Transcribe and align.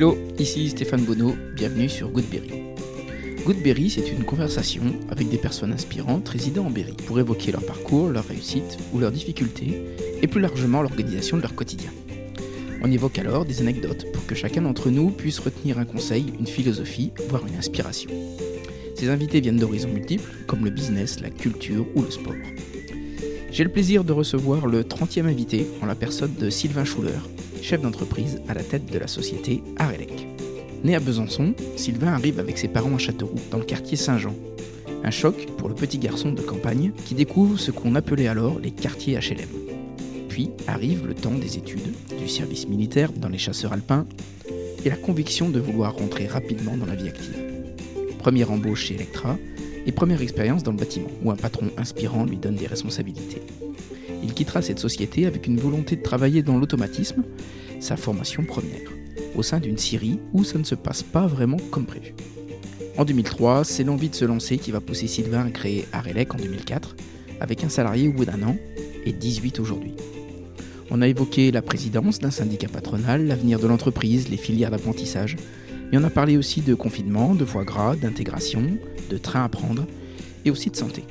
Hello, 0.00 0.16
ici 0.38 0.70
Stéphane 0.70 1.04
Bonneau, 1.04 1.34
bienvenue 1.54 1.90
sur 1.90 2.08
Goodberry. 2.08 2.62
Goodberry, 3.44 3.90
c'est 3.90 4.10
une 4.10 4.24
conversation 4.24 4.82
avec 5.10 5.28
des 5.28 5.36
personnes 5.36 5.74
inspirantes 5.74 6.26
résidant 6.26 6.64
en 6.64 6.70
Berry 6.70 6.96
pour 7.06 7.20
évoquer 7.20 7.52
leur 7.52 7.62
parcours, 7.62 8.08
leur 8.08 8.24
réussite 8.24 8.78
ou 8.94 8.98
leurs 8.98 9.12
difficultés 9.12 9.84
et 10.22 10.26
plus 10.26 10.40
largement 10.40 10.80
l'organisation 10.80 11.36
de 11.36 11.42
leur 11.42 11.54
quotidien. 11.54 11.90
On 12.82 12.90
évoque 12.90 13.18
alors 13.18 13.44
des 13.44 13.60
anecdotes 13.60 14.10
pour 14.10 14.24
que 14.24 14.34
chacun 14.34 14.62
d'entre 14.62 14.88
nous 14.88 15.10
puisse 15.10 15.38
retenir 15.38 15.78
un 15.78 15.84
conseil, 15.84 16.32
une 16.40 16.46
philosophie, 16.46 17.12
voire 17.28 17.46
une 17.46 17.56
inspiration. 17.56 18.10
Ces 18.94 19.10
invités 19.10 19.42
viennent 19.42 19.58
d'horizons 19.58 19.92
multiples, 19.92 20.32
comme 20.46 20.64
le 20.64 20.70
business, 20.70 21.20
la 21.20 21.28
culture 21.28 21.84
ou 21.94 22.00
le 22.00 22.10
sport. 22.10 22.32
J'ai 23.50 23.64
le 23.64 23.70
plaisir 23.70 24.02
de 24.02 24.14
recevoir 24.14 24.66
le 24.66 24.82
30e 24.82 25.26
invité 25.26 25.66
en 25.82 25.84
la 25.84 25.94
personne 25.94 26.32
de 26.40 26.48
Sylvain 26.48 26.86
Schuller, 26.86 27.20
chef 27.62 27.80
d'entreprise 27.80 28.40
à 28.48 28.54
la 28.54 28.62
tête 28.62 28.90
de 28.90 28.98
la 28.98 29.06
société 29.06 29.62
Arelec. 29.76 30.26
Né 30.82 30.94
à 30.94 31.00
Besançon, 31.00 31.54
Sylvain 31.76 32.12
arrive 32.12 32.40
avec 32.40 32.58
ses 32.58 32.68
parents 32.68 32.94
à 32.94 32.98
Châteauroux, 32.98 33.40
dans 33.50 33.58
le 33.58 33.64
quartier 33.64 33.96
Saint-Jean. 33.96 34.34
Un 35.04 35.10
choc 35.10 35.46
pour 35.58 35.68
le 35.68 35.74
petit 35.74 35.98
garçon 35.98 36.32
de 36.32 36.40
campagne 36.40 36.92
qui 37.04 37.14
découvre 37.14 37.58
ce 37.58 37.70
qu'on 37.70 37.94
appelait 37.94 38.28
alors 38.28 38.58
les 38.58 38.70
quartiers 38.70 39.18
HLM. 39.18 39.48
Puis 40.28 40.50
arrive 40.66 41.06
le 41.06 41.14
temps 41.14 41.34
des 41.34 41.58
études, 41.58 41.94
du 42.18 42.28
service 42.28 42.68
militaire 42.68 43.12
dans 43.12 43.28
les 43.28 43.38
chasseurs 43.38 43.72
alpins 43.72 44.06
et 44.84 44.88
la 44.88 44.96
conviction 44.96 45.50
de 45.50 45.60
vouloir 45.60 45.96
rentrer 45.96 46.26
rapidement 46.26 46.76
dans 46.76 46.86
la 46.86 46.94
vie 46.94 47.08
active. 47.08 47.36
Première 48.18 48.50
embauche 48.50 48.86
chez 48.86 48.94
Electra 48.94 49.36
et 49.86 49.92
première 49.92 50.22
expérience 50.22 50.62
dans 50.62 50.72
le 50.72 50.78
bâtiment 50.78 51.10
où 51.22 51.30
un 51.30 51.36
patron 51.36 51.70
inspirant 51.76 52.24
lui 52.24 52.36
donne 52.36 52.56
des 52.56 52.66
responsabilités. 52.66 53.42
Il 54.30 54.34
quittera 54.34 54.62
cette 54.62 54.78
société 54.78 55.26
avec 55.26 55.48
une 55.48 55.58
volonté 55.58 55.96
de 55.96 56.02
travailler 56.02 56.44
dans 56.44 56.56
l'automatisme, 56.56 57.24
sa 57.80 57.96
formation 57.96 58.44
première, 58.44 58.88
au 59.34 59.42
sein 59.42 59.58
d'une 59.58 59.76
Syrie 59.76 60.20
où 60.32 60.44
ça 60.44 60.56
ne 60.56 60.62
se 60.62 60.76
passe 60.76 61.02
pas 61.02 61.26
vraiment 61.26 61.56
comme 61.72 61.84
prévu. 61.84 62.14
En 62.96 63.04
2003, 63.04 63.64
c'est 63.64 63.82
l'envie 63.82 64.08
de 64.08 64.14
se 64.14 64.24
lancer 64.24 64.56
qui 64.56 64.70
va 64.70 64.80
pousser 64.80 65.08
Sylvain 65.08 65.46
à 65.46 65.50
créer 65.50 65.84
Arelec 65.92 66.32
en 66.32 66.38
2004, 66.38 66.94
avec 67.40 67.64
un 67.64 67.68
salarié 67.68 68.06
au 68.06 68.12
bout 68.12 68.24
d'un 68.24 68.40
an 68.44 68.56
et 69.04 69.12
18 69.12 69.58
aujourd'hui. 69.58 69.94
On 70.92 71.02
a 71.02 71.08
évoqué 71.08 71.50
la 71.50 71.60
présidence 71.60 72.20
d'un 72.20 72.30
syndicat 72.30 72.68
patronal, 72.68 73.26
l'avenir 73.26 73.58
de 73.58 73.66
l'entreprise, 73.66 74.28
les 74.28 74.36
filières 74.36 74.70
d'apprentissage, 74.70 75.36
et 75.90 75.98
on 75.98 76.04
a 76.04 76.10
parlé 76.10 76.36
aussi 76.36 76.60
de 76.60 76.76
confinement, 76.76 77.34
de 77.34 77.44
foie 77.44 77.64
gras, 77.64 77.96
d'intégration, 77.96 78.62
de 79.10 79.18
train 79.18 79.42
à 79.42 79.48
prendre, 79.48 79.88
et 80.44 80.52
aussi 80.52 80.70
de 80.70 80.76
santé. 80.76 81.02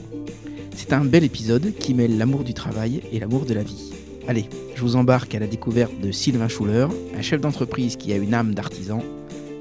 C'est 0.79 0.93
un 0.93 1.03
bel 1.03 1.25
épisode 1.25 1.73
qui 1.77 1.93
mêle 1.93 2.17
l'amour 2.17 2.45
du 2.45 2.53
travail 2.53 3.01
et 3.11 3.19
l'amour 3.19 3.45
de 3.45 3.53
la 3.53 3.63
vie. 3.63 3.91
Allez, 4.29 4.47
je 4.75 4.81
vous 4.81 4.95
embarque 4.95 5.35
à 5.35 5.39
la 5.39 5.45
découverte 5.45 5.91
de 5.99 6.09
Sylvain 6.09 6.47
Schuller, 6.47 6.87
un 7.13 7.21
chef 7.21 7.41
d'entreprise 7.41 7.97
qui 7.97 8.13
a 8.13 8.15
une 8.15 8.33
âme 8.33 8.53
d'artisan. 8.53 9.03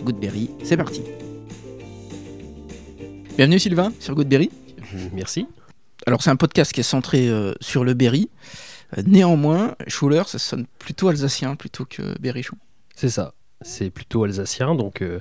Goodberry, 0.04 0.48
c'est 0.62 0.76
parti. 0.76 1.02
Bienvenue 3.36 3.58
Sylvain 3.58 3.92
sur 3.98 4.14
Goodberry. 4.14 4.48
Merci. 5.12 5.48
Alors 6.06 6.22
c'est 6.22 6.30
un 6.30 6.36
podcast 6.36 6.72
qui 6.72 6.80
est 6.80 6.84
centré 6.84 7.28
euh, 7.28 7.52
sur 7.60 7.82
le 7.82 7.94
berry. 7.94 8.30
Euh, 8.96 9.02
néanmoins, 9.04 9.74
Schuller, 9.88 10.22
ça 10.28 10.38
sonne 10.38 10.66
plutôt 10.78 11.08
alsacien 11.08 11.56
plutôt 11.56 11.84
que 11.84 12.16
berrichon. 12.20 12.56
C'est 12.94 13.10
ça. 13.10 13.34
C'est 13.60 13.90
plutôt 13.90 14.22
alsacien. 14.22 14.76
Donc 14.76 15.02
euh, 15.02 15.18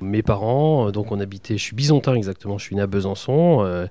mes 0.00 0.22
parents, 0.22 0.92
donc 0.92 1.10
on 1.10 1.18
habitait, 1.18 1.58
je 1.58 1.62
suis 1.64 1.74
bisontin 1.74 2.14
exactement. 2.14 2.58
Je 2.58 2.64
suis 2.64 2.76
né 2.76 2.82
à 2.82 2.86
Besançon. 2.86 3.88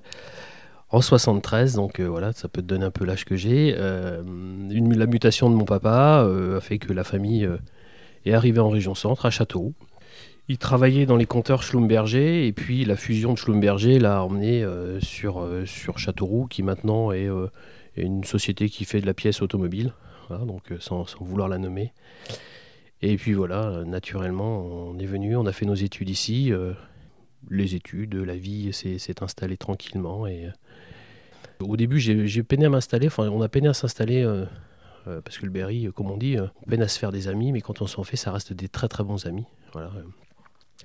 En 0.92 1.00
73, 1.00 1.74
donc 1.74 2.00
euh, 2.00 2.08
voilà, 2.08 2.32
ça 2.32 2.48
peut 2.48 2.62
te 2.62 2.66
donner 2.66 2.84
un 2.84 2.90
peu 2.90 3.04
l'âge 3.04 3.24
que 3.24 3.36
j'ai. 3.36 3.74
Euh, 3.76 4.22
la 4.68 5.06
mutation 5.06 5.48
de 5.48 5.54
mon 5.54 5.64
papa 5.64 6.24
euh, 6.24 6.58
a 6.58 6.60
fait 6.60 6.78
que 6.78 6.92
la 6.92 7.04
famille 7.04 7.48
est 8.24 8.32
arrivée 8.32 8.60
en 8.60 8.70
région 8.70 8.94
centre, 8.94 9.24
à 9.24 9.30
Châteauroux. 9.30 9.74
Il 10.48 10.58
travaillait 10.58 11.06
dans 11.06 11.16
les 11.16 11.26
compteurs 11.26 11.62
Schlumberger 11.62 12.44
et 12.46 12.52
puis 12.52 12.84
la 12.84 12.96
fusion 12.96 13.32
de 13.34 13.38
Schlumberger 13.38 14.00
l'a 14.00 14.24
emmené 14.24 14.66
sur, 15.00 15.46
sur 15.64 15.98
Châteauroux 16.00 16.48
qui 16.48 16.64
maintenant 16.64 17.12
est, 17.12 17.28
une 17.96 18.24
société 18.24 18.68
qui 18.68 18.84
fait 18.84 19.00
de 19.00 19.06
la 19.06 19.14
pièce 19.14 19.42
automobile, 19.42 19.92
donc 20.28 20.72
sans, 20.80 21.06
sans 21.06 21.24
vouloir 21.24 21.48
la 21.48 21.58
nommer. 21.58 21.92
Et 23.00 23.16
puis 23.16 23.32
voilà, 23.32 23.84
naturellement, 23.86 24.64
on 24.64 24.98
est 24.98 25.06
venu, 25.06 25.36
on 25.36 25.46
a 25.46 25.52
fait 25.52 25.66
nos 25.66 25.74
études 25.74 26.10
ici. 26.10 26.52
les 27.48 27.74
études, 27.76 28.16
la 28.16 28.34
vie 28.34 28.72
s'est 28.72 29.22
installée 29.22 29.56
tranquillement. 29.56 30.26
Et, 30.26 30.48
au 31.60 31.76
début, 31.76 31.98
j'ai 32.00 32.42
peiné 32.42 32.66
à 32.66 32.68
m'installer, 32.70 33.06
enfin, 33.06 33.28
on 33.28 33.42
a 33.42 33.48
peiné 33.48 33.68
à 33.68 33.74
s'installer. 33.74 34.22
euh, 34.22 34.44
euh, 35.06 35.20
parce 35.22 35.38
que 35.38 35.46
le 35.46 35.50
Berry, 35.50 35.86
euh, 35.86 35.92
comme 35.92 36.10
on 36.10 36.18
dit, 36.18 36.36
on 36.38 36.70
peine 36.70 36.82
à 36.82 36.88
se 36.88 36.98
faire 36.98 37.10
des 37.10 37.28
amis, 37.28 37.52
mais 37.52 37.62
quand 37.62 37.80
on 37.80 37.86
s'en 37.86 38.04
fait, 38.04 38.16
ça 38.16 38.32
reste 38.32 38.52
des 38.52 38.68
très 38.68 38.86
très 38.86 39.02
bons 39.02 39.26
amis. 39.26 39.46
Voilà. 39.72 39.90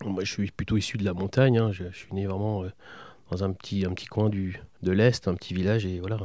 Moi, 0.04 0.24
je 0.24 0.32
suis 0.32 0.52
plutôt 0.52 0.78
issu 0.78 0.98
de 0.98 1.04
la 1.04 1.14
montagne. 1.14 1.58
hein, 1.58 1.72
Je, 1.72 1.84
suis 1.92 2.14
né 2.14 2.26
vraiment 2.26 2.64
dans 3.30 3.44
un 3.44 3.52
petit, 3.52 3.86
un 3.86 3.94
petit 3.94 4.06
coin 4.08 4.30
du, 4.30 4.62
de 4.84 4.92
l'Est, 4.92 5.28
un 5.28 5.36
petit 5.36 5.54
village. 5.54 5.86
Et 5.86 6.00
voilà. 6.00 6.20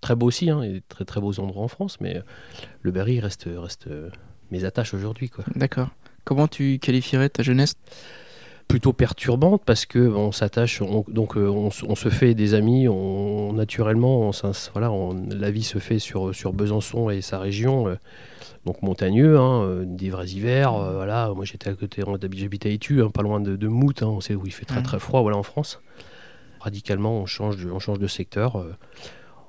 Très 0.00 0.16
beau 0.16 0.26
aussi, 0.26 0.48
hein, 0.48 0.62
et 0.62 0.82
très 0.88 1.04
très 1.04 1.20
beaux 1.20 1.38
endroits 1.38 1.62
en 1.62 1.68
France, 1.68 2.00
mais 2.00 2.22
le 2.80 2.90
Berry 2.90 3.20
reste, 3.20 3.46
reste 3.54 3.88
mes 4.50 4.64
attaches 4.64 4.94
aujourd'hui. 4.94 5.30
D'accord. 5.54 5.88
Comment 6.24 6.48
tu 6.48 6.78
qualifierais 6.78 7.28
ta 7.28 7.42
jeunesse? 7.42 7.74
Plutôt 8.70 8.92
perturbante 8.92 9.62
parce 9.66 9.84
que 9.84 9.98
bon, 10.08 10.28
on 10.28 10.32
s'attache, 10.32 10.80
on- 10.80 11.04
donc 11.08 11.36
euh, 11.36 11.48
on, 11.48 11.70
se 11.70 12.08
fait 12.08 12.34
des 12.34 12.54
amis, 12.54 12.88
on, 12.88 13.52
naturellement, 13.52 14.20
on 14.28 14.30
voilà, 14.72 14.90
la 15.28 15.50
vie 15.50 15.62
se 15.64 15.78
fait 15.78 15.98
sur, 15.98 16.34
sur 16.34 16.52
Besançon 16.52 17.10
et 17.10 17.20
sa 17.20 17.38
région, 17.38 17.88
euh, 17.88 17.96
donc 18.64 18.82
montagneux, 18.82 19.38
hein, 19.38 19.62
euh, 19.62 19.84
des 19.86 20.10
vrais 20.10 20.28
hivers, 20.28 20.74
euh, 20.74 20.94
voilà, 20.94 21.32
moi 21.34 21.44
j'étais 21.44 21.68
à 21.68 21.74
côté, 21.74 22.02
j'habitais 22.36 22.68
à 22.68 22.72
Itu, 22.72 23.02
hein, 23.02 23.10
pas 23.10 23.22
loin 23.22 23.40
de, 23.40 23.56
de 23.56 23.68
Mout, 23.68 24.02
hein, 24.02 24.06
on 24.06 24.20
sait 24.20 24.34
où 24.34 24.46
il 24.46 24.52
fait 24.52 24.64
très 24.66 24.78
Mhm. 24.80 24.84
très 24.86 24.98
froid, 25.00 25.20
voilà 25.22 25.36
en 25.36 25.42
France. 25.42 25.80
Radicalement, 26.60 27.14
on 27.18 27.26
change 27.26 27.56
de, 27.56 27.70
on 27.70 27.78
change 27.78 27.98
de 27.98 28.06
secteur, 28.06 28.56
euh, 28.56 28.74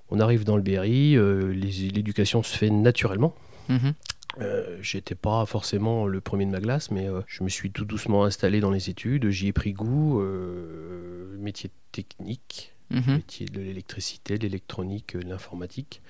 on 0.09 0.19
arrive 0.19 0.43
dans 0.45 0.55
le 0.57 0.61
Berry, 0.63 1.15
l'éducation 1.15 2.41
se 2.43 2.57
fait 2.57 2.69
naturellement. 2.69 3.33
Mhm. 3.69 3.93
Euh, 4.39 4.77
J'étais 4.81 5.15
pas 5.15 5.45
forcément 5.45 6.07
le 6.07 6.21
premier 6.21 6.45
de 6.45 6.51
ma 6.51 6.61
classe, 6.61 6.89
mais 6.91 7.07
euh, 7.09 7.21
je 7.27 7.43
me 7.43 7.49
suis 7.49 7.71
tout 7.71 7.83
doucement 7.85 8.23
installé 8.23 8.59
dans 8.61 8.71
les 8.71 8.89
études. 8.89 9.29
J'y 9.29 9.47
ai 9.47 9.53
pris 9.53 9.73
goût. 9.73 10.21
euh, 10.21 11.35
métier 11.37 11.69
technique, 11.91 12.73
Mhm. 12.91 13.15
métier 13.15 13.45
de 13.45 13.59
l'électricité, 13.59 14.37
de 14.37 14.43
l'électronique, 14.43 15.17
de 15.17 15.27
l'informatique. 15.27 16.01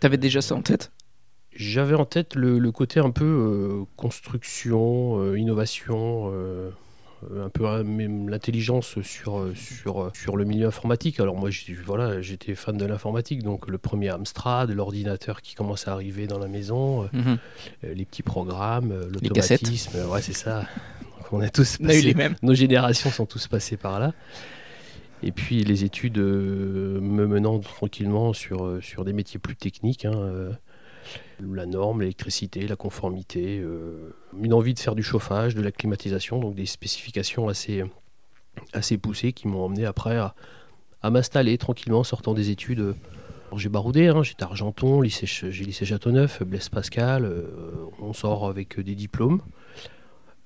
T'avais 0.00 0.16
déjà 0.18 0.40
ça 0.40 0.54
en 0.54 0.62
tête? 0.62 0.92
J'avais 1.54 1.94
en 1.94 2.04
tête 2.04 2.34
le, 2.34 2.58
le 2.58 2.72
côté 2.72 2.98
un 3.00 3.10
peu 3.10 3.84
construction, 3.96 5.34
innovation, 5.34 6.32
un 7.44 7.48
peu 7.48 7.66
hein, 7.66 7.82
même 7.84 8.28
l'intelligence 8.28 9.00
sur, 9.02 9.38
euh, 9.38 9.54
sur, 9.54 10.02
euh, 10.02 10.10
sur 10.14 10.36
le 10.36 10.44
milieu 10.44 10.66
informatique. 10.66 11.20
Alors 11.20 11.36
moi, 11.36 11.50
j'ai- 11.50 11.74
voilà, 11.74 12.20
j'étais 12.20 12.54
fan 12.54 12.76
de 12.76 12.84
l'informatique, 12.84 13.42
donc 13.42 13.68
le 13.68 13.78
premier 13.78 14.10
Amstrad, 14.10 14.70
l'ordinateur 14.70 15.42
qui 15.42 15.54
commence 15.54 15.88
à 15.88 15.92
arriver 15.92 16.26
dans 16.26 16.38
la 16.38 16.48
maison, 16.48 17.04
euh, 17.04 17.06
Mhm. 17.12 17.38
les 17.94 18.04
petits 18.04 18.22
programmes, 18.22 18.92
l'automatisme, 19.12 19.98
ouais 20.10 20.22
c'est 20.22 20.32
ça. 20.34 20.60
Donc, 21.18 21.32
on 21.32 21.40
a 21.40 21.48
tous 21.48 21.78
On 21.80 21.84
a 21.84 21.86
eu 21.86 21.88
passé- 21.88 22.02
les 22.02 22.14
mêmes. 22.14 22.34
nos 22.42 22.54
générations 22.54 23.10
sont 23.10 23.26
tous 23.26 23.46
passées 23.48 23.76
par 23.76 23.98
là. 24.00 24.12
Et 25.22 25.32
puis 25.32 25.64
les 25.64 25.84
études 25.84 26.18
me 26.18 27.26
menant 27.26 27.58
tranquillement 27.58 28.32
sur, 28.34 28.78
sur 28.82 29.04
des 29.04 29.12
métiers 29.14 29.38
plus 29.40 29.56
techniques, 29.56 30.04
hein, 30.04 30.50
la 31.40 31.66
norme, 31.66 32.00
l'électricité, 32.00 32.66
la 32.66 32.76
conformité, 32.76 33.60
euh, 33.60 34.14
une 34.40 34.52
envie 34.52 34.74
de 34.74 34.78
faire 34.78 34.94
du 34.94 35.02
chauffage, 35.02 35.54
de 35.54 35.62
la 35.62 35.72
climatisation, 35.72 36.38
donc 36.38 36.54
des 36.54 36.66
spécifications 36.66 37.48
assez, 37.48 37.84
assez 38.72 38.98
poussées 38.98 39.32
qui 39.32 39.48
m'ont 39.48 39.64
emmené 39.64 39.84
après 39.84 40.16
à, 40.16 40.34
m'installer 41.10 41.58
tranquillement 41.58 42.00
en 42.00 42.04
sortant 42.04 42.32
des 42.32 42.50
études. 42.50 42.94
J'ai 43.56 43.68
baroudé, 43.68 44.08
hein, 44.08 44.22
j'étais 44.22 44.42
Argenton, 44.42 45.02
j'ai 45.04 45.64
lycée 45.64 45.84
Châteauneuf, 45.84 46.42
Blaise 46.42 46.70
Pascal, 46.70 47.24
euh, 47.24 47.44
on 48.00 48.12
sort 48.12 48.48
avec 48.48 48.80
des 48.80 48.94
diplômes. 48.94 49.42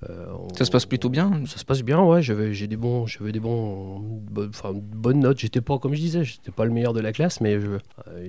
Euh, 0.08 0.26
on- 0.32 0.54
Ça 0.54 0.64
se 0.64 0.70
passe 0.70 0.86
plutôt 0.86 1.08
bien 1.08 1.44
ça 1.46 1.58
se 1.58 1.64
passe 1.64 1.82
bien, 1.82 2.00
ouais. 2.02 2.22
J'avais, 2.22 2.54
j'ai 2.54 2.68
des 2.68 2.76
bons, 2.76 3.06
j'avais 3.06 3.32
des 3.32 3.40
bons, 3.40 3.98
bonnes, 4.00 5.18
notes. 5.20 5.38
J'étais 5.38 5.60
pas, 5.60 5.78
comme 5.78 5.92
je 5.94 5.98
disais, 6.00 6.22
j'étais 6.24 6.52
pas 6.52 6.64
le 6.64 6.70
meilleur 6.70 6.92
de 6.92 7.00
la 7.00 7.12
classe, 7.12 7.40
mais 7.40 7.54
euh, 7.54 7.78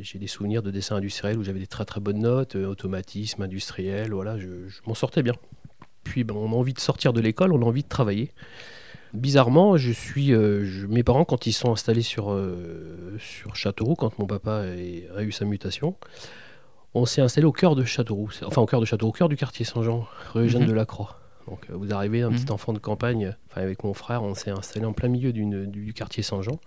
j'ai 0.02 0.18
des 0.18 0.28
souvenirs 0.28 0.64
de 0.64 0.72
dessin 0.72 0.96
industriel 0.96 1.38
où 1.38 1.44
j'avais 1.44 1.60
des 1.60 1.68
très 1.68 1.86
très 1.86 2.00
bonnes 2.00 2.20
notes, 2.20 2.56
euh, 2.56 2.66
automatisme, 2.66 3.44
industriel, 3.44 4.12
voilà. 4.14 4.40
Je, 4.40 4.68
je 4.68 4.80
m'en 4.88 4.96
sortais 4.96 5.22
bien. 5.22 5.34
Puis, 6.04 6.24
ben, 6.24 6.34
on 6.36 6.52
a 6.52 6.56
envie 6.56 6.74
de 6.74 6.80
sortir 6.80 7.14
de 7.14 7.22
l'école, 7.22 7.54
on 7.54 7.62
a 7.62 7.66
envie 7.66 7.84
de 7.84 7.88
travailler. 7.90 8.32
Bizarrement, 9.14 9.76
je 9.78 9.92
suis, 9.92 10.34
euh, 10.34 10.66
je- 10.66 10.86
mes 10.88 11.04
parents 11.04 11.26
quand 11.26 11.46
ils 11.48 11.52
sont 11.54 11.72
installés 11.72 12.02
sur 12.04 12.32
euh, 12.32 13.16
sur 13.20 13.56
Châteauroux, 13.56 13.96
quand 13.96 14.18
mon 14.20 14.26
papa 14.28 14.66
est- 14.76 15.08
a 15.16 15.24
eu 15.24 15.32
sa 15.32 15.46
mutation, 15.46 15.96
on 16.94 17.06
s'est 17.06 17.22
installé 17.22 17.46
au 17.46 17.52
cœur 17.52 17.76
de 17.76 17.84
Châteauroux, 17.84 18.30
enfin 18.46 18.62
au 18.62 18.66
cœur 18.68 18.80
de 18.80 18.86
Châteauroux, 18.86 19.10
au 19.10 19.14
cœur 19.14 19.30
du 19.30 19.36
quartier 19.36 19.66
Saint-Jean, 19.66 20.08
rue 20.34 20.46
Eugène 20.46 20.64
Mhm. 20.64 20.68
de 20.70 20.74
la 20.74 20.86
Croix. 20.86 21.20
Donc 21.50 21.68
euh, 21.70 21.76
vous 21.76 21.94
arrivez, 21.94 22.22
un 22.22 22.30
Mhm. 22.30 22.36
petit 22.40 22.52
enfant 22.52 22.74
de 22.74 22.80
campagne, 22.80 23.36
enfin 23.50 23.62
avec 23.62 23.84
mon 23.84 23.94
frère, 23.94 24.24
on 24.24 24.36
s'est 24.36 24.52
installé 24.52 24.86
en 24.86 24.94
plein 24.94 25.10
milieu 25.10 25.34
du, 25.34 25.94
quartier 25.94 26.22
Saint-Jean. 26.24 26.60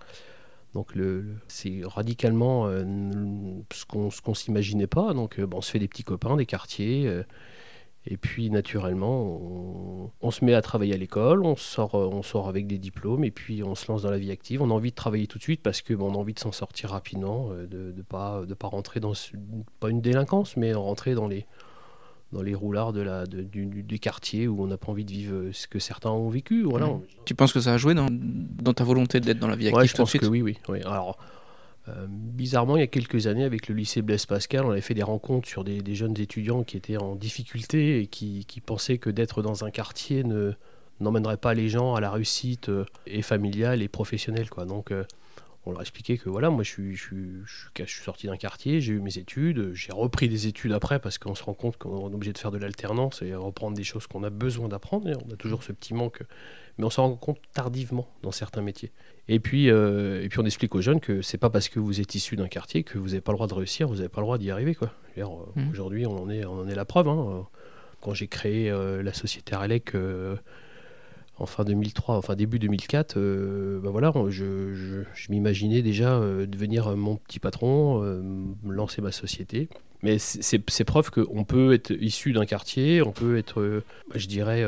Donc 0.73 0.95
le, 0.95 1.21
le- 1.21 1.35
c'est 1.47 1.81
radicalement 1.83 2.65
euh, 2.67 2.83
ce 3.71 3.85
qu'on 3.85 4.09
ce 4.09 4.21
qu'on 4.21 4.33
s'imaginait 4.33 4.87
pas. 4.87 5.13
Donc 5.13 5.39
euh, 5.39 5.45
bon, 5.47 5.57
on 5.57 5.61
se 5.61 5.71
fait 5.71 5.79
des 5.79 5.87
petits 5.87 6.03
copains, 6.03 6.35
des 6.35 6.45
quartiers. 6.45 7.07
euh, 7.07 7.23
Et 8.05 8.17
puis 8.17 8.49
naturellement, 8.49 9.39
on, 10.21 10.31
se 10.31 10.43
met 10.43 10.53
à 10.53 10.61
travailler 10.61 10.93
à 10.93 10.97
l'école, 10.97 11.45
on 11.45 11.55
sort, 11.55 11.93
on 11.95 12.21
sort 12.21 12.49
avec 12.49 12.67
des 12.67 12.77
diplômes 12.77 13.23
et 13.23 13.31
puis 13.31 13.63
on 13.63 13.75
se 13.75 13.89
lance 13.89 14.01
dans 14.01 14.11
la 14.11 14.17
vie 14.17 14.29
active. 14.31 14.61
On 14.61 14.69
a 14.71 14.73
envie 14.73 14.89
de 14.89 14.95
travailler 14.95 15.25
tout 15.27 15.37
de 15.37 15.43
suite 15.43 15.61
parce 15.61 15.81
que 15.81 15.93
on 15.93 16.13
a 16.13 16.17
envie 16.17 16.33
de 16.33 16.39
s'en 16.39 16.51
sortir 16.51 16.89
rapidement, 16.89 17.47
de 17.53 17.93
ne 17.95 18.01
pas, 18.01 18.45
de 18.45 18.53
pas 18.53 18.67
rentrer 18.67 18.99
dans 18.99 19.13
pas 19.79 19.89
une 19.89 20.01
délinquance, 20.01 20.57
mais 20.57 20.73
rentrer 20.73 21.15
dans 21.15 21.27
les 21.29 21.45
dans 22.33 22.41
les 22.41 22.55
roulards 22.55 22.93
de 22.93 23.01
la, 23.01 23.25
du, 23.25 23.65
du, 23.65 23.99
quartier 23.99 24.47
où 24.47 24.61
on 24.61 24.67
n'a 24.67 24.77
pas 24.77 24.91
envie 24.91 25.05
de 25.05 25.11
vivre 25.11 25.51
ce 25.53 25.67
que 25.67 25.79
certains 25.79 26.09
ont 26.09 26.29
vécu. 26.29 26.63
Voilà. 26.63 26.89
Tu 27.25 27.35
penses 27.35 27.53
que 27.53 27.61
ça 27.61 27.73
a 27.73 27.77
joué 27.77 27.93
dans, 27.93 28.07
dans 28.09 28.73
ta 28.73 28.83
volonté 28.83 29.19
d'être 29.19 29.39
dans 29.39 29.47
la 29.47 29.55
vie 29.55 29.67
active 29.67 29.77
ouais, 29.77 29.87
je 29.87 29.95
pense 29.95 30.11
que 30.13 30.25
oui, 30.25 30.41
oui. 30.41 30.57
oui. 30.67 30.81
Alors, 30.81 31.17
euh, 31.89 32.05
bizarrement, 32.07 32.77
il 32.77 32.79
y 32.79 32.83
a 32.83 32.87
quelques 32.87 33.27
années, 33.27 33.43
avec 33.43 33.67
le 33.67 33.75
lycée 33.75 34.01
Blaise 34.01 34.25
Pascal, 34.25 34.65
on 34.65 34.71
avait 34.71 34.81
fait 34.81 34.93
des 34.93 35.03
rencontres 35.03 35.47
sur 35.47 35.63
des, 35.63 35.95
jeunes 35.95 36.19
étudiants 36.19 36.63
qui 36.63 36.77
étaient 36.77 36.97
en 36.97 37.15
difficulté 37.15 38.01
et 38.01 38.07
qui, 38.07 38.45
qui 38.45 38.61
pensaient 38.61 38.97
que 38.97 39.09
d'être 39.09 39.41
dans 39.41 39.65
un 39.65 39.71
quartier 39.71 40.23
ne 40.23 40.53
n'emmènerait 41.01 41.37
pas 41.37 41.53
les 41.53 41.69
gens 41.69 41.95
à 41.95 42.01
la 42.01 42.09
réussite 42.09 42.69
euh, 42.69 42.85
et 43.05 43.21
familiale 43.21 43.81
et 43.81 43.87
professionnelle. 43.87 44.49
Quoi. 44.49 44.65
Donc, 44.65 44.91
euh, 44.91 45.03
on 45.65 45.71
leur 45.71 45.81
expliquait 45.81 46.17
que 46.17 46.29
voilà, 46.29 46.49
moi 46.49 46.63
je 46.63 46.69
suis, 46.69 46.95
je 46.95 47.15
je 47.77 47.83
suis 47.85 48.03
sorti 48.03 48.27
d'un 48.27 48.37
quartier, 48.37 48.81
j'ai 48.81 48.93
eu 48.93 48.99
mes 48.99 49.17
études, 49.17 49.73
j'ai 49.73 49.93
repris 49.93 50.27
des 50.27 50.47
études 50.47 50.73
après 50.73 50.99
parce 50.99 51.17
qu'on 51.17 51.35
se 51.35 51.43
rend 51.43 51.53
compte 51.53 51.77
qu'on 51.77 52.09
est 52.09 52.13
obligé 52.13 52.33
de 52.33 52.37
faire 52.37 52.51
de 52.51 52.57
l'alternance 52.57 53.21
et 53.21 53.33
reprendre 53.33 53.75
des 53.75 53.83
choses 53.83 54.07
qu'on 54.07 54.23
a 54.23 54.29
besoin 54.29 54.67
d'apprendre. 54.67 55.09
On 55.25 55.33
a 55.33 55.37
toujours 55.37 55.63
ce 55.63 55.71
petit 55.71 55.93
manque, 55.93 56.21
mais 56.77 56.85
on 56.85 56.89
s'en 56.89 57.03
rend 57.03 57.15
compte 57.15 57.39
tardivement 57.53 58.07
dans 58.23 58.31
certains 58.31 58.61
métiers. 58.61 58.91
Et 59.29 59.39
puis, 59.39 59.69
euh, 59.69 60.21
et 60.21 60.27
puis 60.27 60.39
on 60.39 60.45
explique 60.45 60.75
aux 60.75 60.81
jeunes 60.81 60.99
que 60.99 61.21
c'est 61.21 61.37
pas 61.37 61.49
parce 61.49 61.69
que 61.69 61.79
vous 61.79 62.01
êtes 62.01 62.13
issu 62.13 62.35
d'un 62.35 62.49
quartier 62.49 62.83
que 62.83 62.97
vous 62.97 63.07
n'avez 63.07 63.21
pas 63.21 63.31
le 63.31 63.37
droit 63.37 63.47
de 63.47 63.53
réussir, 63.53 63.87
vous 63.87 63.95
n'avez 63.95 64.09
pas 64.09 64.19
le 64.19 64.25
droit 64.25 64.37
d'y 64.37 64.51
arriver. 64.51 64.75
Quoi. 64.75 64.91
Euh, 65.17 65.25
mmh. 65.55 65.69
Aujourd'hui, 65.71 66.05
on, 66.05 66.23
en 66.23 66.29
est, 66.29 66.45
on 66.45 66.59
en 66.59 66.67
est 66.67 66.75
la 66.75 66.85
preuve. 66.85 67.07
Hein. 67.07 67.47
Quand 68.01 68.13
j'ai 68.13 68.27
créé 68.27 68.69
euh, 68.69 69.01
la 69.01 69.13
société 69.13 69.55
Arelec 69.55 69.93
en 71.39 71.45
fin 71.45 71.63
2003, 71.63 72.17
enfin 72.17 72.35
début 72.35 72.59
2004, 72.59 73.15
euh, 73.17 73.79
bah 73.81 73.89
voilà, 73.89 74.13
je, 74.29 75.03
m'imaginais 75.29 75.81
déjà 75.81 76.13
euh, 76.13 76.45
devenir 76.45 76.95
mon 76.95 77.15
petit 77.15 77.39
patron, 77.39 78.03
euh, 78.03 78.21
lancer 78.67 79.01
ma 79.01 79.11
société. 79.11 79.67
Mais 80.03 80.17
c'est 80.19 80.83
preuve 80.83 81.11
qu'on 81.11 81.45
peut 81.45 81.71
être 81.71 81.91
issu 81.91 82.33
d'un 82.33 82.45
quartier, 82.45 83.01
on 83.01 83.13
peut 83.13 83.37
être, 83.37 83.81
je 84.13 84.27
dirais, 84.27 84.65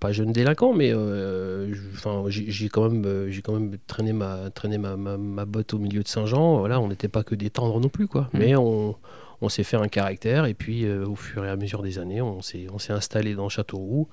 pas 0.00 0.12
jeune 0.12 0.32
délinquant, 0.32 0.74
mais 0.74 0.92
enfin, 1.94 2.24
j'ai 2.28 2.68
quand 2.68 2.90
même, 2.90 3.30
j'ai 3.30 3.40
quand 3.40 3.54
même 3.54 3.78
traîné 3.86 4.12
ma, 4.12 4.50
traîné 4.50 4.76
ma, 4.76 4.98
ma, 4.98 5.44
botte 5.46 5.72
au 5.72 5.78
milieu 5.78 6.02
de 6.02 6.08
Saint-Jean. 6.08 6.58
Voilà, 6.58 6.78
on 6.78 6.88
n'était 6.88 7.08
pas 7.08 7.22
que 7.22 7.34
des 7.34 7.48
tendres 7.48 7.80
non 7.80 7.88
plus, 7.88 8.06
quoi. 8.06 8.28
Mmh. 8.34 8.38
Mais 8.38 8.54
on, 8.54 8.96
on 9.40 9.48
s'est 9.48 9.64
fait 9.64 9.78
un 9.78 9.88
caractère, 9.88 10.44
et 10.44 10.52
puis 10.52 10.86
au 10.86 11.16
fur 11.16 11.46
et 11.46 11.48
à 11.48 11.56
mesure 11.56 11.82
des 11.82 11.98
années, 11.98 12.20
on 12.20 12.42
s'est 12.42 12.68
installé 12.90 13.34
dans 13.34 13.48
Châteauroux 13.48 14.08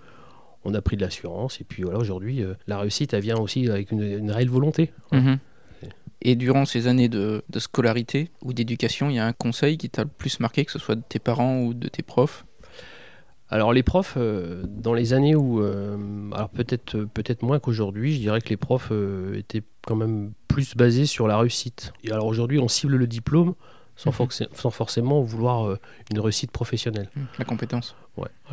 on 0.66 0.74
a 0.74 0.82
pris 0.82 0.98
de 0.98 1.02
l'assurance. 1.02 1.60
Et 1.62 1.64
puis 1.64 1.84
voilà, 1.84 2.00
aujourd'hui, 2.00 2.44
euh, 2.44 2.54
la 2.68 2.80
réussite, 2.80 3.14
elle 3.14 3.22
vient 3.22 3.38
aussi 3.38 3.70
avec 3.70 3.92
une, 3.92 4.32
réelle 4.32 4.50
volonté. 4.50 4.92
Mhm. 5.12 5.40
Et 6.22 6.36
durant 6.36 6.66
ces 6.66 6.88
années 6.88 7.10
de, 7.10 7.44
scolarité 7.58 8.30
ou 8.42 8.54
d'éducation, 8.54 9.10
il 9.10 9.18
y 9.18 9.20
a 9.20 9.26
un 9.26 9.34
conseil 9.34 9.78
qui 9.78 9.90
t'a 9.90 10.04
le 10.04 10.10
plus 10.10 10.40
marqué, 10.40 10.64
que 10.64 10.72
ce 10.72 10.80
soit 10.80 10.96
de 10.96 11.04
tes 11.08 11.20
parents 11.20 11.62
ou 11.62 11.74
de 11.74 11.90
tes 11.90 12.02
profs? 12.02 12.46
Alors 13.50 13.74
les 13.74 13.84
profs, 13.84 14.16
euh, 14.18 14.64
dans 14.66 14.94
les 14.94 15.14
années 15.14 15.36
où, 15.36 15.62
euh, 15.62 16.32
alors 16.32 16.50
peut-être 16.50 17.04
peut-être 17.04 17.44
moins 17.44 17.60
qu'aujourd'hui, 17.60 18.14
je 18.14 18.20
dirais 18.20 18.42
que 18.42 18.50
les 18.50 18.58
profs 18.58 18.92
étaient 19.36 19.64
quand 19.86 19.98
même 19.98 20.32
plus 20.48 20.76
basés 20.76 21.06
sur 21.06 21.28
la 21.28 21.38
réussite. 21.38 21.92
Et 22.04 22.12
alors 22.12 22.28
aujourd'hui, 22.28 22.58
on 22.58 22.70
cible 22.70 22.96
le 22.96 23.06
diplôme 23.06 23.54
sans, 23.98 24.18
mhm. 24.18 24.48
sans 24.54 24.72
forcément 24.72 25.22
vouloir 25.22 25.78
une 26.10 26.20
réussite 26.20 26.52
professionnelle. 26.52 27.10
La 27.38 27.46
compétence. 27.46 27.96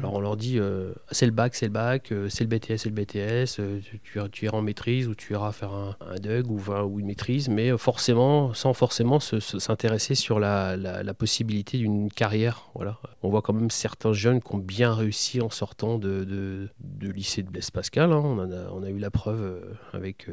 Alors 0.00 0.14
on 0.14 0.20
leur 0.20 0.36
dit 0.38 0.58
euh, 0.58 0.94
c'est 1.10 1.26
le 1.26 1.32
bac, 1.32 1.54
c'est 1.54 1.66
le 1.66 1.72
bac, 1.72 2.10
euh, 2.10 2.28
c'est 2.30 2.44
le 2.44 2.48
BTS, 2.48 2.78
c'est 2.78 2.88
le 2.88 2.94
BTS, 2.94 3.60
euh, 3.60 3.80
tu, 4.02 4.18
tu, 4.32 4.44
iras 4.46 4.56
en 4.56 4.62
maîtrise 4.62 5.08
ou 5.08 5.14
tu 5.14 5.34
iras 5.34 5.52
faire 5.52 5.74
un, 5.74 5.94
un 6.00 6.18
DUG 6.18 6.50
ou, 6.50 7.00
une 7.00 7.06
maîtrise, 7.06 7.50
mais 7.50 7.76
forcément, 7.76 8.54
sans 8.54 8.72
forcément 8.72 9.20
s'intéresser 9.20 10.14
sur 10.14 10.40
la, 10.40 10.76
la, 10.76 11.14
possibilité 11.14 11.76
d'une 11.76 12.10
carrière. 12.10 12.70
Voilà. 12.74 12.98
On 13.22 13.28
voit 13.28 13.42
quand 13.42 13.52
même 13.52 13.70
certains 13.70 14.14
jeunes 14.14 14.40
qui 14.40 14.54
ont 14.54 14.58
bien 14.58 14.94
réussi 14.94 15.42
en 15.42 15.50
sortant 15.50 15.98
de, 15.98 16.24
de, 16.24 16.70
de 16.80 17.10
lycée 17.10 17.42
de 17.42 17.50
Blaise 17.50 17.70
Pascal. 17.70 18.12
Hein. 18.12 18.22
On, 18.24 18.38
a, 18.38 18.70
on, 18.72 18.82
a, 18.82 18.88
eu 18.88 18.98
la 18.98 19.10
preuve 19.10 19.76
avec 19.92 20.28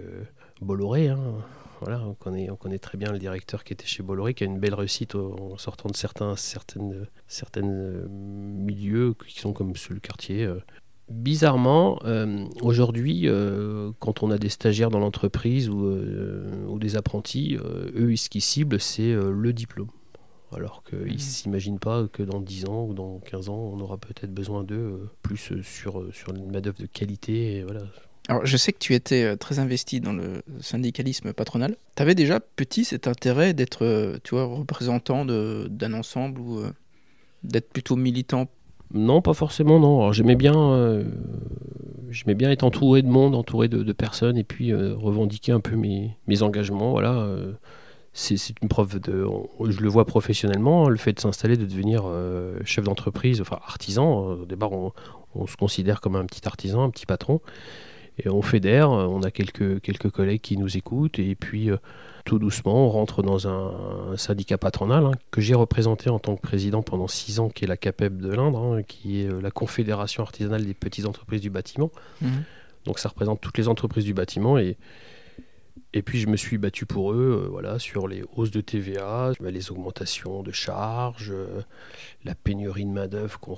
Bolloré. 0.62 1.10
Hein. 1.10 1.20
Voilà, 1.82 2.04
on 2.06 2.14
connaît, 2.14 2.50
on 2.50 2.56
connaît 2.56 2.80
très 2.80 2.98
bien 2.98 3.12
le 3.12 3.20
directeur 3.20 3.64
qui 3.64 3.74
était 3.74 3.86
chez 3.86 4.02
Bolloré, 4.02 4.34
qui 4.34 4.44
a 4.44 4.48
une 4.48 4.60
belle 4.60 4.74
réussite 4.74 5.16
en 5.16 5.58
sortant 5.58 5.90
de 5.90 5.96
certains 5.96 6.36
certaines, 6.36 7.06
certaines 7.28 7.70
euh, 7.72 8.08
milieux 8.10 9.14
qui 9.28 9.40
sont 9.40 9.54
comme 9.54 9.74
le 9.90 10.00
quartier. 10.00 10.44
Euh. 10.44 10.60
Bizarrement, 11.10 12.00
euh, 12.04 12.46
aujourd'hui, 12.62 13.30
quand 14.00 14.24
on 14.24 14.32
a 14.32 14.38
des 14.38 14.50
stagiaires 14.50 14.90
dans 14.90 15.00
l'entreprise 15.00 15.70
ou, 15.70 15.88
ou, 16.68 16.80
des 16.80 16.98
apprentis, 16.98 17.58
eux, 17.96 18.14
ce 18.18 18.28
qu'ils 18.28 18.42
ciblent, 18.42 18.82
c'est 18.82 19.14
le 19.14 19.54
diplôme. 19.54 19.88
Alors 20.54 20.84
qu'ils 20.84 21.00
ne 21.00 21.14
mmh. 21.14 21.20
s'imaginent 21.20 21.80
pas 21.80 22.08
que 22.08 22.24
dans 22.24 22.42
10 22.42 22.66
ans 22.66 22.86
ou 22.88 22.94
dans 22.94 23.20
15 23.20 23.48
ans, 23.48 23.72
on 23.74 23.80
aura 23.80 23.98
peut-être 23.98 24.34
besoin 24.34 24.66
d'eux 24.66 25.10
plus 25.22 25.54
sur, 25.64 26.14
sur 26.14 26.36
une 26.36 26.52
main-d'œuvre 26.52 26.80
de 26.80 26.88
qualité. 26.88 27.56
Et 27.56 27.64
voilà, 27.64 27.84
alors, 28.28 28.46
je 28.46 28.58
sais 28.58 28.74
que 28.74 28.80
tu 28.80 28.94
étais 28.94 29.24
euh, 29.24 29.36
très 29.36 29.60
investi 29.60 30.02
dans 30.02 30.12
le 30.12 30.42
syndicalisme 30.60 31.32
patronal. 31.32 31.76
Tu 31.96 32.02
avais 32.02 32.16
déjà 32.16 32.40
petit 32.40 32.84
cet 32.84 33.08
intérêt 33.08 33.54
d'être, 33.54 33.86
euh, 33.86 34.18
représentant 34.32 35.26
d'un 35.26 35.94
ensemble 35.94 36.42
ou 36.42 36.60
euh, 36.60 36.72
d'être 37.44 37.70
plutôt 37.70 37.96
militant? 37.96 38.48
Non, 38.94 39.22
pas 39.22 39.34
forcément, 39.34 39.80
non. 39.80 40.12
J'aimais 40.12 40.36
bien, 40.36 41.04
bien 42.28 42.52
être 42.52 42.64
entouré 42.64 43.02
de 43.02 43.08
monde, 43.08 43.36
entouré 43.36 43.68
de, 43.68 43.92
personnes 43.92 44.38
et 44.38 44.46
puis 44.46 44.74
revendiquer 44.74 45.52
un 45.52 45.60
peu 45.60 45.76
mes, 45.76 46.16
mes 46.28 46.42
engagements. 46.42 46.92
Voilà. 46.92 47.28
c'est 48.14 48.38
une 48.62 48.70
preuve 48.70 49.02
de. 49.02 49.26
je 49.68 49.82
le 49.82 49.90
vois 49.90 50.06
professionnellement, 50.06 50.88
le 50.88 50.96
fait 50.96 51.12
de 51.12 51.20
s'installer, 51.20 51.58
de 51.58 51.66
devenir 51.66 52.06
chef 52.64 52.86
d'entreprise, 52.86 53.42
enfin 53.42 53.60
artisan. 53.62 54.20
Au 54.20 54.46
départ, 54.46 54.72
on, 54.72 54.94
on 55.36 55.48
se 55.48 55.58
considère 55.58 56.00
comme 56.00 56.16
un 56.16 56.26
petit 56.26 56.48
artisan, 56.48 56.84
un 56.84 56.90
petit 56.90 57.06
patron. 57.06 57.42
Et 58.20 58.30
on 58.30 58.42
fédère, 58.42 58.90
on 58.90 59.22
a 59.22 59.30
quelques, 59.30 59.80
quelques 59.82 60.10
collègues 60.10 60.42
qui 60.42 60.58
nous 60.58 60.76
écoutent, 60.76 61.20
et 61.20 61.36
puis 61.36 61.70
euh, 61.70 61.78
tout 62.26 62.40
doucement, 62.40 62.88
on 62.88 62.90
rentre 62.90 63.22
dans 63.22 63.48
un, 63.48 64.18
syndicat 64.18 64.58
patronal 64.58 65.06
hein, 65.06 65.12
que 65.30 65.40
j'ai 65.40 65.54
représenté 65.54 66.10
en 66.10 66.18
tant 66.18 66.36
que 66.36 66.42
président 66.42 66.82
pendant 66.82 67.08
six 67.08 67.40
ans, 67.40 67.50
qui 67.50 67.66
est 67.66 67.68
la 67.68 67.78
CAPEB 67.78 68.20
de 68.20 68.30
l'Indre, 68.30 68.60
hein, 68.60 68.84
qui 68.84 69.22
est 69.22 69.32
euh, 69.32 69.40
la 69.40 69.52
Confédération 69.52 70.24
artisanale 70.24 70.66
des 70.66 70.74
petites 70.74 71.06
entreprises 71.06 71.42
du 71.42 71.52
bâtiment. 71.52 71.92
Mmh. 72.22 72.28
Donc 72.86 72.98
ça 73.00 73.10
représente 73.10 73.40
toutes 73.40 73.58
les 73.58 73.68
entreprises 73.68 74.06
du 74.06 74.16
bâtiment, 74.16 74.58
et, 74.58 74.78
et 75.94 76.02
puis 76.02 76.20
je 76.20 76.28
me 76.28 76.38
suis 76.38 76.58
battu 76.58 76.88
pour 76.88 77.14
eux 77.14 77.44
euh, 77.44 77.48
voilà, 77.50 77.78
sur 77.78 78.08
les 78.08 78.24
hausses 78.36 78.52
de 78.52 78.62
TVA, 78.62 79.34
les 79.40 79.72
augmentations 79.72 80.42
de 80.42 80.52
charges, 80.52 81.34
la 82.26 82.34
pénurie 82.34 82.86
de 82.86 82.92
main-d'œuvre 82.92 83.40
qu'on 83.40 83.58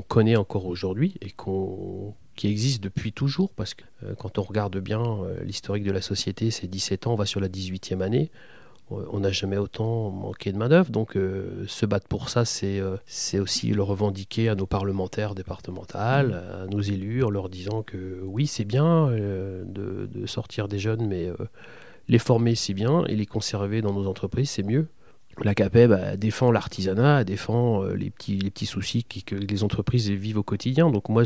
connaît 0.00 0.36
encore 0.36 0.66
aujourd'hui 0.66 1.14
et 1.20 1.30
qu'on 1.30 2.14
qui 2.36 2.48
existe 2.48 2.82
depuis 2.82 3.12
toujours, 3.12 3.50
parce 3.52 3.74
que 3.74 3.84
euh, 4.04 4.14
quand 4.16 4.38
on 4.38 4.42
regarde 4.42 4.78
bien 4.78 5.02
euh, 5.02 5.42
l'historique 5.44 5.84
de 5.84 5.92
la 5.92 6.00
société, 6.00 6.50
c'est 6.50 6.66
17 6.66 7.06
ans, 7.06 7.12
on 7.12 7.16
va 7.16 7.26
sur 7.26 7.40
la 7.40 7.48
18e 7.48 8.00
année, 8.00 8.30
euh, 8.90 9.04
on 9.10 9.20
n'a 9.20 9.30
jamais 9.30 9.58
autant 9.58 10.10
manqué 10.10 10.52
de 10.52 10.58
main-d'œuvre. 10.58 10.90
Donc, 10.90 11.12
se 11.66 11.86
battre 11.86 12.08
pour 12.08 12.28
ça, 12.28 12.44
c'est 12.44 13.38
aussi 13.38 13.72
le 13.72 13.82
revendiquer 13.82 14.48
à 14.48 14.54
nos 14.54 14.66
parlementaires 14.66 15.34
départementales, 15.34 16.28
mmh. 16.28 16.62
à 16.62 16.66
nos 16.66 16.80
élus, 16.80 17.24
en 17.24 17.30
leur 17.30 17.48
disant 17.48 17.82
que 17.82 18.20
oui, 18.24 18.46
c'est 18.46 18.64
bien 18.64 19.08
de, 19.10 20.08
de, 20.12 20.26
sortir 20.26 20.68
des 20.68 20.78
jeunes, 20.78 21.06
mais 21.06 21.30
les 22.08 22.18
former, 22.18 22.54
c'est 22.54 22.74
bien, 22.74 23.04
et 23.06 23.16
les 23.16 23.26
conserver 23.26 23.82
dans 23.82 23.92
nos 23.92 24.06
entreprises, 24.06 24.50
c'est 24.50 24.62
mieux. 24.62 24.88
La 25.40 25.54
CAPEB 25.54 26.16
défend 26.16 26.50
l'artisanat, 26.52 27.24
défend 27.24 27.84
les 27.84 28.10
petits, 28.10 28.38
les 28.38 28.50
petits 28.50 28.66
soucis 28.66 29.04
que 29.04 29.34
les 29.34 29.64
entreprises 29.64 30.10
vivent 30.10 30.38
au 30.38 30.42
quotidien. 30.42 30.90
Donc, 30.90 31.08
moi, 31.08 31.24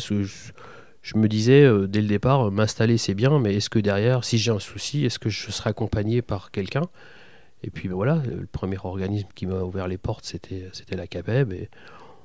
je 1.07 1.17
me 1.17 1.29
disais 1.29 1.63
euh, 1.63 1.87
dès 1.87 2.01
le 2.01 2.09
départ, 2.09 2.49
euh, 2.49 2.51
m'installer 2.51 2.99
c'est 2.99 3.15
bien, 3.15 3.39
mais 3.39 3.55
est-ce 3.55 3.71
que 3.71 3.79
derrière, 3.79 4.25
si 4.25 4.39
j'ai 4.39 4.51
un 4.51 4.59
souci, 4.59 5.05
est-ce 5.05 5.21
que 5.21 5.29
je 5.29 5.53
serai 5.53 5.71
accompagné 5.71 6.21
par 6.21 6.51
quelqu'un? 6.51 6.83
Et 7.63 7.71
puis 7.71 7.89
ben 7.89 7.95
voilà, 7.95 8.21
le 8.27 8.47
premier 8.47 8.77
organisme 8.83 9.29
qui 9.37 9.47
m'a 9.47 9.61
ouvert 9.61 9.87
les 9.87 9.99
portes, 9.99 10.25
c'était, 10.25 10.69
la 10.91 11.07
CAPEB. 11.07 11.53
Et 11.53 11.69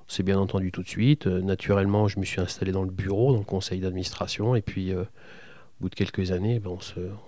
on 0.08 0.10
s'est 0.12 0.24
bien 0.24 0.40
entendu 0.40 0.72
tout 0.72 0.82
de 0.82 0.88
suite. 0.88 1.28
Euh, 1.28 1.42
naturellement, 1.42 2.08
je 2.08 2.20
me 2.20 2.26
suis 2.26 2.42
installé 2.42 2.72
dans 2.72 2.82
le 2.82 2.90
bureau, 2.90 3.34
dans 3.34 3.40
le 3.40 3.46
conseil 3.46 3.82
d'administration. 3.82 4.56
Et 4.56 4.64
puis, 4.64 4.92
bout 5.82 5.90
de 5.90 5.96
quelques 5.96 6.32
années, 6.32 6.60
ben, 6.60 6.78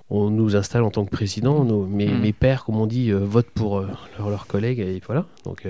on, 0.10 0.30
nous 0.30 0.56
installe 0.56 0.84
en 0.84 0.92
tant 0.92 1.06
que 1.06 1.12
président. 1.12 1.64
mes, 1.64 2.08
mmh. 2.08 2.20
mes, 2.20 2.34
pères, 2.34 2.64
comme 2.64 2.78
on 2.78 2.88
dit, 2.88 3.12
votent 3.12 3.52
pour 3.54 3.82
leurs 4.20 4.48
collègues. 4.48 4.80
Et 4.80 5.02
voilà. 5.06 5.26
Donc, 5.44 5.68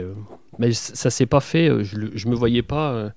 mais 0.59 0.71
ça 0.73 1.09
s'est 1.09 1.25
pas 1.25 1.39
fait. 1.39 1.83
Je 1.83 1.97
ne 1.97 2.29
me 2.29 2.35
voyais 2.35 2.61
pas 2.61 3.13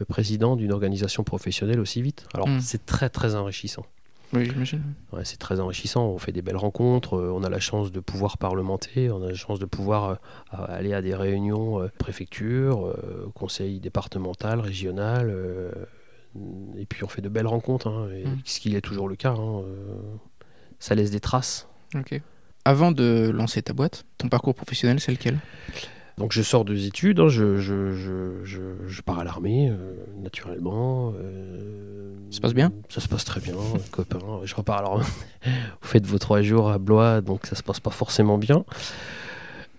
euh, 0.00 0.04
président 0.04 0.56
d'une 0.56 0.72
organisation 0.72 1.24
professionnelle 1.24 1.80
aussi 1.80 2.00
vite. 2.02 2.26
Alors 2.34 2.48
hmm. 2.48 2.60
c'est 2.60 2.86
très 2.86 3.08
très 3.08 3.34
enrichissant. 3.34 3.84
Oui, 4.32 4.44
j'imagine. 4.44 4.82
Ouais, 5.12 5.24
c'est 5.24 5.38
très 5.38 5.58
enrichissant. 5.58 6.06
On 6.06 6.18
fait 6.18 6.30
des 6.30 6.42
belles 6.42 6.56
rencontres. 6.56 7.14
euh, 7.14 7.32
On 7.34 7.42
a 7.42 7.48
la 7.48 7.58
chance 7.58 7.90
de 7.90 7.98
pouvoir 7.98 8.38
parlementer. 8.38 9.10
On 9.10 9.20
a 9.24 9.28
la 9.30 9.34
chance 9.34 9.58
de 9.58 9.64
pouvoir 9.64 10.10
euh, 10.10 10.56
aller 10.68 10.94
à 10.94 11.02
des 11.02 11.16
réunions 11.16 11.82
euh, 11.82 11.88
préfecture, 11.98 12.86
euh, 12.86 13.28
conseil 13.34 13.80
départemental, 13.80 14.60
régional. 14.60 15.34
Et 16.76 16.86
puis 16.86 17.04
on 17.04 17.08
fait 17.08 17.22
de 17.22 17.28
belles 17.28 17.46
rencontres. 17.46 17.88
hein, 17.88 18.08
et 18.14 18.26
Mm. 18.26 18.38
Ce 18.44 18.60
qui 18.60 18.74
est 18.76 18.80
toujours 18.80 19.08
le 19.08 19.16
cas. 19.16 19.30
hein, 19.32 19.62
euh, 19.62 19.94
ça 20.78 20.94
laisse 20.94 21.10
des 21.10 21.20
traces. 21.20 21.68
Avant 22.64 22.92
de 22.92 23.30
lancer 23.34 23.62
ta 23.62 23.72
boîte, 23.72 24.04
ton 24.18 24.28
parcours 24.28 24.54
professionnel, 24.54 25.00
c'est 25.00 25.12
lequel? 25.12 25.38
Donc 26.18 26.32
je 26.32 26.42
sors 26.42 26.64
des 26.66 26.86
études, 26.86 27.18
hein, 27.20 27.28
je, 27.28 27.56
je, 27.56 27.92
je, 27.92 28.44
je- 28.44 28.86
je 28.86 29.02
pars 29.02 29.18
à 29.18 29.24
l'armée, 29.24 29.70
euh, 29.70 29.94
naturellement. 30.22 31.14
euh, 31.16 32.14
Ça 32.30 32.36
se 32.36 32.40
passe 32.42 32.52
bien? 32.54 32.72
Ça 32.90 33.00
se 33.00 33.08
passe 33.08 33.24
très 33.24 33.40
bien, 33.40 33.54
copain. 33.90 34.18
Je 34.44 34.54
repars 34.54 34.78
alors, 34.78 34.98
vous 35.44 35.88
faites 35.88 36.04
vos 36.06 36.18
trois 36.18 36.42
jours 36.42 36.70
à 36.70 36.78
Blois, 36.78 37.22
donc 37.22 37.46
ça 37.46 37.56
se 37.56 37.62
passe 37.62 37.80
pas 37.80 37.90
forcément 37.90 38.36
bien. 38.36 38.64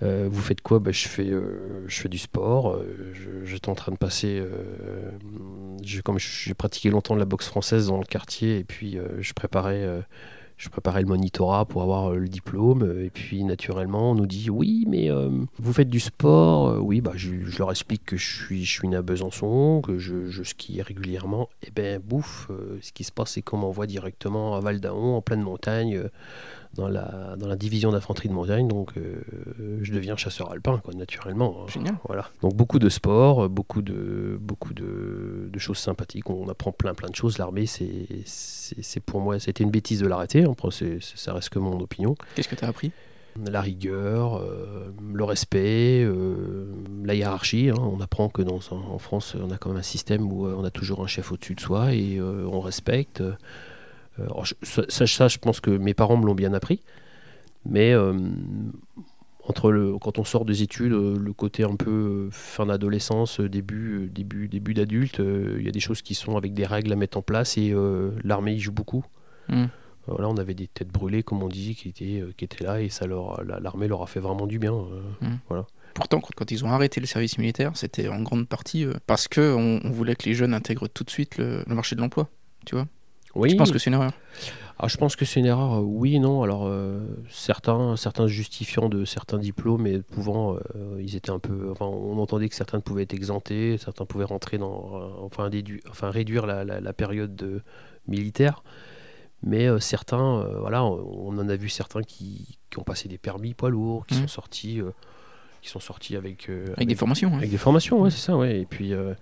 Euh, 0.03 0.27
vous 0.31 0.41
faites 0.41 0.61
quoi? 0.61 0.79
Ben, 0.79 0.93
je, 0.93 1.07
fais, 1.07 1.29
euh, 1.29 1.83
je 1.87 2.01
fais 2.01 2.09
du 2.09 2.17
sport, 2.17 2.73
euh, 2.73 3.13
j'étais 3.43 3.69
en 3.69 3.75
train 3.75 3.91
de 3.91 3.97
passer... 3.97 4.43
j'ai 5.83 6.53
pratiqué 6.53 6.89
longtemps 6.89 7.15
de 7.15 7.19
la 7.19 7.25
boxe 7.25 7.47
française 7.47 7.87
dans 7.87 7.99
le 7.99 8.05
quartier, 8.05 8.57
et 8.57 8.63
puis 8.63 8.97
je 9.19 9.33
préparais... 9.33 10.03
je 10.57 10.69
préparais 10.69 11.01
le 11.01 11.07
monitorat 11.07 11.65
pour 11.65 11.81
avoir 11.81 12.11
le 12.11 12.27
diplôme. 12.27 13.01
Et 13.03 13.09
puis, 13.09 13.43
naturellement, 13.43 14.11
on 14.11 14.15
nous 14.15 14.27
dit 14.27 14.49
Oui, 14.49 14.85
mais 14.87 15.09
vous 15.57 15.73
faites 15.73 15.89
du 15.89 15.99
sport 15.99 16.83
Oui, 16.83 17.01
bah, 17.01 17.13
je, 17.15 17.31
leur 17.57 17.71
explique 17.71 18.05
que 18.05 18.17
je 18.17 18.43
suis, 18.43 18.65
je 18.65 18.71
suis 18.71 18.87
né 18.87 18.95
à 18.95 19.01
Besançon, 19.01 19.81
que 19.81 19.97
je, 19.97 20.43
skie 20.43 20.81
régulièrement. 20.81 21.49
Et 21.63 21.71
ben, 21.71 21.99
bouffe, 21.99 22.47
euh, 22.49 22.77
ce 22.81 22.91
qui 22.91 23.03
se 23.03 23.11
passe, 23.11 23.31
c'est 23.31 23.41
qu'on 23.41 23.57
m'envoie 23.57 23.87
directement 23.87 24.55
à 24.55 24.59
Val 24.59 24.79
d'Aon, 24.79 25.15
en 25.15 25.21
pleine 25.21 25.41
montagne, 25.41 26.03
dans, 26.75 26.87
la, 26.87 27.35
dans 27.37 27.47
la 27.47 27.55
division 27.55 27.91
d'infanterie 27.91 28.29
de 28.29 28.33
montagne. 28.33 28.67
Donc, 28.67 28.91
euh, 28.97 29.21
je 29.81 29.91
deviens 29.93 30.15
chasseur 30.15 30.51
alpin, 30.51 30.77
quoi, 30.83 30.93
naturellement. 30.93 31.67
Génial. 31.67 31.95
Voilà. 32.07 32.29
Donc, 32.41 32.55
beaucoup 32.55 32.79
de 32.79 32.89
sport, 32.89 33.49
beaucoup 33.49 33.81
de, 33.81 34.37
beaucoup 34.41 34.73
de, 34.73 35.49
de 35.51 35.59
choses 35.59 35.77
sympathiques. 35.77 36.29
On 36.29 36.47
apprend 36.49 36.71
plein, 36.71 36.93
plein 36.93 37.09
de 37.09 37.15
choses. 37.15 37.37
L'armée, 37.37 37.65
c'est, 37.65 38.99
pour 39.05 39.21
moi, 39.21 39.39
c'était 39.39 39.63
une 39.63 39.71
bêtise 39.71 39.99
de 39.99 40.07
l'arrêter. 40.07 40.45
C'est- 40.71 40.99
ça 41.01 41.33
reste 41.33 41.49
que 41.49 41.59
mon 41.59 41.79
opinion 41.79 42.15
Qu'est-ce 42.35 42.47
que 42.47 42.55
tu 42.55 42.63
as 42.65 42.67
appris? 42.69 42.91
La 43.49 43.61
rigueur, 43.61 44.35
euh, 44.37 44.91
le 45.13 45.23
respect, 45.23 46.03
euh, 46.03 46.65
la 47.05 47.15
hiérarchie. 47.15 47.69
hein. 47.69 47.75
On 47.79 48.01
apprend 48.01 48.27
que 48.27 48.41
dans, 48.41 48.59
en 48.71 48.97
France, 48.99 49.35
on 49.41 49.51
a 49.51 49.57
quand 49.57 49.69
même 49.69 49.79
un 49.79 49.83
système 49.83 50.31
où 50.31 50.47
on 50.47 50.63
a 50.65 50.69
toujours 50.69 51.01
un 51.01 51.07
chef 51.07 51.31
au-dessus 51.31 51.55
de 51.55 51.61
soi 51.61 51.93
et 51.93 52.19
on 52.21 52.59
respecte. 52.59 53.23
Euh, 54.21 54.25
alors, 54.25 54.45
je- 54.45 54.55
ça, 54.89 55.27
je 55.27 55.37
pense 55.39 55.59
que 55.59 55.71
mes 55.71 55.93
parents 55.93 56.17
me 56.17 56.25
l'ont 56.25 56.35
bien 56.35 56.53
appris. 56.53 56.81
Mais 57.65 57.93
euh, 57.93 58.13
entre 59.47 59.71
le, 59.71 59.97
quand 59.97 60.17
on 60.19 60.23
sort 60.23 60.45
des 60.45 60.61
études, 60.63 60.93
euh, 60.93 61.17
le 61.17 61.33
côté 61.33 61.63
un 61.63 61.75
peu 61.75 62.29
fin 62.31 62.65
d'adolescence, 62.67 63.39
début, 63.39 64.09
début, 64.13 64.47
début 64.47 64.73
d'adulte, 64.73 65.19
euh, 65.19 65.57
il 65.59 65.65
y 65.65 65.67
a 65.67 65.71
des 65.71 65.79
choses 65.79 66.01
qui 66.01 66.15
sont 66.15 66.37
avec 66.37 66.53
des 66.53 66.65
règles 66.65 66.91
à 66.93 66.95
mettre 66.95 67.17
en 67.17 67.21
place 67.21 67.57
et 67.57 67.71
euh, 67.71 68.11
l'armée 68.23 68.53
y 68.53 68.59
joue 68.59 68.71
beaucoup. 68.71 69.03
Hmm. 69.49 69.65
Voilà, 70.07 70.29
on 70.29 70.37
avait 70.37 70.55
des 70.55 70.67
têtes 70.67 70.87
brûlées, 70.89 71.21
comme 71.23 71.43
on 71.43 71.47
dit, 71.47 71.75
qui 71.75 71.89
étaient, 71.89 72.23
qui 72.35 72.45
étaient 72.45 72.63
là 72.63 72.81
et 72.81 72.89
ça 72.89 73.05
leur, 73.05 73.43
la- 73.43 73.59
l'armée 73.59 73.87
leur 73.87 74.01
a 74.01 74.07
fait 74.07 74.19
vraiment 74.19 74.47
du 74.47 74.57
bien. 74.57 74.73
euh. 74.73 75.01
Pourtant, 75.93 76.19
quand, 76.19 76.31
quand 76.35 76.51
ils 76.51 76.65
ont 76.65 76.69
arrêté 76.71 76.99
le 76.99 77.05
service 77.05 77.37
militaire, 77.37 77.71
c'était 77.75 78.07
en 78.07 78.21
grande 78.23 78.47
partie 78.47 78.87
parce 79.05 79.27
que 79.27 79.53
on, 79.53 79.79
on 79.83 79.91
voulait 79.91 80.15
que 80.15 80.25
les 80.27 80.33
jeunes 80.33 80.53
intègrent 80.55 80.87
tout 80.87 81.03
de 81.03 81.09
suite 81.11 81.37
le, 81.37 81.63
le 81.67 81.75
marché 81.75 81.95
de 81.95 82.01
l'emploi. 82.01 82.29
Oui, 83.35 83.49
Je 83.51 83.55
pense 83.55 83.71
que 83.71 83.79
c'est 83.79 83.89
une 83.89 83.95
erreur? 83.95 84.11
Ah, 84.83 84.87
je 84.87 84.97
pense 84.97 85.15
que 85.15 85.25
c'est 85.25 85.39
une 85.39 85.45
erreur, 85.45 85.73
euh, 85.75 85.81
oui 85.81 86.15
et 86.15 86.19
non. 86.19 86.41
Alors, 86.41 86.63
euh, 86.65 87.01
certains, 87.29 87.95
certains 87.97 88.25
justifiant 88.25 88.89
de 88.89 89.05
certains 89.05 89.37
diplômes 89.37 89.85
et 89.85 89.99
pouvant, 90.01 90.55
euh, 90.75 90.97
ils 90.99 91.15
étaient 91.15 91.29
un 91.29 91.37
peu. 91.37 91.69
Enfin, 91.71 91.85
on 91.85 92.17
entendait 92.17 92.49
que 92.49 92.55
certains 92.55 92.79
pouvaient 92.79 93.03
être 93.03 93.13
exemptés, 93.13 93.77
certains 93.77 94.05
pouvaient 94.05 94.25
rentrer 94.25 94.57
dans. 94.57 94.91
euh, 94.95 95.07
enfin, 95.23 95.49
dédu- 95.49 95.81
enfin, 95.89 96.09
réduire 96.09 96.47
la, 96.47 96.63
la- 96.63 96.81
la 96.81 96.93
période 96.93 97.35
de- 97.35 97.61
militaire. 98.07 98.63
Mais 99.43 99.67
euh, 99.67 99.79
certains, 99.79 100.39
euh, 100.39 100.59
voilà, 100.59 100.83
on 100.83 101.37
en 101.37 101.47
a 101.49 101.55
vu 101.55 101.69
certains 101.69 102.01
qui, 102.01 102.57
qui 102.71 102.79
ont 102.79 102.83
passé 102.83 103.07
des 103.07 103.17
permis 103.19 103.53
poids 103.53 103.69
lourds, 103.69 104.05
qui 104.07 104.15
Mhm. 104.15 104.21
sont 104.21 104.27
sortis, 104.27 104.81
euh, 104.81 104.91
qui 105.61 105.69
sont 105.69 105.79
sortis 105.79 106.15
avec, 106.15 106.49
euh, 106.49 106.65
Avec 106.75 106.87
des 106.87 106.95
formations. 106.95 107.29
hein. 107.33 107.37
Avec 107.37 107.51
des 107.51 107.57
formations, 107.57 108.01
ouais, 108.01 108.09
c'est 108.09 108.17
ça, 108.25 108.35
ouais. 108.35 108.61
Et 108.61 108.65
puis, 108.65 108.93
euh, 108.93 109.13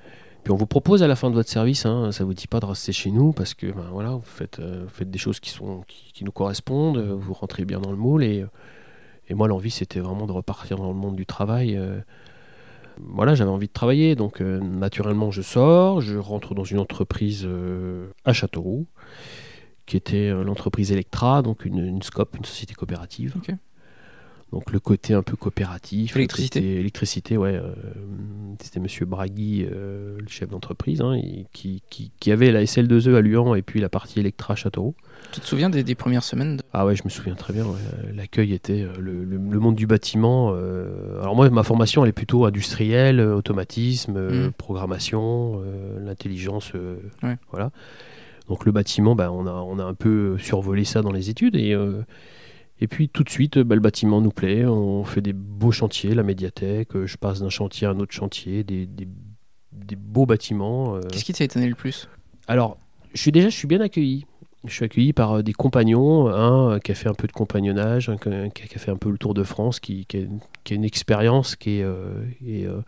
puis 0.44 0.52
on 0.52 0.56
vous 0.56 0.66
propose 0.66 1.04
à 1.04 1.08
la 1.08 1.16
fin 1.16 1.30
de 1.30 1.36
votre 1.36 1.50
service, 1.50 1.86
hein, 1.86 2.12
ça 2.12 2.24
vous 2.24 2.34
dit 2.34 2.48
pas 2.48 2.60
de 2.60 2.66
rester 2.66 2.92
chez 2.92 3.12
nous 3.12 3.34
parce 3.34 3.54
que 3.54 3.68
ben, 3.68 3.90
voilà, 3.92 4.12
vous 4.12 4.22
faites, 4.24 4.60
euh, 4.60 4.86
des 5.02 5.18
choses 5.18 5.40
qui, 5.40 5.50
sont, 5.50 5.84
qui, 5.88 6.24
nous 6.24 6.32
correspondent, 6.32 6.98
euh, 6.98 7.14
vous 7.14 7.34
rentrez 7.34 7.66
bien 7.66 7.80
dans 7.80 7.92
le 7.92 7.98
moule. 7.98 8.24
Et, 8.24 8.42
euh, 8.42 8.48
et 9.28 9.34
moi, 9.34 9.48
l'envie, 9.48 9.72
c'était 9.72 10.00
vraiment 10.00 10.26
de 10.26 10.32
repartir 10.32 10.78
dans 10.78 10.88
le 10.88 10.96
monde 10.96 11.16
du 11.16 11.26
travail. 11.26 11.80
voilà, 12.98 13.36
j'avais 13.36 13.52
envie 13.52 13.68
de 13.68 13.74
travailler, 13.74 14.16
donc 14.16 14.42
naturellement, 14.42 15.30
je 15.30 15.44
sors, 15.44 16.02
je 16.02 16.18
rentre 16.18 16.56
dans 16.56 16.64
une 16.64 16.80
entreprise 16.80 17.48
à 18.26 18.34
Châteauroux, 18.34 18.88
qui 19.86 19.98
était 19.98 20.32
l'entreprise 20.32 20.92
Electra, 20.92 21.44
donc 21.44 21.64
une, 21.66 21.78
une 21.78 22.02
SCOP, 22.02 22.38
une 22.38 22.46
société 22.46 22.74
coopérative. 22.74 23.36
Donc 24.52 24.72
le 24.72 24.80
côté 24.80 25.14
un 25.14 25.22
peu 25.22 25.36
coopératif. 25.36 26.16
le 26.16 26.22
Électricité. 26.22 26.60
côté 26.60 26.80
électricité, 26.80 27.38
ouais. 27.38 27.54
euh, 27.56 27.72
C'était 28.62 28.80
Monsieur 28.80 29.06
Bragui, 29.06 29.64
euh, 29.72 30.18
le 30.20 30.28
chef 30.28 30.50
d'entreprise, 30.50 31.02
hein, 31.02 31.20
qui, 31.54 31.84
qui, 31.92 32.12
qui 32.20 32.32
avait 32.32 32.52
la 32.52 32.64
SL2E 32.64 33.14
à 33.16 33.22
Luan 33.22 33.56
et 33.56 33.62
puis 33.62 33.80
la 33.80 33.90
partie 33.90 34.20
Electra 34.20 34.56
Châteauroux. 34.56 34.96
Tu 35.32 35.40
te 35.40 35.46
souviens 35.46 35.70
des, 35.70 35.84
des 35.84 35.94
premières 35.94 36.24
semaines 36.24 36.58
de- 36.58 36.64
Ah 36.74 36.86
ouais, 36.88 36.96
je 36.96 37.04
me 37.06 37.10
souviens 37.10 37.36
très 37.36 37.54
bien. 37.54 37.64
ouais. 37.64 37.78
L'accueil 38.16 38.54
était 38.54 38.82
euh, 38.82 38.94
le, 39.00 39.24
le- 39.24 39.38
le 39.38 39.60
monde 39.60 39.76
du 39.76 39.86
bâtiment. 39.86 40.52
euh, 40.56 41.22
alors 41.22 41.36
moi, 41.36 41.48
ma 41.52 41.62
formation, 41.64 42.04
elle 42.04 42.10
est 42.10 42.14
plutôt 42.14 42.46
industrielle, 42.46 43.20
automatisme, 43.22 44.20
Mhm. 44.20 44.52
programmation, 44.54 45.62
l'intelligence. 46.04 46.74
Ouais. 47.22 47.38
Voilà. 47.52 47.70
Donc 48.48 48.66
le 48.66 48.72
bâtiment, 48.72 49.14
bah, 49.16 49.32
on, 49.32 49.46
a, 49.46 49.52
on 49.52 49.78
a 49.78 49.84
un 49.84 49.94
peu 49.94 50.40
survolé 50.40 50.86
ça 50.86 51.04
dans 51.04 51.12
les 51.12 51.30
études. 51.30 51.56
Et, 51.56 51.76
et 52.82 52.88
puis 52.88 53.10
tout 53.10 53.24
de 53.24 53.30
suite, 53.30 53.58
bah, 53.60 53.76
le 53.76 53.82
bâtiment 53.82 54.22
nous 54.22 54.32
plaît. 54.32 54.66
On 54.66 55.04
fait 55.04 55.22
des 55.22 55.34
beaux 55.34 55.72
chantiers, 55.72 56.14
la 56.16 56.24
médiathèque. 56.24 56.96
euh, 56.96 57.06
Je 57.06 57.18
passe 57.18 57.42
d'un 57.42 57.50
chantier 57.50 57.88
à 57.88 57.92
un 57.92 58.00
autre 58.00 58.14
chantier, 58.14 58.64
des, 58.64 58.86
des- 58.86 59.08
des 59.72 59.96
beaux 59.96 60.26
bâtiments. 60.26 60.96
euh. 60.96 61.02
Qu'est-ce 61.12 61.26
qui 61.26 61.34
t'a 61.34 61.44
étonné 61.44 61.68
le 61.68 61.76
plus? 61.76 62.08
Alors, 62.48 62.78
je 63.14 63.22
suis 63.22 63.32
déjà, 63.32 63.50
je 63.50 63.56
suis 63.56 63.68
bien 63.68 63.82
accueilli. 63.82 64.26
Je 64.66 64.74
suis 64.74 64.84
accueilli 64.86 65.14
par 65.14 65.38
euh, 65.38 65.42
des 65.42 65.54
compagnons, 65.54 66.28
un 66.28 66.80
qui 66.80 66.92
a 66.92 66.96
fait 66.96 67.08
un 67.10 67.14
peu 67.14 67.28
de 67.28 67.32
compagnonnage, 67.32 68.10
un 68.10 68.18
qui 68.18 68.30
a, 68.30 68.80
fait 68.80 68.92
un 68.92 68.98
peu 68.98 69.10
le 69.10 69.18
tour 69.18 69.34
de 69.34 69.44
France, 69.44 69.80
qui, 69.80 70.06
qui 70.06 70.18
a, 70.18 70.22
qui 70.64 70.74
a 70.74 70.76
une 70.76 70.84
expérience, 70.84 71.56
qui 71.56 71.78
est, 71.80 71.84
euh, 71.84 72.24
et, 72.46 72.66
euh, 72.66 72.82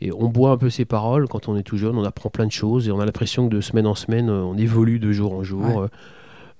et 0.00 0.10
on 0.12 0.28
boit 0.28 0.50
un 0.52 0.56
peu 0.56 0.70
ses 0.70 0.84
paroles 0.86 1.28
quand 1.28 1.48
on 1.48 1.56
est 1.56 1.62
tout 1.62 1.76
jeune, 1.76 1.96
on 1.98 2.04
apprend 2.04 2.30
plein 2.30 2.46
de 2.46 2.52
choses 2.52 2.88
et 2.88 2.92
on 2.92 3.00
a 3.00 3.04
l'impression 3.04 3.48
que 3.48 3.54
de 3.54 3.60
semaine 3.60 3.86
en 3.86 3.94
semaine, 3.94 4.30
on 4.30 4.56
évolue 4.56 4.98
de 4.98 5.12
jour 5.12 5.32
en 5.34 5.42
jour. 5.42 5.76
Ouais. 5.82 5.88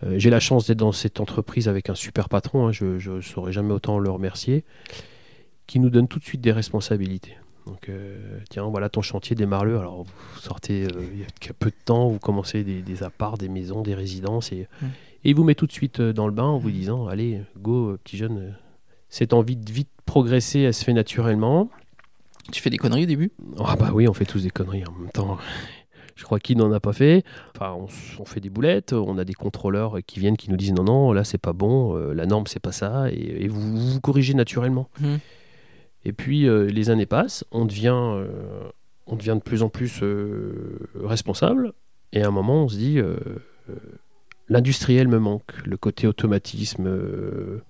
Euh, 0.07 0.19
J'ai 0.19 0.31
la 0.31 0.41
chance 0.41 0.67
d'être 0.67 0.79
dans 0.79 0.93
cette 0.93 1.21
entreprise 1.21 1.69
avec 1.69 1.91
un 1.91 1.95
super 1.95 2.29
patron, 2.29 2.69
hein, 2.69 2.73
je 2.73 3.11
ne 3.11 3.21
saurais 3.21 3.53
jamais 3.53 3.73
autant 3.73 3.99
le 3.99 4.11
remercier, 4.11 4.65
qui 5.67 5.81
nous 5.81 5.91
donne 5.91 6.09
tout 6.09 6.19
de 6.19 6.25
suite 6.25 6.41
des 6.41 6.53
responsabilités. 6.53 7.37
Donc, 7.67 7.89
euh, 7.89 8.39
tiens, 8.49 8.65
voilà 8.65 8.89
ton 8.89 9.03
chantier, 9.03 9.35
démarre-le. 9.35 9.79
Alors, 9.79 10.05
vous 10.05 10.41
sortez 10.41 10.85
euh, 10.85 11.03
il 11.13 11.21
y 11.21 11.25
a 11.25 11.53
peu 11.59 11.71
de 11.71 11.77
temps, 11.85 12.09
vous 12.09 12.21
commencez 12.21 12.63
des, 12.63 12.81
des 12.81 13.03
apparts, 13.03 13.39
des 13.39 13.49
maisons, 13.49 13.83
des 13.83 13.95
résidences, 13.95 14.53
et, 14.53 14.69
et 15.25 15.31
il 15.31 15.35
vous 15.35 15.43
met 15.43 15.57
tout 15.57 15.67
de 15.67 15.73
suite 15.73 16.01
dans 16.01 16.27
le 16.27 16.33
bain 16.33 16.45
en 16.45 16.59
vous 16.59 16.71
disant 16.71 17.09
Allez, 17.09 17.43
go, 17.59 17.97
petit 18.05 18.17
jeune. 18.17 18.55
Cette 19.09 19.33
envie 19.33 19.57
de 19.57 19.73
vite 19.73 19.89
progresser, 20.05 20.61
elle 20.61 20.75
se 20.75 20.85
fait 20.85 20.93
naturellement. 20.93 21.69
Tu 22.53 22.61
fais 22.63 22.71
des 22.71 22.77
conneries 22.77 23.05
au 23.05 23.07
début? 23.07 23.33
Ah, 23.59 23.75
bah 23.77 23.91
oui, 23.93 24.07
on 24.07 24.13
fait 24.13 24.25
tous 24.25 24.45
des 24.45 24.51
conneries 24.51 24.85
en 24.85 24.93
même 24.93 25.11
temps. 25.11 25.37
Je 26.17 26.25
crois 26.25 26.41
qu'il 26.41 26.57
n'en 26.57 26.73
a 26.73 26.81
pas 26.81 26.95
fait. 26.95 27.25
Enfin, 27.55 27.77
on, 28.19 28.25
fait 28.25 28.41
des 28.41 28.49
boulettes, 28.49 28.95
on 28.95 29.19
a 29.19 29.25
des 29.25 29.35
contrôleurs 29.35 29.99
qui 30.07 30.19
viennent, 30.19 30.37
qui 30.39 30.51
nous 30.51 30.57
disent 30.57 30.73
non, 30.73 30.83
non, 30.83 31.13
là 31.13 31.25
c'est 31.25 31.39
pas 31.39 31.53
bon, 31.53 31.95
euh, 31.97 32.15
la 32.15 32.25
norme 32.27 32.47
c'est 32.47 32.59
pas 32.59 32.73
ça, 32.73 33.11
et, 33.13 33.45
et 33.45 33.49
vous, 33.49 33.61
vous 33.61 33.93
vous 33.93 34.01
corrigez 34.01 34.35
naturellement. 34.35 34.89
Mhm. 35.01 35.19
Et 36.07 36.13
puis 36.13 36.49
euh, 36.49 36.67
les 36.67 36.89
années 36.91 37.07
passent, 37.07 37.45
on 37.53 37.67
devient, 37.67 37.95
euh, 37.95 38.27
on 39.07 39.17
devient 39.17 39.35
de 39.37 39.43
plus 39.43 39.63
en 39.63 39.69
plus 39.69 40.01
euh, 40.03 40.89
responsable, 41.05 41.75
et 42.13 42.23
à 42.23 42.29
un 42.29 42.31
moment 42.31 42.65
on 42.65 42.69
se 42.69 42.77
dit, 42.77 42.99
euh, 42.99 43.17
euh, 43.69 43.75
l'industriel 44.49 45.09
me 45.09 45.19
manque, 45.19 45.53
le 45.67 45.77
côté 45.77 46.07
automatisme. 46.07 46.87
euh, 46.87 47.63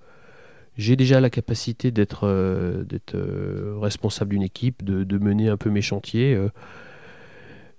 j'ai 0.76 0.94
déjà 0.94 1.20
la 1.20 1.30
capacité 1.30 1.90
d'être 1.90 2.28
euh, 2.28 2.84
euh, 3.14 3.76
responsable 3.80 4.30
d'une 4.32 4.42
équipe, 4.42 4.84
de, 4.84 5.04
de 5.04 5.18
mener 5.18 5.48
un 5.48 5.56
peu 5.56 5.70
mes 5.70 5.80
chantiers. 5.82 6.34
euh, 6.34 6.50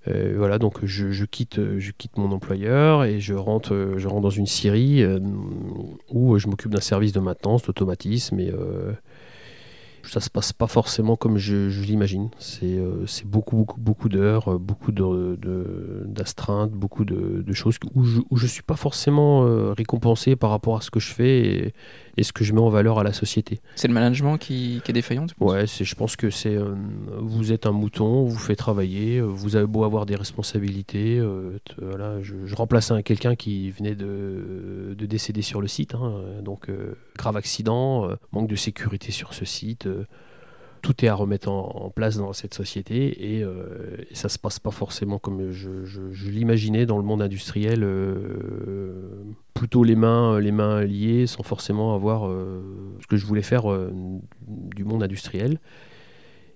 euh, 0.07 0.35
voilà, 0.37 0.59
donc 0.59 0.85
je, 0.85 1.11
je 1.11 1.25
quitte, 1.25 1.59
euh, 1.59 1.79
je 1.79 1.91
quitte 1.91 2.17
mon 2.17 2.31
employeur 2.31 3.03
et 3.03 3.19
je 3.19 3.33
rentre, 3.33 3.73
euh, 3.73 3.97
dans 4.21 4.29
une 4.29 4.45
euh, 5.03 5.19
où 6.09 6.37
je 6.37 6.47
m'occupe 6.47 6.71
d'un 6.71 6.81
service 6.81 7.11
de 7.11 7.19
maintenance, 7.19 7.63
d'automatisme 7.63 8.39
et 8.39 8.49
euh, 8.49 8.93
ça 10.03 10.21
se 10.21 10.29
passe 10.29 10.53
pas 10.53 10.67
forcément 10.67 11.15
comme 11.17 11.37
je, 11.37 11.69
l'imagine. 11.83 12.29
C'est 12.39 12.79
beaucoup, 13.25 13.67
beaucoup, 13.77 14.07
d'heures, 14.07 14.57
beaucoup 14.57 14.93
d'astreintes, 14.93 16.71
de, 16.71 16.77
beaucoup 16.77 17.03
de, 17.03 17.53
choses 17.53 17.77
où 17.93 18.03
je, 18.05 18.21
je 18.31 18.47
suis 18.47 18.63
pas 18.63 18.77
forcément 18.77 19.73
récompensé 19.73 20.37
par 20.37 20.51
rapport 20.51 20.77
à 20.77 20.81
ce 20.81 20.91
que 20.91 21.01
je 21.01 21.11
fais 21.11 21.73
et 22.17 22.24
ce 22.24 22.33
que 22.33 22.43
je 22.43 22.51
mets 22.53 22.59
en 22.62 22.69
valeur 22.69 23.00
à 23.00 23.03
la 23.03 23.13
société. 23.13 23.59
C'est 23.75 23.88
le 23.88 23.93
management 23.93 24.38
qui, 24.38 24.81
qui 24.83 24.91
est 24.91 24.93
défaillant, 24.93 25.27
Ouais, 25.39 25.67
c'est, 25.67 25.86
je 25.86 25.95
pense 25.95 26.15
que 26.15 26.29
c'est. 26.29 26.55
euh, 26.55 26.74
vous 27.19 27.51
êtes 27.51 27.65
un 27.65 27.71
mouton, 27.71 28.05
on 28.05 28.25
vous 28.25 28.39
fait 28.39 28.55
travailler, 28.55 29.17
euh, 29.19 29.24
vous 29.25 29.55
avez 29.55 29.67
beau 29.67 29.83
avoir 29.83 30.05
des 30.05 30.15
responsabilités. 30.15 31.19
euh, 31.19 31.59
voilà, 31.81 32.21
je, 32.21 32.36
je 32.45 32.55
remplaçais 32.55 32.93
un 32.93 33.01
quelqu'un 33.01 33.36
qui 33.36 33.69
venait 33.71 33.95
de, 33.95 34.95
de 34.97 35.05
décéder 35.05 35.41
sur 35.41 35.62
le 35.62 35.67
site. 35.67 35.95
hein, 35.95 36.21
donc, 36.43 36.69
grave 37.17 37.38
accident, 37.38 38.09
manque 38.31 38.50
de 38.50 38.55
sécurité 38.55 39.12
sur 39.12 39.33
ce 39.33 39.45
site. 39.45 39.88
Euh, 40.77 40.79
tout 40.81 41.03
est 41.03 41.07
à 41.07 41.15
remettre 41.15 41.50
en, 41.50 41.91
place 41.96 42.17
dans 42.17 42.34
cette 42.34 42.53
société 42.53 43.36
et, 43.36 43.43
euh, 43.43 43.98
et 44.10 44.15
ça 44.15 44.29
se 44.29 44.38
passe 44.38 44.60
pas 44.60 44.72
forcément 44.72 45.19
comme 45.19 45.51
je, 45.51 46.29
l'imaginais 46.29 46.86
dans 46.86 46.98
le 46.98 47.03
monde 47.03 47.22
industriel, 47.22 47.84
euh, 47.84 49.24
plutôt 49.53 49.84
les 49.84 49.96
mains, 49.96 50.39
les 50.39 50.51
mains 50.51 50.84
liées 50.84 51.27
sans 51.27 51.43
forcément 51.43 51.96
avoir 51.96 52.27
euh, 52.27 52.62
ce 53.01 53.07
que 53.07 53.17
je 53.17 53.25
voulais 53.25 53.41
faire 53.41 53.72
euh, 53.72 53.91
du 54.48 54.84
monde 54.84 55.03
industriel. 55.03 55.60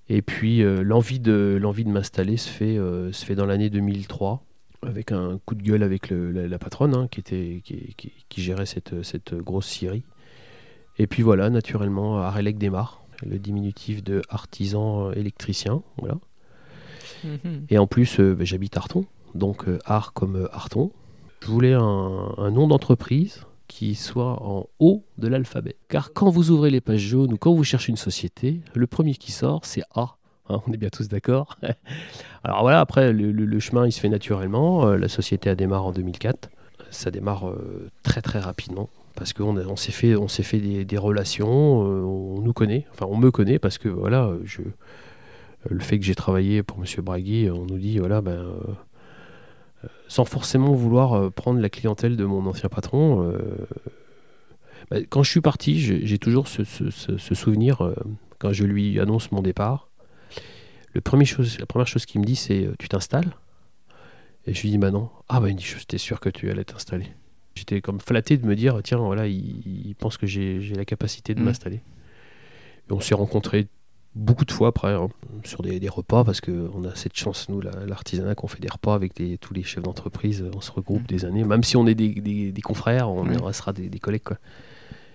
Et 0.10 0.22
puis 0.22 0.62
euh, 0.62 0.84
l'envie 0.84 1.20
de, 1.20 1.58
l'envie 1.60 1.86
de 1.86 1.90
m'installer 1.90 2.38
se 2.38 2.50
fait, 2.50 2.78
euh, 2.78 3.12
se 3.12 3.25
fait 3.25 3.36
dans 3.36 3.46
l'année 3.46 3.70
2003 3.70 4.44
avec 4.84 5.12
un 5.12 5.40
coup 5.46 5.56
de 5.56 5.62
gueule 5.62 5.84
avec 5.84 6.10
la, 6.10 6.58
patronne 6.58 6.96
hein, 6.96 7.08
qui, 7.10 7.20
était, 7.20 7.62
qui 7.63 8.42
gérait 8.42 8.66
cette, 8.66 9.04
cette 9.04 9.36
grosse 9.36 9.68
scierie. 9.68 10.04
Et 10.98 11.06
puis 11.06 11.22
voilà, 11.22 11.50
naturellement, 11.51 12.18
Arelec 12.20 12.58
démarre, 12.58 13.00
le 13.25 13.40
diminutif 13.40 14.04
de 14.04 14.22
artisan 14.30 15.10
euh, 15.10 15.13
électricien. 15.13 15.82
Voilà. 15.98 16.16
Mhm. 17.24 17.66
Et 17.70 17.78
en 17.78 17.88
plus, 17.88 18.20
euh, 18.20 18.34
ben, 18.36 18.46
j'habite 18.46 18.78
Arton, 18.78 19.06
donc 19.36 19.68
euh, 19.68 19.80
art 19.86 20.13
comme 20.13 20.48
Arton. 20.51 20.92
Je 21.42 21.48
voulais 21.48 21.74
un, 21.74 22.34
un 22.38 22.51
nom 22.51 22.68
d'entreprise 22.68 23.46
qui 23.68 23.96
soit 23.96 24.42
en 24.44 24.68
haut 24.80 25.04
de 25.18 25.28
l'alphabet. 25.28 25.75
Car 25.88 26.13
quand 26.13 26.30
vous 26.30 26.51
ouvrez 26.51 26.70
les 26.70 26.82
pages 26.82 27.00
jaunes 27.01 27.34
ou 27.34 27.38
quand 27.38 27.54
vous 27.54 27.63
cherchez 27.63 27.90
une 27.92 27.98
société, 27.98 28.62
le 28.75 28.86
premier 28.88 29.16
qui 29.16 29.32
sort, 29.32 29.62
c'est 29.66 29.82
A. 29.96 30.18
Hein, 30.50 30.62
on 30.68 30.74
est 30.74 30.78
bien 30.78 30.90
tous 30.90 31.08
d'accord. 31.08 31.58
Alors 32.44 32.62
voilà, 32.62 32.80
après, 32.82 33.13
le, 33.13 33.32
le- 33.32 33.46
le 33.46 33.60
chemin, 33.60 33.86
il 33.86 33.92
se 33.92 34.00
fait 34.00 34.10
naturellement. 34.10 34.86
La 34.88 35.08
société 35.08 35.50
a 35.50 35.56
démarré 35.56 35.84
en 35.86 35.92
2004. 35.92 36.50
Ça 36.90 37.10
démarre 37.12 37.48
euh, 37.48 37.90
très 38.04 38.22
très 38.22 38.40
rapidement. 38.40 38.90
Parce 39.15 39.34
qu'on 39.34 39.58
on 39.58 39.75
s'est 39.75 39.91
fait, 39.91 40.15
on 40.15 40.27
s'est 40.27 40.44
fait 40.44 40.60
des, 40.60 40.98
relations, 40.98 41.84
euh, 41.86 42.01
on 42.01 42.41
nous 42.41 42.53
connaît, 42.53 42.88
enfin 42.91 43.06
on 43.10 43.18
me 43.18 43.30
connaît 43.30 43.60
parce 43.60 43.77
que 43.77 43.89
voilà, 43.89 44.32
le 45.70 45.80
fait 45.80 46.00
que 46.00 46.06
j'ai 46.06 46.15
travaillé 46.15 46.63
pour 46.63 46.80
Monsieur 46.80 47.01
Bragui, 47.01 47.50
on 47.50 47.65
nous 47.65 47.77
dit 47.77 48.00
voilà, 48.00 48.22
ben, 48.22 48.32
euh, 48.32 48.53
euh, 49.84 49.88
sans 50.08 50.25
forcément 50.25 50.74
vouloir 50.74 51.32
prendre 51.32 51.60
la 51.60 51.70
clientèle 51.70 52.15
de 52.15 52.25
mon 52.25 52.46
ancien 52.46 52.70
patron. 52.70 53.34
ben, 54.89 55.06
quand 55.10 55.24
je 55.24 55.30
suis 55.30 55.41
parti, 55.41 55.80
j'ai 55.80 56.18
toujours 56.18 56.48
ce, 56.48 56.63
souvenir 57.18 57.94
quand 58.39 58.53
je 58.53 58.63
lui 58.63 59.00
annonce 59.00 59.32
mon 59.32 59.41
départ. 59.41 59.89
La 60.96 61.01
première 61.01 61.27
chose 61.88 62.06
qu'il 62.06 62.22
me 62.22 62.25
dit, 62.25 62.36
c'est 62.36 62.70
tu 62.80 62.89
t'installes? 62.89 63.32
Et 64.48 64.53
je 64.53 64.62
lui 64.63 64.72
dis 64.72 64.77
bah 64.77 64.91
non. 64.91 65.10
Ah 65.30 65.39
bah 65.39 65.50
il 65.50 65.53
me 65.53 65.60
dit 65.60 65.65
j'étais 65.65 65.98
sûr 65.98 66.20
que 66.20 66.30
tu 66.30 66.50
allais 66.50 66.63
t'installer? 66.63 67.08
J'étais 67.55 67.81
comme 67.81 68.00
flatté 68.00 68.38
de 68.38 68.46
me 68.46 68.55
dire 68.55 68.79
tiens 68.84 68.98
voilà 69.00 69.27
il, 69.27 69.88
il 69.88 69.96
pense 69.96 70.17
que 70.17 70.25
j'ai 70.27 70.60
la 70.75 70.86
capacité 70.86 71.34
de 71.36 71.39
Mhm. 71.39 71.46
m'installer. 71.48 71.81
Et 72.89 72.93
on 72.93 73.00
s'est 73.01 73.15
rencontrés 73.15 73.67
beaucoup 74.15 74.43
de 74.46 74.51
fois 74.51 74.70
après 74.70 74.93
hein, 74.93 75.10
sur 75.46 75.62
des, 75.62 75.79
des 75.79 75.88
repas 75.89 76.24
parce 76.25 76.41
qu'on 76.41 76.84
a 76.84 76.96
cette 76.96 77.15
chance 77.15 77.48
nous 77.50 77.62
la- 77.62 77.86
l'artisanat 77.86 78.36
qu'on 78.36 78.48
fait 78.48 78.60
des 78.60 78.67
repas 78.70 78.93
avec 78.96 79.15
des- 79.15 79.38
tous 79.38 79.53
les 79.53 79.63
chefs 79.63 79.84
d'entreprise 79.84 80.43
on 80.53 80.60
se 80.62 80.72
regroupe 80.72 81.01
Mhm. 81.01 81.08
des 81.08 81.25
années 81.25 81.43
même 81.46 81.63
si 81.63 81.77
on 81.77 81.88
est 81.88 81.96
des, 81.96 82.10
des- 82.51 82.62
confrères 82.62 83.10
on 83.10 83.25
Ouais. 83.27 83.38
restera 83.41 83.72
des, 83.74 83.88
des 83.89 84.00
collègues 84.00 84.24
quoi. 84.24 84.38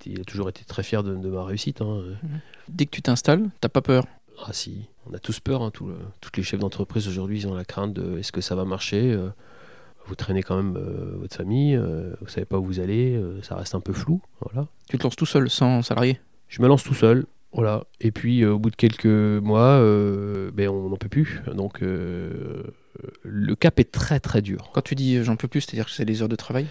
il 0.07 0.21
a 0.21 0.25
toujours 0.25 0.49
été 0.49 0.65
très 0.65 0.83
fier 0.83 1.03
de, 1.03 1.15
de 1.15 1.29
ma 1.29 1.45
réussite 1.45 1.81
hein. 1.83 2.03
Dès 2.69 2.87
que 2.87 2.91
tu 2.91 3.03
t'installes, 3.03 3.51
t'as 3.61 3.69
pas 3.69 3.83
peur? 3.83 4.05
ah 4.47 4.53
si 4.53 4.87
on 5.11 5.15
a 5.15 5.19
tous 5.19 5.41
peur 5.41 5.63
hein, 5.63 5.71
tout 5.71 5.87
le- 5.89 5.99
toutes 6.23 6.37
les 6.39 6.43
chefs 6.43 6.61
d'entreprise 6.61 7.07
aujourd'hui 7.09 7.39
ils 7.41 7.49
ont 7.49 7.55
la 7.55 7.65
crainte 7.67 7.93
de 7.93 8.19
est-ce 8.19 8.33
que 8.33 8.41
ça 8.41 8.55
va 8.55 8.65
marcher 8.65 9.13
euh, 9.13 9.29
vous 10.07 10.15
traînez 10.15 10.43
quand 10.43 10.57
même 10.57 10.77
euh, 10.77 11.17
votre 11.19 11.37
famille 11.37 11.75
euh, 11.77 12.15
vous 12.21 12.29
savez 12.29 12.47
pas 12.47 12.59
où 12.59 12.65
vous 12.65 12.81
allez 12.81 13.15
euh, 13.17 13.43
ça 13.43 13.57
reste 13.57 13.75
un 13.75 13.81
peu 13.81 13.93
flou 13.93 14.21
voilà 14.41 14.67
Tu 14.89 14.99
te 14.99 15.03
lances 15.03 15.17
tout 15.17 15.27
seul, 15.27 15.51
sans 15.51 15.83
salarié? 15.83 16.21
je 16.49 16.63
me 16.63 16.69
lance 16.69 16.85
tout 16.85 16.95
seul. 16.95 17.27
Voilà. 17.53 17.85
Et 18.01 18.13
puis 18.13 18.43
euh, 18.43 18.53
au 18.53 18.59
bout 18.59 18.71
de 18.71 18.77
quelques 18.77 19.07
mois, 19.07 19.81
ben, 20.53 20.69
on 20.69 20.89
n'en 20.91 20.97
peut 20.97 21.09
plus. 21.09 21.41
Donc 21.55 21.81
le 21.81 23.55
cap 23.55 23.81
est 23.81 23.91
très 23.91 24.21
très 24.21 24.43
dur. 24.43 24.71
Quand 24.73 24.83
tu 24.83 24.95
dis 24.95 25.23
j'en 25.25 25.37
peux 25.37 25.49
plus, 25.49 25.63
c'est-à-dire 25.63 25.87
que 25.87 25.91
c'est 25.91 26.05
des 26.05 26.23
heures 26.23 26.29
de 26.29 26.37
travail? 26.37 26.67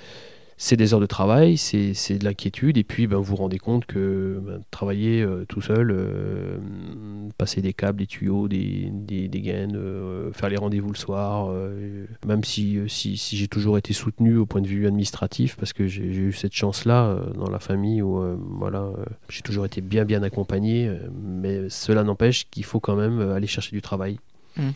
C'est 0.58 0.78
des 0.78 0.94
heures 0.94 1.02
de 1.02 1.06
travail, 1.06 1.58
c'est 1.58 2.18
de 2.18 2.24
l'inquiétude. 2.24 2.78
Et 2.78 2.84
puis 2.84 3.08
ben, 3.08 3.18
vous 3.18 3.24
vous 3.24 3.36
rendez 3.36 3.58
compte 3.58 3.86
que 3.86 4.40
ben, 4.42 4.62
travailler 4.72 5.22
euh, 5.22 5.44
tout 5.50 5.60
seul, 5.60 5.92
euh, 5.92 6.58
passer 7.38 7.62
des 7.62 7.74
câbles, 7.74 8.00
des 8.00 8.08
tuyaux, 8.08 8.48
des, 8.48 8.90
des, 8.90 9.28
gaines, 9.42 9.76
euh, 9.76 10.32
faire 10.32 10.50
les 10.50 10.56
rendez-vous 10.56 10.92
le 10.92 10.98
soir, 10.98 11.54
même 12.26 12.44
si, 12.44 12.80
si, 12.88 13.18
si 13.18 13.36
j'ai 13.36 13.50
toujours 13.50 13.78
été 13.78 13.92
soutenu 13.94 14.38
au 14.38 14.46
point 14.46 14.62
de 14.62 14.68
vue 14.68 14.88
administratif, 14.88 15.58
parce 15.58 15.74
que 15.74 15.88
j'ai 15.88 16.04
eu 16.04 16.32
cette 16.32 16.54
chance-là 16.54 17.20
dans 17.36 17.50
la 17.50 17.60
famille 17.60 18.02
où 18.02 18.24
voilà, 18.58 18.92
j'ai 19.30 19.42
toujours 19.42 19.66
été 19.66 19.82
bien 19.82 20.06
bien 20.06 20.24
accompagné, 20.24 20.90
mais 21.22 21.70
cela 21.70 22.04
n'empêche 22.04 22.50
qu'il 22.50 22.64
faut 22.64 22.80
quand 22.80 22.96
même 22.96 23.20
aller 23.20 23.48
chercher 23.48 23.76
du 23.76 23.82
travail. 23.82 24.20
Mm. 24.58 24.70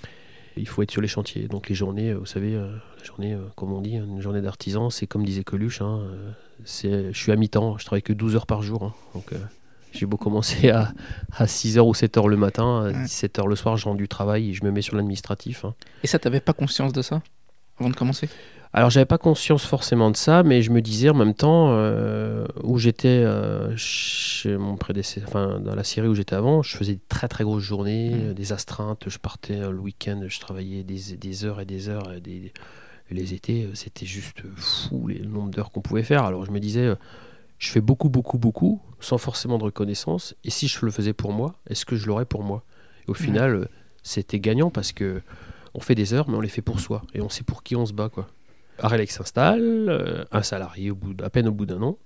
Il 0.60 0.68
faut 0.68 0.82
être 0.84 0.92
sur 0.92 1.02
les 1.02 1.08
chantiers. 1.08 1.48
Donc 1.48 1.70
les 1.70 1.76
journées, 1.76 2.12
euh, 2.12 2.18
vous 2.20 2.26
savez, 2.26 2.54
euh, 2.56 2.72
la 2.98 3.04
journée, 3.04 3.34
euh, 3.34 3.40
comme 3.56 3.72
on 3.74 3.82
dit, 3.82 3.96
une 3.96 4.22
journée 4.22 4.42
d'artisan, 4.42 4.90
c'est 4.90 5.08
comme 5.08 5.24
disait 5.26 5.44
Coluche, 5.44 5.82
hein, 5.82 6.00
euh, 6.04 6.32
c'est, 6.66 7.14
je 7.14 7.18
suis 7.18 7.32
à 7.32 7.36
mi-temps, 7.36 7.78
je 7.78 7.86
travaille 7.86 8.02
que 8.04 8.14
12 8.14 8.36
heures 8.36 8.46
par 8.48 8.62
jour. 8.62 8.84
hein. 8.84 8.94
donc 9.14 9.32
euh, 9.34 9.38
j'ai 9.92 10.06
beau 10.06 10.18
commencer 10.18 10.70
à, 10.70 10.92
à 11.38 11.46
6h 11.46 11.80
ou 11.80 11.94
7h 11.94 12.28
le 12.28 12.38
matin, 12.38 12.82
à 12.82 12.84
Ouais. 12.92 13.06
17h 13.06 13.48
le 13.48 13.56
soir, 13.56 13.76
je 13.78 13.86
rentre 13.86 13.98
du 13.98 14.08
travail 14.08 14.50
et 14.50 14.54
je 14.54 14.64
me 14.64 14.72
mets 14.72 14.82
sur 14.84 14.96
l'administratif. 14.96 15.66
hein. 15.66 15.74
Et 16.04 16.08
ça, 16.08 16.20
t'avais 16.20 16.42
pas 16.42 16.54
conscience 16.54 16.94
de 16.94 17.02
ça 17.02 17.22
avant 17.80 17.90
de 17.90 17.96
commencer? 17.96 18.30
Alors 18.72 18.92
j'avais 18.92 19.06
pas 19.08 19.18
conscience 19.18 19.66
forcément 19.66 20.12
de 20.12 20.16
ça, 20.16 20.44
mais 20.44 20.62
je 20.62 20.70
me 20.70 20.82
disais 20.82 21.10
en 21.10 21.16
même 21.16 21.34
temps 21.34 21.70
euh, 21.72 22.46
où 22.64 22.78
j'étais 22.78 23.08
euh, 23.08 23.76
chez 23.76 24.58
mon 24.58 24.76
prédécesseur, 24.78 25.28
enfin 25.28 25.60
dans 25.60 25.74
la 25.74 25.84
série 25.84 26.08
où 26.08 26.14
j'étais 26.14 26.36
avant, 26.36 26.62
je 26.62 26.78
faisais 26.78 26.94
de 26.94 27.00
très 27.10 27.28
très 27.28 27.44
grosses 27.44 27.64
journées, 27.64 28.12
Mhm. 28.12 28.30
euh, 28.30 28.34
des 28.34 28.54
astreintes, 28.54 29.06
je 29.10 29.18
partais 29.18 29.58
le 29.58 29.80
week-end, 29.80 30.22
je 30.28 30.40
travaillais 30.40 30.84
des, 30.84 31.18
des 31.18 31.46
heures 31.46 31.60
et 31.60 31.66
des 31.66 31.90
heures, 31.90 32.14
et 32.14 32.22
des, 32.22 32.54
les 33.10 33.34
étés, 33.34 33.68
c'était 33.74 34.06
juste 34.06 34.44
fou 34.56 35.08
les, 35.08 35.18
le 35.18 35.26
nombre 35.30 35.50
d'heures 35.50 35.72
qu'on 35.72 35.82
pouvait 35.82 36.04
faire. 36.04 36.24
Alors 36.24 36.46
je 36.46 36.52
me 36.52 36.60
disais, 36.60 36.94
je 37.58 37.72
fais 37.72 37.82
beaucoup 37.82 38.10
beaucoup 38.10 38.38
beaucoup 38.38 38.82
sans 39.00 39.18
forcément 39.18 39.58
de 39.58 39.64
reconnaissance, 39.64 40.36
et 40.44 40.52
si 40.52 40.68
je 40.68 40.86
le 40.86 40.92
faisais 40.92 41.14
pour 41.14 41.34
moi, 41.34 41.56
est-ce 41.68 41.86
que 41.88 41.96
je 41.96 42.06
l'aurais 42.06 42.26
pour 42.26 42.44
moi? 42.44 42.64
Et 43.08 43.10
au 43.10 43.14
Mhm. 43.14 43.18
final, 43.20 43.70
c'était 44.04 44.40
gagnant 44.40 44.70
parce 44.70 44.92
que 44.92 45.24
on 45.74 45.80
fait 45.80 45.96
des 45.96 46.14
heures, 46.14 46.30
mais 46.30 46.36
on 46.38 46.42
les 46.42 46.50
fait 46.50 46.62
pour 46.62 46.80
soi, 46.80 47.02
et 47.16 47.22
on 47.22 47.30
sait 47.30 47.44
pour 47.44 47.64
qui 47.64 47.76
on 47.76 47.88
se 47.88 47.94
bat 47.94 48.10
quoi. 48.10 48.28
Arelec 48.82 49.12
s'installe, 49.12 49.88
euh, 49.90 50.26
un 50.32 50.44
salarié 50.44 50.92
au 50.92 50.96
bout 50.96 51.16
à 51.22 51.30
peine 51.30 51.48
au 51.48 51.52
bout 51.52 51.66
d'un 51.66 51.82
an, 51.82 51.98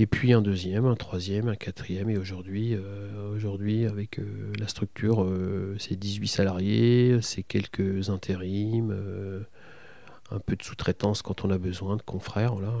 et 0.00 0.06
puis 0.06 0.32
un 0.32 0.42
deuxième, 0.42 0.86
un 0.86 0.94
troisième, 0.94 1.48
un 1.48 1.56
quatrième, 1.56 2.08
et 2.08 2.16
aujourd'hui, 2.16 2.74
euh, 2.74 3.34
aujourd'hui 3.34 3.84
avec 3.84 4.20
euh, 4.20 4.52
la 4.58 4.68
structure, 4.68 5.24
euh, 5.24 5.74
c'est 5.80 5.96
18 5.96 6.28
salariés, 6.28 7.18
c'est 7.20 7.42
quelques 7.42 8.08
intérims, 8.08 8.94
un 10.30 10.38
peu 10.38 10.54
de 10.54 10.62
sous-traitance 10.62 11.22
quand 11.22 11.44
on 11.44 11.50
a 11.50 11.58
besoin 11.58 11.96
de 11.96 12.02
confrères. 12.02 12.54
Voilà. 12.54 12.72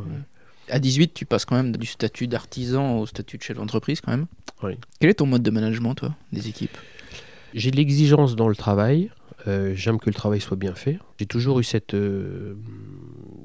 À 0.68 0.78
18, 0.78 1.12
tu 1.12 1.24
passes 1.24 1.44
quand 1.44 1.56
même 1.56 1.76
du 1.76 1.86
statut 1.86 2.28
d'artisan 2.28 2.98
au 3.00 3.06
statut 3.06 3.38
de 3.38 3.42
chef 3.42 3.56
d'entreprise 3.56 4.00
quand 4.00 4.12
même. 4.12 4.26
Oui. 4.62 4.74
Quel 5.00 5.10
est 5.10 5.14
ton 5.14 5.26
mode 5.26 5.42
de 5.42 5.50
management, 5.50 5.94
toi, 5.96 6.14
des 6.32 6.46
équipes? 6.48 6.76
J'ai 7.52 7.72
de 7.72 7.76
l'exigence 7.76 8.36
dans 8.36 8.48
le 8.48 8.54
travail. 8.54 9.10
Euh, 9.46 9.72
J'aime 9.74 9.98
que 9.98 10.10
le 10.10 10.14
travail 10.14 10.40
soit 10.40 10.56
bien 10.56 10.74
fait. 10.74 10.98
J'ai 11.18 11.26
toujours 11.26 11.60
eu 11.60 11.64
cette, 11.64 11.94
euh, 11.94 12.56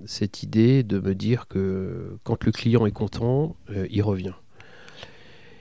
cette 0.06 0.44
idée 0.44 0.84
de 0.84 1.00
me 1.00 1.14
dire 1.14 1.48
que 1.48 2.18
quand 2.24 2.44
le 2.44 2.52
client 2.52 2.86
est 2.86 2.92
content, 2.92 3.56
euh, 3.70 3.86
il 3.90 4.02
revient. 4.02 4.34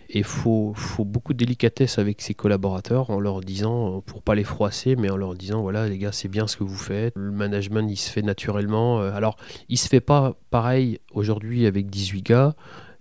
Et 0.09 0.19
il 0.19 0.25
faut, 0.25 0.73
faut 0.75 1.07
beaucoup 1.07 1.33
de 1.33 1.39
délicatesse 1.39 1.99
avec 1.99 2.21
ses 2.21 2.35
collaborateurs 2.35 3.09
en 3.09 3.19
leur 3.19 3.41
disant, 3.41 4.03
pour 4.03 4.23
pas 4.23 4.35
les 4.35 4.45
froisser, 4.45 4.95
mais 4.95 5.09
en 5.09 5.17
leur 5.17 5.35
disant 5.35 5.63
voilà 5.63 5.89
les 5.89 5.97
gars, 5.97 6.13
c'est 6.13 6.29
bien 6.29 6.47
ce 6.47 6.59
que 6.59 6.65
vous 6.65 6.77
faites. 6.77 7.15
Le 7.17 7.31
management, 7.31 7.89
il 7.91 7.97
se 7.97 8.11
fait 8.11 8.21
naturellement. 8.21 9.01
Alors, 9.01 9.37
il 9.71 9.79
se 9.79 9.89
fait 9.89 10.03
pas 10.03 10.37
pareil 10.51 10.99
aujourd'hui 11.13 11.65
avec 11.65 11.89
18 11.89 12.23
gars 12.23 12.55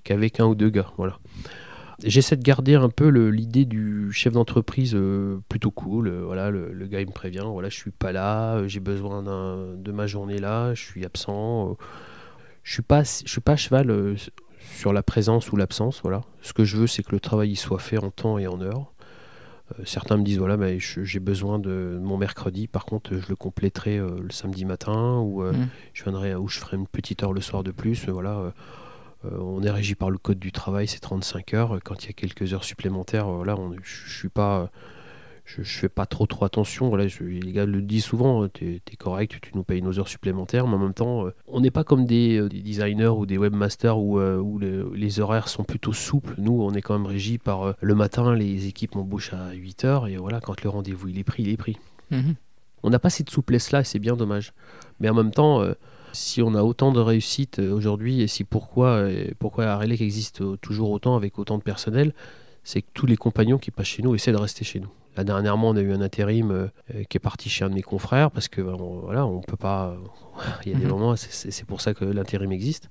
qu'avec 0.05 0.39
un 0.39 0.45
ou 0.45 0.55
deux 0.55 0.69
gars. 0.69 0.93
Voilà. 0.95 1.19
J'essaie 2.03 2.35
de 2.35 2.43
garder 2.43 2.75
un 2.75 2.89
peu 2.89 3.07
l'idée 3.07 3.65
du 3.65 4.11
chef 4.11 4.33
d'entreprise 4.33 4.93
euh, 4.95 5.39
plutôt 5.49 5.71
cool. 5.71 6.07
Euh, 6.07 6.23
voilà, 6.25 6.49
le, 6.49 6.71
le 6.73 6.87
gars 6.87 7.01
il 7.01 7.07
me 7.07 7.11
prévient, 7.11 7.43
voilà, 7.45 7.69
je 7.69 7.75
suis 7.75 7.91
pas 7.91 8.11
là, 8.11 8.55
euh, 8.55 8.67
j'ai 8.67 8.79
besoin 8.79 9.21
de 9.23 9.91
ma 9.91 10.07
journée 10.07 10.39
là, 10.39 10.73
je 10.73 10.81
suis 10.81 11.05
absent. 11.05 11.77
je 12.63 12.73
suis 12.73 12.81
pas, 12.81 13.03
je 13.03 13.29
suis 13.29 13.41
pas 13.41 13.53
à 13.53 13.55
cheval 13.55 14.15
sur 14.75 14.93
la 14.93 15.03
présence 15.03 15.51
ou 15.51 15.55
l'absence. 15.55 16.01
Voilà. 16.01 16.21
Ce 16.41 16.53
que 16.53 16.63
je 16.63 16.77
veux, 16.77 16.87
c'est 16.87 17.03
que 17.03 17.11
le 17.11 17.19
travail 17.19 17.55
soit 17.55 17.79
fait 17.79 17.97
en 17.97 18.09
temps 18.09 18.37
et 18.37 18.47
en 18.47 18.61
heure. 18.61 18.93
Certains 19.85 20.17
me 20.17 20.23
disent 20.23 20.37
voilà, 20.37 20.57
mais 20.57 20.79
j'ai 20.79 21.19
besoin 21.21 21.57
de 21.57 21.97
mon 22.01 22.17
mercredi. 22.17 22.67
Par 22.67 22.85
contre, 22.85 23.15
je 23.17 23.29
le 23.29 23.37
compléterai 23.37 23.99
le 23.99 24.29
samedi 24.29 24.65
matin 24.65 25.19
ou 25.19 25.43
mmh. 25.43 25.67
je 25.93 26.03
viendrai 26.03 26.35
ou 26.35 26.49
je 26.49 26.59
ferai 26.59 26.75
une 26.75 26.87
petite 26.87 27.23
heure 27.23 27.31
le 27.31 27.39
soir 27.39 27.63
de 27.63 27.71
plus. 27.71 28.09
voilà. 28.09 28.53
On 29.23 29.63
est 29.63 29.69
régi 29.69 29.95
par 29.95 30.09
le 30.09 30.17
code 30.17 30.39
du 30.39 30.51
travail, 30.51 30.87
c'est 30.87 30.99
35 30.99 31.53
heures. 31.53 31.79
Quand 31.83 32.03
il 32.03 32.07
y 32.07 32.09
a 32.09 32.13
quelques 32.13 32.53
heures 32.53 32.63
supplémentaires, 32.63 33.27
voilà, 33.29 33.55
on, 33.57 33.73
je, 33.73 33.79
je 33.83 34.17
suis 34.17 34.29
pas 34.29 34.71
je, 35.45 35.63
je, 35.63 35.79
fais 35.79 35.89
pas 35.89 36.05
trop 36.05 36.25
trop 36.25 36.45
attention. 36.45 36.89
Voilà, 36.89 37.05
les 37.19 37.51
gars 37.51 37.65
le 37.65 37.81
disent 37.81 38.05
souvent, 38.05 38.43
hein, 38.43 38.49
tu 38.53 38.75
es, 38.75 38.95
correct, 38.97 39.37
tu 39.41 39.51
nous 39.55 39.63
payes 39.63 39.81
nos 39.81 39.99
heures 39.99 40.07
supplémentaires, 40.07 40.67
mais 40.67 40.75
en 40.75 40.79
même 40.79 40.93
temps, 40.93 41.25
euh, 41.25 41.33
on 41.47 41.61
n'est 41.61 41.71
pas 41.71 41.83
comme 41.83 42.05
des, 42.05 42.39
euh, 42.39 42.49
designers 42.49 43.07
ou 43.07 43.25
des 43.25 43.37
webmasters 43.37 43.97
où, 43.97 44.19
euh, 44.19 44.37
où 44.37 44.59
les 44.59 45.19
horaires 45.19 45.47
sont 45.47 45.63
plutôt 45.63 45.93
souples. 45.93 46.35
Nous, 46.37 46.61
on 46.61 46.73
est 46.73 46.81
quand 46.81 46.97
même 46.97 47.07
régi 47.07 47.37
par 47.37 47.75
le 47.79 47.95
matin, 47.95 48.35
les 48.35 48.67
équipes 48.67 48.95
m'embauchent 48.95 49.33
à 49.33 49.53
8 49.53 49.85
heures, 49.85 50.07
et 50.07 50.17
voilà, 50.17 50.39
quand 50.39 50.63
le 50.63 50.69
rendez-vous 50.69 51.09
il 51.09 51.19
est 51.19 51.23
pris, 51.23 51.43
il 51.43 51.49
est 51.49 51.57
pris. 51.57 51.77
Mhm. 52.11 52.35
On 52.83 52.89
n'a 52.89 52.99
pas 52.99 53.09
cette 53.09 53.29
souplesse-là, 53.29 53.83
c'est 53.83 53.99
bien 53.99 54.15
dommage. 54.15 54.53
Mais 54.99 55.09
en 55.09 55.13
même 55.13 55.31
temps, 55.31 55.63
si 56.13 56.41
on 56.41 56.55
a 56.55 56.61
autant 56.63 56.91
de 56.91 56.99
réussite 56.99 57.59
aujourd'hui, 57.59 58.21
et 58.21 58.27
si 58.27 58.43
pourquoi, 58.43 59.07
pourquoi 59.39 59.65
Arelec 59.65 60.01
existe 60.01 60.43
toujours 60.61 60.91
autant 60.91 61.15
avec 61.15 61.39
autant 61.39 61.57
de 61.57 61.63
personnel, 61.63 62.13
c'est 62.63 62.81
que 62.81 62.87
tous 62.93 63.05
les 63.05 63.17
compagnons 63.17 63.57
qui 63.57 63.71
passent 63.71 63.87
chez 63.87 64.03
nous 64.03 64.15
essaient 64.15 64.31
de 64.31 64.37
rester 64.37 64.63
chez 64.63 64.79
nous. 64.79 64.89
Là, 65.17 65.23
dernièrement, 65.23 65.69
on 65.69 65.75
a 65.75 65.81
eu 65.81 65.91
un 65.91 66.01
intérim 66.01 66.51
euh, 66.51 66.67
qui 67.09 67.17
est 67.17 67.19
parti 67.19 67.49
chez 67.49 67.65
un 67.65 67.69
de 67.69 67.75
mes 67.75 67.81
confrères 67.81 68.31
parce 68.31 68.47
que 68.47 68.61
voilà, 68.61 69.25
on 69.25 69.41
peut 69.41 69.57
pas. 69.57 69.95
Il 70.65 70.71
y 70.71 70.75
a 70.75 70.77
des 70.77 70.85
mhm. 70.85 70.91
moments, 70.91 71.15
c'est 71.17 71.65
pour 71.65 71.81
ça 71.81 71.93
que 71.93 72.05
l'intérim 72.05 72.51
existe. 72.51 72.89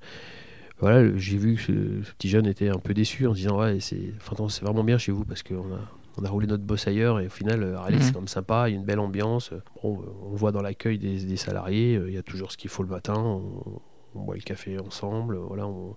Voilà, 0.81 1.17
j'ai 1.17 1.37
vu 1.37 1.57
que 1.57 1.63
ce, 1.63 1.73
petit 2.13 2.29
jeune 2.29 2.47
était 2.47 2.69
un 2.69 2.79
peu 2.79 2.95
déçu 2.95 3.27
en 3.27 3.33
disant 3.33 3.59
ouais, 3.59 3.81
c'est 3.81 4.15
c'est 4.49 4.63
vraiment 4.63 4.85
bien 4.85 4.99
chez 4.99 5.13
vous 5.13 5.25
parce 5.25 5.43
qu'on 5.43 5.75
a 5.75 5.81
on 6.17 6.25
a 6.25 6.29
roulé 6.29 6.47
notre 6.47 6.65
boss 6.65 6.87
ailleurs 6.87 7.21
et 7.21 7.27
au 7.27 7.31
final, 7.31 7.63
euh, 7.63 7.79
Alex, 7.81 8.05
c'est 8.05 8.11
mhm. 8.11 8.15
comme 8.15 8.29
sympa, 8.29 8.69
il 8.69 8.73
y 8.73 8.75
a 8.75 8.79
une 8.79 8.85
belle 8.85 9.01
ambiance. 9.01 9.53
Bon, 9.83 10.03
on 10.23 10.35
voit 10.35 10.53
dans 10.53 10.63
l'accueil 10.63 10.99
des, 10.99 11.37
salariés, 11.37 11.97
euh, 11.97 12.09
il 12.09 12.15
y 12.15 12.19
a 12.19 12.23
toujours 12.23 12.53
ce 12.53 12.57
qu'il 12.57 12.71
faut 12.71 12.83
le 12.83 12.89
matin. 12.89 13.15
On, 13.17 13.81
on, 14.15 14.23
boit 14.23 14.35
le 14.35 14.43
café 14.43 14.79
ensemble. 14.79 15.37
Voilà, 15.37 15.67
on, 15.67 15.97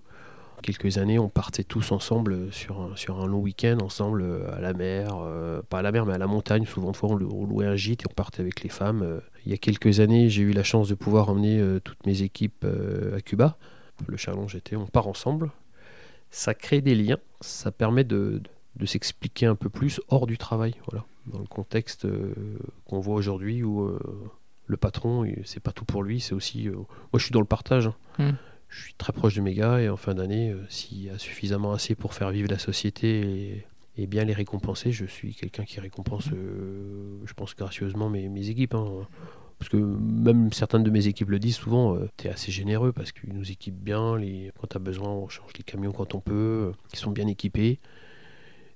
quelques 0.64 0.96
années, 0.96 1.18
on 1.18 1.28
partait 1.28 1.62
tous 1.62 1.92
ensemble 1.92 2.50
sur 2.52 2.80
un, 2.80 2.96
sur 2.96 3.20
un 3.20 3.26
long 3.26 3.40
week-end, 3.40 3.78
ensemble 3.82 4.22
euh, 4.22 4.56
à 4.56 4.60
la 4.60 4.72
mer, 4.72 5.10
euh, 5.14 5.60
pas 5.68 5.80
à 5.80 5.82
la 5.82 5.92
mer, 5.92 6.06
mais 6.06 6.14
à 6.14 6.18
la 6.18 6.26
montagne. 6.26 6.64
Souvent, 6.64 6.92
fois, 6.94 7.10
on, 7.10 7.16
louait 7.16 7.66
un 7.66 7.76
gîte 7.76 8.02
et 8.02 8.06
on 8.10 8.14
partait 8.14 8.40
avec 8.40 8.62
les 8.62 8.70
femmes. 8.70 9.02
Euh, 9.02 9.20
il 9.44 9.52
y 9.52 9.54
a 9.54 9.58
quelques 9.58 10.00
années, 10.00 10.30
j'ai 10.30 10.42
eu 10.42 10.52
la 10.52 10.62
chance 10.62 10.88
de 10.88 10.94
pouvoir 10.94 11.28
emmener 11.28 11.62
toutes 11.84 12.06
mes 12.06 12.22
équipes 12.22 12.64
à 13.14 13.20
Cuba. 13.20 13.58
Le 14.06 14.16
challenge 14.16 14.54
était 14.56 14.74
on 14.74 14.86
part 14.86 15.06
ensemble. 15.06 15.50
Ça 16.30 16.54
crée 16.54 16.80
des 16.80 16.94
liens, 16.94 17.18
ça 17.42 17.70
permet 17.70 18.04
de, 18.04 18.40
de, 18.42 18.50
s'expliquer 18.86 19.46
un 19.46 19.54
peu 19.54 19.68
plus 19.68 20.00
hors 20.08 20.26
du 20.26 20.38
travail, 20.38 20.74
voilà, 20.90 21.04
dans 21.26 21.38
le 21.38 21.46
contexte 21.46 22.06
qu'on 22.86 23.00
voit 23.00 23.14
aujourd'hui 23.14 23.62
où 23.62 23.88
le 24.66 24.76
patron, 24.76 25.26
c'est 25.44 25.60
pas 25.60 25.72
tout 25.72 25.84
pour 25.84 26.02
lui, 26.02 26.20
c'est 26.20 26.34
aussi. 26.34 26.68
moi, 26.68 26.86
je 27.14 27.22
suis 27.22 27.32
dans 27.32 27.40
le 27.40 27.46
partage. 27.46 27.86
Hein. 27.86 27.94
Mmh 28.18 28.32
je 28.74 28.82
suis 28.82 28.94
très 28.94 29.12
proche 29.12 29.34
de 29.34 29.40
mes 29.40 29.54
gars 29.54 29.80
et 29.80 29.88
en 29.88 29.96
fin 29.96 30.14
d'année, 30.14 30.50
euh, 30.50 30.58
s'il 30.68 31.02
y 31.02 31.08
a 31.08 31.18
suffisamment 31.18 31.72
assez 31.72 31.94
pour 31.94 32.14
faire 32.14 32.30
vivre 32.30 32.50
la 32.50 32.58
société 32.58 33.64
et, 33.96 34.06
bien 34.06 34.24
les 34.24 34.32
récompenser, 34.32 34.90
je 34.90 35.06
suis 35.06 35.34
quelqu'un 35.34 35.64
qui 35.64 35.78
récompense, 35.78 36.28
euh, 36.32 37.18
je 37.24 37.32
pense, 37.34 37.54
gracieusement 37.54 38.10
mes, 38.10 38.28
mes 38.28 38.48
équipes. 38.48 38.74
Hein. 38.74 39.06
Parce 39.58 39.68
que 39.68 39.76
même 39.76 40.52
certaines 40.52 40.82
de 40.82 40.90
mes 40.90 41.06
équipes 41.06 41.30
le 41.30 41.38
disent 41.38 41.56
souvent, 41.56 41.94
euh, 41.94 42.08
tu 42.16 42.26
es 42.26 42.30
assez 42.30 42.50
généreux 42.50 42.92
parce 42.92 43.12
qu'ils 43.12 43.32
nous 43.32 43.52
équipent 43.52 43.80
bien. 43.80 44.18
Les, 44.18 44.50
quand 44.60 44.66
tu 44.66 44.76
as 44.76 44.80
besoin, 44.80 45.10
on 45.10 45.28
change 45.28 45.52
les 45.56 45.62
camions 45.62 45.92
quand 45.92 46.14
on 46.16 46.20
peut. 46.20 46.72
ils 46.92 46.98
sont 46.98 47.12
bien 47.12 47.28
équipés. 47.28 47.78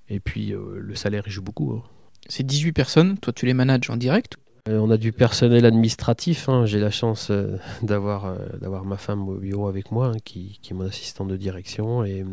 Et 0.09 0.19
puis 0.19 0.53
le 0.53 0.95
salaire, 0.95 1.23
il 1.25 1.31
joue 1.31 1.41
beaucoup. 1.41 1.73
Hein. 1.73 1.83
C'est 2.27 2.45
18 2.45 2.73
personnes, 2.73 3.17
toi 3.17 3.33
tu 3.33 3.45
les 3.45 3.53
manages 3.53 3.89
en 3.89 3.97
direct 3.97 4.37
euh, 4.67 4.77
on 4.77 4.91
a 4.91 4.97
du 4.97 5.11
personnel 5.11 5.65
administratif. 5.65 6.49
Hein. 6.49 6.65
J'ai 6.65 6.79
la 6.79 6.91
chance 6.91 7.29
euh, 7.31 7.57
d'avoir 7.81 8.25
euh, 8.25 8.35
d'avoir 8.61 8.85
ma 8.85 8.97
femme 8.97 9.27
au 9.27 9.35
bureau 9.35 9.67
avec 9.67 9.91
moi, 9.91 10.07
hein, 10.07 10.17
qui, 10.23 10.59
est 10.69 10.73
mon 10.73 10.85
assistante 10.85 11.27
de 11.27 11.37
direction. 11.37 12.03
Et, 12.03 12.25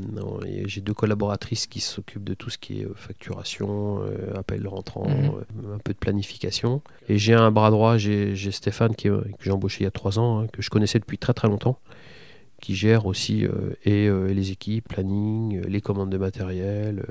j'ai 0.66 0.80
deux 0.80 0.94
collaboratrices 0.94 1.66
qui 1.66 1.80
s'occupent 1.80 2.24
de 2.24 2.34
tout 2.34 2.50
ce 2.50 2.58
qui 2.58 2.80
est 2.80 2.88
facturation, 2.94 4.00
appel 4.34 4.66
rentrant, 4.66 5.08
mhm. 5.08 5.74
un 5.74 5.78
peu 5.78 5.92
de 5.92 5.98
planification. 5.98 6.82
Et 7.08 7.18
j'ai 7.18 7.34
un 7.34 7.50
bras 7.50 7.70
droit, 7.70 7.96
j'ai 7.96 8.50
Stéphane, 8.50 8.94
qui, 8.94 9.08
que 9.08 9.22
j'ai 9.40 9.50
embauché 9.50 9.82
il 9.82 9.84
y 9.84 9.86
a 9.86 9.90
trois 9.90 10.18
ans, 10.18 10.40
hein, 10.40 10.46
que 10.52 10.62
je 10.62 10.70
connaissais 10.70 10.98
depuis 10.98 11.18
très 11.18 11.32
très 11.32 11.48
longtemps 11.48 11.78
qui 12.62 12.74
gère 12.74 13.04
aussi 13.04 13.44
et, 13.84 14.08
les 14.08 14.50
équipes, 14.50 14.88
planning, 14.88 15.60
les 15.66 15.80
commandes 15.82 16.10
de 16.10 16.16
matériel, 16.16 17.04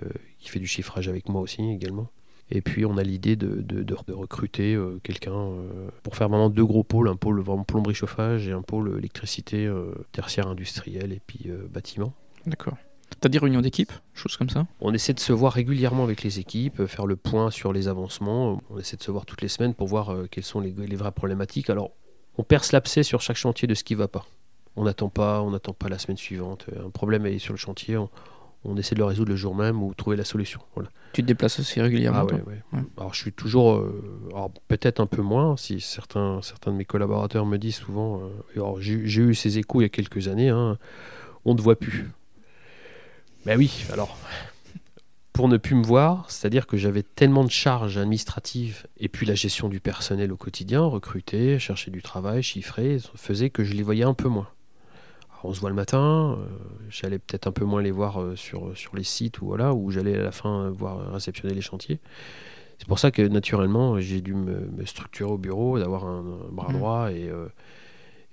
qui 0.45 0.51
fait 0.51 0.60
du 0.60 0.67
chiffrage 0.67 1.08
avec 1.08 1.27
moi 1.27 1.41
aussi 1.41 1.69
également. 1.69 2.08
Et 2.51 2.62
puis 2.62 2.86
on 2.86 2.97
a 2.97 3.03
l'idée 3.03 3.36
de, 3.36 3.62
de, 3.62 4.13
recruter 4.13 4.75
euh, 4.75 4.99
quelqu'un 5.01 5.34
euh, 5.34 5.89
pour 6.03 6.15
faire 6.15 6.29
vraiment 6.29 6.49
deux 6.51 6.65
gros 6.65 6.84
pôles, 6.84 7.08
un 7.08 7.15
pôle 7.15 7.41
vraiment 7.41 7.63
plomberie 7.63 7.95
chauffage 7.95 8.47
et 8.47 8.51
un 8.51 8.62
pôle 8.62 8.95
électricité 8.99 9.65
euh, 9.65 9.93
tertiaire 10.12 10.47
industrielle 10.47 11.12
et 11.12 11.21
puis 11.25 11.49
bâtiment. 11.71 12.13
D'accord. 12.45 12.77
T'as 13.19 13.29
des 13.29 13.39
réunions 13.39 13.62
d'équipe, 13.62 13.91
choses 14.13 14.38
comme 14.38 14.49
ça? 14.49 14.67
On 14.79 14.93
essaie 14.93 15.13
de 15.13 15.19
se 15.19 15.34
voir 15.34 15.53
régulièrement 15.53 16.03
avec 16.03 16.21
les 16.21 16.39
équipes, 16.39 16.86
faire 16.86 17.08
le 17.08 17.15
point 17.15 17.49
sur 17.49 17.73
les 17.73 17.88
avancements. 17.88 18.62
On 18.69 18.77
essaie 18.77 18.97
de 18.97 19.03
se 19.03 19.10
voir 19.10 19.25
toutes 19.25 19.41
les 19.41 19.47
semaines 19.47 19.73
pour 19.73 19.88
voir 19.88 20.15
quelles 20.29 20.43
sont 20.43 20.60
les, 20.60 20.71
les 20.71 20.95
vraies 20.95 21.12
problématiques. 21.12 21.69
Alors, 21.69 21.91
on 22.38 22.43
perce 22.43 22.71
l'abcès 22.71 23.03
sur 23.03 23.21
chaque 23.21 23.38
chantier 23.38 23.67
de 23.67 23.73
ce 23.73 23.84
qui 23.84 23.93
ne 23.93 23.99
va 23.99 24.08
pas. 24.08 24.25
On 24.75 24.84
n'attend 24.84 25.10
pas, 25.10 25.41
on 25.41 25.51
n'attend 25.51 25.73
pas 25.73 25.88
la 25.88 25.97
semaine 25.97 26.17
suivante. 26.17 26.65
Un 26.84 26.89
problème 26.89 27.25
est 27.25 27.39
sur 27.39 27.53
le 27.53 27.58
chantier, 27.58 27.95
on, 27.95 28.10
on 28.65 28.75
essaie 28.78 28.95
de 28.95 28.99
le 28.99 29.06
résoudre 29.06 29.30
le 29.30 29.36
jour 29.36 29.56
même 29.56 29.82
ou 29.82 29.93
trouver 29.93 30.17
la 30.17 30.23
solution. 30.23 30.60
Voilà. 30.75 30.89
Tu 31.13 31.21
te 31.21 31.28
déplaces 31.28 31.60
aussi 31.60 31.80
régulièrement 31.80 32.28
ah 32.73 32.78
Alors 32.97 33.13
je 33.13 33.21
suis 33.21 33.32
toujours, 33.32 33.75
euh, 33.75 34.49
peut-être 34.67 34.99
un 34.99 35.06
peu 35.06 35.21
moins, 35.21 35.56
si 35.58 35.80
certains, 35.80 36.41
certains 36.41 36.71
de 36.71 36.78
mes 36.78 36.86
collaborateurs 36.86 37.45
me 37.45 37.58
disent 37.58 37.75
souvent, 37.75 38.21
euh, 38.58 38.80
j'ai 38.80 39.21
eu 39.21 39.36
ces 39.36 39.58
échos 39.58 39.82
il 39.82 39.84
y 39.84 39.86
a 39.86 39.89
quelques 39.89 40.28
années, 40.28 40.49
hein, 40.49 40.78
on 41.45 41.54
ne 41.54 41.58
te 41.58 41.62
voit 41.62 41.78
plus. 41.78 42.10
Ben 43.45 43.58
oui, 43.58 43.86
alors, 43.93 44.17
pour 45.32 45.47
ne 45.47 45.58
plus 45.58 45.75
me 45.75 45.84
voir, 45.84 46.30
c'est-à-dire 46.32 46.65
que 46.65 46.78
j'avais 46.78 47.04
tellement 47.04 47.43
de 47.43 47.51
charges 47.51 47.97
administratives 47.97 48.88
et 48.97 49.08
puis 49.08 49.25
la 49.25 49.36
gestion 49.36 49.69
du 49.69 49.80
personnel 49.80 50.32
au 50.32 50.38
quotidien, 50.38 50.82
recruter, 50.82 51.60
chercher 51.60 51.91
du 51.91 52.01
travail, 52.01 52.41
chiffrer, 52.41 52.97
faisait 53.15 53.51
que 53.51 53.63
je 53.63 53.73
les 53.73 53.84
voyais 53.84 54.04
un 54.04 54.13
peu 54.15 54.30
moins 54.30 54.47
on 55.45 55.53
se 55.53 55.60
voit 55.60 55.69
le 55.69 55.75
matin, 55.75 56.38
euh, 56.38 56.45
j'allais 56.89 57.19
peut-être 57.19 57.47
un 57.47 57.51
peu 57.51 57.65
moins 57.65 57.81
les 57.81 57.91
voir 57.91 58.21
euh, 58.21 58.36
sur, 58.36 58.75
sur 58.77 58.95
les 58.95 59.03
sites 59.03 59.41
ou 59.41 59.47
voilà, 59.47 59.73
où 59.73 59.91
j'allais 59.91 60.17
à 60.17 60.23
la 60.23 60.31
fin 60.31 60.69
voir 60.71 61.12
réceptionner 61.12 61.53
les 61.53 61.62
chantiers. 61.62 61.99
C'est 62.77 62.88
pour 62.88 62.99
ça 62.99 63.12
que 63.12 63.21
naturellement 63.21 63.99
j'ai 63.99 64.21
dû 64.21 64.34
me, 64.34 64.86
structurer 64.86 65.31
au 65.31 65.38
bureau, 65.38 65.79
d'avoir 65.79 66.05
un, 66.05 66.23
bras 66.51 66.69
mmh. 66.69 66.73
droit 66.73 67.12
et, 67.12 67.29
euh, 67.29 67.47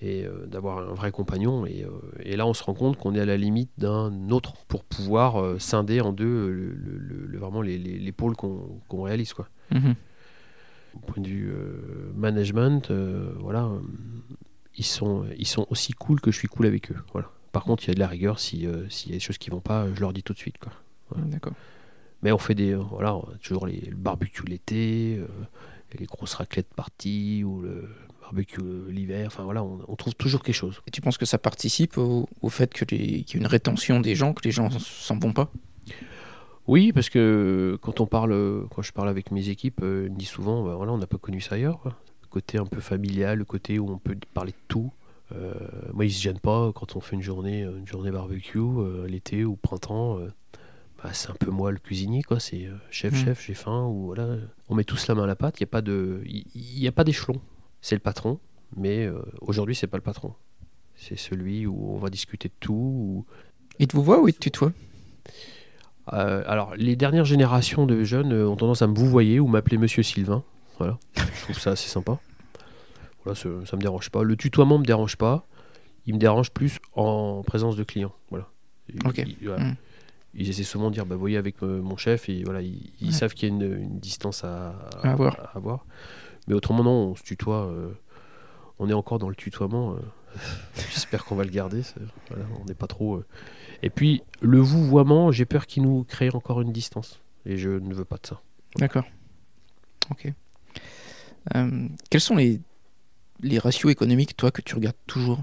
et 0.00 0.26
d'avoir 0.46 0.78
un 0.78 0.94
vrai 0.94 1.12
compagnon. 1.12 1.64
Et, 1.64 1.86
et, 2.24 2.36
là 2.36 2.46
on 2.46 2.54
se 2.54 2.64
rend 2.64 2.74
compte 2.74 2.96
qu'on 2.96 3.14
est 3.14 3.20
à 3.20 3.24
la 3.24 3.36
limite 3.36 3.70
d'un 3.78 4.30
autre 4.30 4.54
pour 4.66 4.82
pouvoir 4.82 5.60
scinder 5.60 6.00
en 6.00 6.12
deux 6.12 6.48
le, 6.50 7.38
vraiment 7.38 7.62
les, 7.62 7.78
les, 7.78 8.12
pôles 8.12 8.34
qu'on 8.34 9.02
réalise. 9.02 9.32
Quoi. 9.32 9.48
Mmh. 9.70 9.92
Au 10.96 10.98
point 11.06 11.22
de 11.22 11.28
vue 11.28 11.54
management, 12.16 12.90
voilà 13.38 13.70
ils 14.76 14.84
sont, 14.84 15.26
ils 15.38 15.46
sont 15.46 15.66
aussi 15.70 15.92
cool 15.92 16.20
que 16.20 16.30
je 16.30 16.38
suis 16.38 16.48
cool 16.48 16.66
avec 16.66 16.90
eux. 16.90 16.96
Voilà. 17.12 17.30
Par 17.52 17.64
contre, 17.64 17.84
il 17.84 17.88
y 17.88 17.90
a 17.90 17.94
de 17.94 18.00
la 18.00 18.08
rigueur. 18.08 18.38
S'il 18.38 18.66
euh, 18.66 18.88
y 19.06 19.10
a 19.10 19.12
des 19.12 19.20
choses 19.20 19.38
qui 19.38 19.50
vont 19.50 19.60
pas, 19.60 19.86
je 19.94 20.00
leur 20.00 20.12
dis 20.12 20.22
tout 20.22 20.32
de 20.32 20.38
suite. 20.38 20.58
Quoi. 20.58 20.72
D'accord. 21.16 21.52
Mais 22.22 22.32
on 22.32 22.38
fait 22.38 22.54
des. 22.54 22.74
Voilà, 22.74 23.16
toujours 23.42 23.66
les, 23.66 23.80
le 23.80 23.96
barbecue 23.96 24.44
l'été, 24.46 25.18
euh, 25.18 25.26
les 25.98 26.06
grosses 26.06 26.34
raclettes 26.34 26.72
parties, 26.74 27.44
ou 27.44 27.60
le 27.60 27.90
barbecue 28.22 28.60
euh, 28.62 28.90
l'hiver. 28.90 29.26
Enfin 29.26 29.44
voilà, 29.44 29.62
on, 29.62 29.96
trouve 29.96 30.14
toujours 30.14 30.42
quelque 30.42 30.54
chose. 30.54 30.80
Et 30.86 30.90
tu 30.90 31.02
penses 31.02 31.18
que 31.18 31.26
ça 31.26 31.38
participe 31.38 31.98
au, 31.98 32.26
fait 32.48 32.72
qu'il 32.72 33.02
y 33.02 33.18
ait 33.18 33.24
une 33.34 33.46
rétention 33.46 34.00
des 34.00 34.14
gens, 34.14 34.32
que 34.32 34.44
les 34.44 34.52
gens 34.52 34.70
s'en 34.70 35.18
vont 35.18 35.32
pas? 35.32 35.52
Oui, 36.68 36.92
parce 36.92 37.10
que 37.10 37.76
quand 37.82 38.00
on 38.00 38.06
parle, 38.06 38.66
quand 38.70 38.82
je 38.82 38.92
parle 38.92 39.08
avec 39.08 39.32
mes 39.32 39.48
équipes, 39.48 39.80
ils 39.82 40.10
me 40.12 40.16
disent 40.16 40.28
souvent, 40.28 40.64
bah, 40.64 40.76
voilà, 40.76 40.92
on 40.92 40.98
n'a 40.98 41.08
pas 41.08 41.18
connu 41.18 41.40
ça 41.40 41.56
ailleurs 41.56 41.80
côté 42.32 42.58
un 42.58 42.66
peu 42.66 42.80
familial, 42.80 43.38
le 43.38 43.44
côté 43.44 43.78
où 43.78 43.90
on 43.90 43.98
peut 43.98 44.16
parler 44.32 44.52
de 44.52 44.64
tout. 44.66 44.90
Euh, 45.34 45.52
moi, 45.92 46.04
ils 46.04 46.12
se 46.12 46.20
gênent 46.20 46.40
pas 46.40 46.72
quand 46.72 46.96
on 46.96 47.00
fait 47.00 47.14
une 47.14 47.22
journée, 47.22 47.60
une 47.60 47.86
journée 47.86 48.10
barbecue 48.10 48.58
euh, 48.58 49.06
l'été 49.06 49.44
ou 49.44 49.54
printemps. 49.56 50.18
Euh, 50.18 50.32
bah, 51.02 51.10
c'est 51.12 51.30
un 51.30 51.34
peu 51.34 51.50
moi 51.50 51.70
le 51.70 51.78
cuisinier, 51.78 52.22
quoi. 52.22 52.40
C'est 52.40 52.68
chef, 52.90 53.12
mm. 53.12 53.16
chef, 53.16 53.46
j'ai 53.46 53.54
faim 53.54 53.86
ou 53.86 54.06
voilà. 54.06 54.36
On 54.68 54.74
met 54.74 54.84
tous 54.84 55.06
la 55.08 55.14
main 55.14 55.24
à 55.24 55.26
la 55.26 55.36
pâte. 55.36 55.60
Il 55.60 55.62
n'y 55.62 55.68
a 55.68 55.70
pas 55.70 55.82
de, 55.82 56.22
il 56.24 56.88
a 56.88 56.92
pas 56.92 57.04
d'échelon. 57.04 57.40
C'est 57.80 57.94
le 57.94 58.00
patron, 58.00 58.38
mais 58.76 59.10
aujourd'hui 59.40 59.74
c'est 59.74 59.88
pas 59.88 59.96
le 59.96 60.02
patron. 60.02 60.34
C'est 60.94 61.18
celui 61.18 61.66
où 61.66 61.94
on 61.94 61.98
va 61.98 62.10
discuter 62.10 62.48
de 62.48 62.54
tout. 62.60 63.26
Il 63.80 63.88
te 63.88 63.96
vous 63.96 64.04
voit 64.04 64.20
ou 64.20 64.28
il 64.28 64.34
te 64.34 64.38
tutoie? 64.38 64.72
Alors, 66.06 66.74
les 66.76 66.94
dernières 66.94 67.24
générations 67.24 67.86
de 67.86 68.04
jeunes 68.04 68.32
ont 68.32 68.56
tendance 68.56 68.82
à 68.82 68.86
me 68.86 68.94
vouvoyer 68.94 69.40
ou 69.40 69.48
m'appeler 69.48 69.78
Monsieur 69.78 70.04
Sylvain. 70.04 70.44
Voilà. 70.82 70.98
Je 71.16 71.42
trouve 71.42 71.58
ça 71.58 71.70
assez 71.72 71.88
sympa. 71.88 72.18
Voilà, 73.24 73.38
ça, 73.38 73.48
me 73.48 73.80
dérange 73.80 74.10
pas. 74.10 74.22
Le 74.24 74.36
tutoiement 74.36 74.78
me 74.78 74.84
dérange 74.84 75.16
pas. 75.16 75.46
Il 76.06 76.14
me 76.14 76.18
dérange 76.18 76.50
plus 76.50 76.78
en 76.94 77.42
présence 77.46 77.76
de 77.76 77.84
clients. 77.84 78.12
Voilà. 78.30 78.48
Mm. 78.92 79.74
Ils 80.34 80.48
essaient 80.50 80.62
souvent 80.64 80.88
de 80.88 80.94
dire, 80.94 81.06
bah, 81.06 81.14
voyez 81.14 81.36
avec 81.36 81.62
euh, 81.62 81.80
mon 81.82 81.96
chef, 81.96 82.28
et 82.28 82.42
voilà, 82.42 82.62
ils, 82.62 82.90
ils 83.00 83.08
Ouais. 83.08 83.12
savent 83.12 83.34
qu'il 83.34 83.48
y 83.48 83.52
a 83.52 83.54
une, 83.54 83.62
une 83.82 83.98
distance 84.00 84.44
à, 84.44 84.70
À 85.02 85.12
avoir. 85.12 85.38
à 85.38 85.56
avoir. 85.56 85.84
Mais 86.48 86.54
autrement, 86.54 86.82
non, 86.82 86.90
on 87.10 87.14
se 87.14 87.22
tutoie. 87.22 87.66
euh, 87.66 87.92
on 88.78 88.88
est 88.88 88.94
encore 88.94 89.18
dans 89.18 89.28
le 89.28 89.34
tutoiement. 89.36 89.92
euh, 89.94 89.98
J'espère 90.90 91.24
qu'on 91.24 91.36
va 91.36 91.44
le 91.44 91.50
garder. 91.50 91.82
voilà, 92.28 92.44
on 92.60 92.64
n'est 92.64 92.74
pas 92.74 92.86
trop. 92.88 93.16
euh. 93.16 93.26
Et 93.82 93.90
puis, 93.90 94.22
le 94.40 94.58
vouvoiement, 94.58 95.30
j'ai 95.30 95.44
peur 95.44 95.66
qu'il 95.66 95.82
nous 95.84 96.02
crée 96.04 96.30
encore 96.34 96.60
une 96.62 96.72
distance. 96.72 97.20
Et 97.46 97.56
je 97.58 97.68
ne 97.70 97.92
veux 97.94 98.04
pas 98.06 98.16
de 98.16 98.26
ça. 98.26 98.40
D'accord. 98.76 99.04
Ok. 100.10 100.32
Euh, 101.56 101.88
quels 102.10 102.20
sont 102.20 102.36
les, 102.36 102.60
les 103.40 103.58
ratios 103.58 103.90
économiques, 103.92 104.36
toi, 104.36 104.50
que 104.50 104.62
tu 104.62 104.74
regardes 104.74 104.96
toujours? 105.06 105.42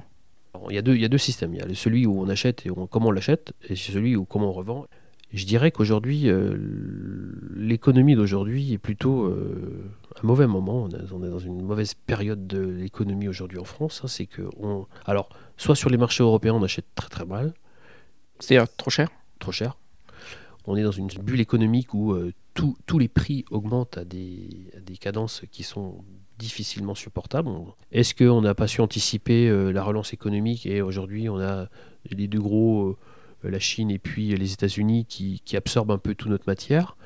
Il, 0.69 0.75
y 0.75 0.77
a 0.77 0.81
deux, 0.81 0.95
il 0.95 1.01
y 1.01 1.05
a 1.05 1.09
deux 1.09 1.17
systèmes. 1.17 1.53
Il 1.53 1.59
y 1.59 1.61
a 1.63 1.75
celui 1.75 2.05
où 2.05 2.19
on 2.21 2.27
achète 2.29 2.65
et 2.65 2.71
on- 2.71 2.87
comment 2.87 3.07
on 3.07 3.11
l'achète, 3.11 3.53
et 3.69 3.75
celui 3.75 4.15
où 4.15 4.25
comment 4.25 4.49
on 4.49 4.53
revend. 4.53 4.85
Je 5.31 5.45
dirais 5.45 5.69
qu'aujourd'hui, 5.71 6.27
euh, 6.27 6.57
l'économie 7.55 8.15
d'aujourd'hui 8.15 8.73
est 8.73 8.77
plutôt 8.79 9.25
euh, 9.25 9.83
un 10.21 10.25
mauvais 10.25 10.47
moment. 10.47 10.83
On, 10.85 10.89
est- 10.89 11.11
on 11.13 11.23
est 11.23 11.29
dans 11.29 11.37
une 11.39 11.61
mauvaise 11.61 11.93
période 11.93 12.47
de 12.47 12.59
l'économie 12.59 13.27
aujourd'hui 13.27 13.59
en 13.59 13.63
France. 13.63 14.01
hein. 14.03 14.07
c'est 14.07 14.25
que 14.25 14.41
on, 14.57 14.87
alors, 15.05 15.29
soit 15.55 15.75
sur 15.75 15.89
les 15.91 15.97
marchés 15.97 16.23
européens, 16.23 16.53
on 16.55 16.63
achète 16.63 16.85
très 16.95 17.09
très 17.09 17.25
mal, 17.25 17.53
C'est-à-dire 18.39 18.67
trop 18.75 18.89
cher? 18.89 19.09
Trop 19.37 19.51
cher. 19.51 19.77
On 20.65 20.75
est 20.75 20.83
dans 20.83 20.91
une 20.91 21.07
bulle 21.07 21.39
économique 21.41 21.93
où 21.93 22.13
euh, 22.13 22.33
tous 22.85 22.99
les 22.99 23.07
prix 23.07 23.45
augmentent 23.51 23.97
à 23.97 24.05
des, 24.05 24.71
cadences 24.99 25.43
qui 25.51 25.63
sont 25.63 26.03
difficilement 26.37 26.95
supportables. 26.95 27.49
Est-ce 27.91 28.13
qu'on 28.15 28.41
n'a 28.41 28.55
pas 28.55 28.67
su 28.67 28.81
anticiper 28.81 29.47
euh, 29.47 29.71
la 29.71 29.83
relance 29.83 30.13
économique 30.13 30.65
et 30.65 30.81
aujourd'hui 30.81 31.29
on 31.29 31.39
a 31.39 31.69
les 32.09 32.27
deux 32.27 32.39
gros, 32.39 32.97
euh, 33.45 33.49
la 33.49 33.59
Chine 33.59 33.91
et 33.91 33.99
puis 33.99 34.35
les 34.35 34.53
États-Unis 34.53 35.05
qui, 35.05 35.41
qui 35.45 35.57
absorbent 35.57 35.91
un 35.91 35.97
peu 35.97 36.15
toute 36.15 36.29
notre 36.29 36.45
matière? 36.47 36.97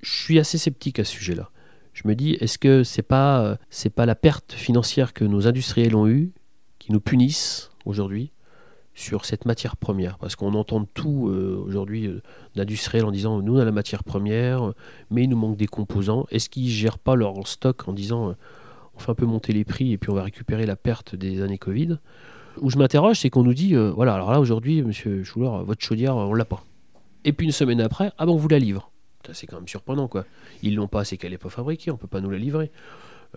Je 0.00 0.10
suis 0.10 0.38
assez 0.38 0.58
sceptique 0.58 0.98
à 0.98 1.04
ce 1.04 1.12
sujet-là. 1.12 1.50
Je 1.92 2.06
me 2.06 2.14
dis, 2.14 2.32
est-ce 2.32 2.58
que 2.58 2.82
c'est 2.82 3.02
pas 3.02 3.42
euh, 3.42 3.56
c'est 3.70 3.90
pas 3.90 4.04
la 4.04 4.14
perte 4.14 4.52
financière 4.52 5.14
que 5.14 5.24
nos 5.24 5.46
industriels 5.46 5.96
ont 5.96 6.06
eue 6.06 6.32
qui 6.78 6.92
nous 6.92 7.00
punissent 7.00 7.70
aujourd'hui? 7.86 8.32
Sur 8.96 9.26
cette 9.26 9.44
matière 9.44 9.76
première 9.76 10.18
Parce 10.18 10.34
qu'on 10.34 10.54
entend 10.54 10.84
tout 10.84 11.28
euh, 11.28 11.62
aujourd'hui 11.64 12.06
euh, 12.06 12.22
d'industriels 12.56 13.04
en 13.04 13.12
disant 13.12 13.42
nous 13.42 13.56
on 13.56 13.60
a 13.60 13.64
la 13.64 13.70
matière 13.70 14.02
première, 14.02 14.72
mais 15.10 15.24
il 15.24 15.28
nous 15.28 15.36
manque 15.36 15.56
des 15.56 15.66
composants. 15.66 16.26
Est-ce 16.30 16.48
qu'ils 16.48 16.68
gèrent 16.68 16.98
pas 16.98 17.14
leur 17.14 17.46
stock 17.46 17.86
en 17.88 17.92
disant 17.92 18.30
euh, 18.30 18.32
on 18.96 18.98
fait 18.98 19.10
un 19.10 19.14
peu 19.14 19.26
monter 19.26 19.52
les 19.52 19.64
prix 19.64 19.92
et 19.92 19.98
puis 19.98 20.10
on 20.10 20.14
va 20.14 20.22
récupérer 20.22 20.64
la 20.64 20.76
perte 20.76 21.14
des 21.14 21.42
années 21.42 21.58
Covid? 21.58 21.98
Où 22.62 22.70
je 22.70 22.78
m'interroge, 22.78 23.18
c'est 23.20 23.28
qu'on 23.28 23.42
nous 23.42 23.52
dit 23.52 23.76
euh, 23.76 23.90
voilà, 23.90 24.14
alors 24.14 24.32
là 24.32 24.40
aujourd'hui, 24.40 24.82
monsieur 24.82 25.22
Schuller, 25.22 25.62
votre 25.64 25.84
chaudière, 25.84 26.16
on 26.16 26.32
l'a 26.32 26.46
pas. 26.46 26.64
Et 27.24 27.34
puis 27.34 27.46
une 27.46 27.52
semaine 27.52 27.82
après, 27.82 28.12
ah 28.16 28.24
ben 28.24 28.32
on 28.32 28.36
vous 28.36 28.48
la 28.48 28.58
livre. 28.58 28.90
C'est 29.32 29.46
quand 29.46 29.56
même 29.56 29.68
surprenant 29.68 30.08
quoi. 30.08 30.24
Ils 30.62 30.74
l'ont 30.74 30.88
pas, 30.88 31.04
c'est 31.04 31.18
qu'elle 31.18 31.32
n'est 31.32 31.38
pas 31.38 31.50
fabriquée, 31.50 31.90
on 31.90 31.98
peut 31.98 32.06
pas 32.06 32.22
nous 32.22 32.30
la 32.30 32.38
livrer. 32.38 32.70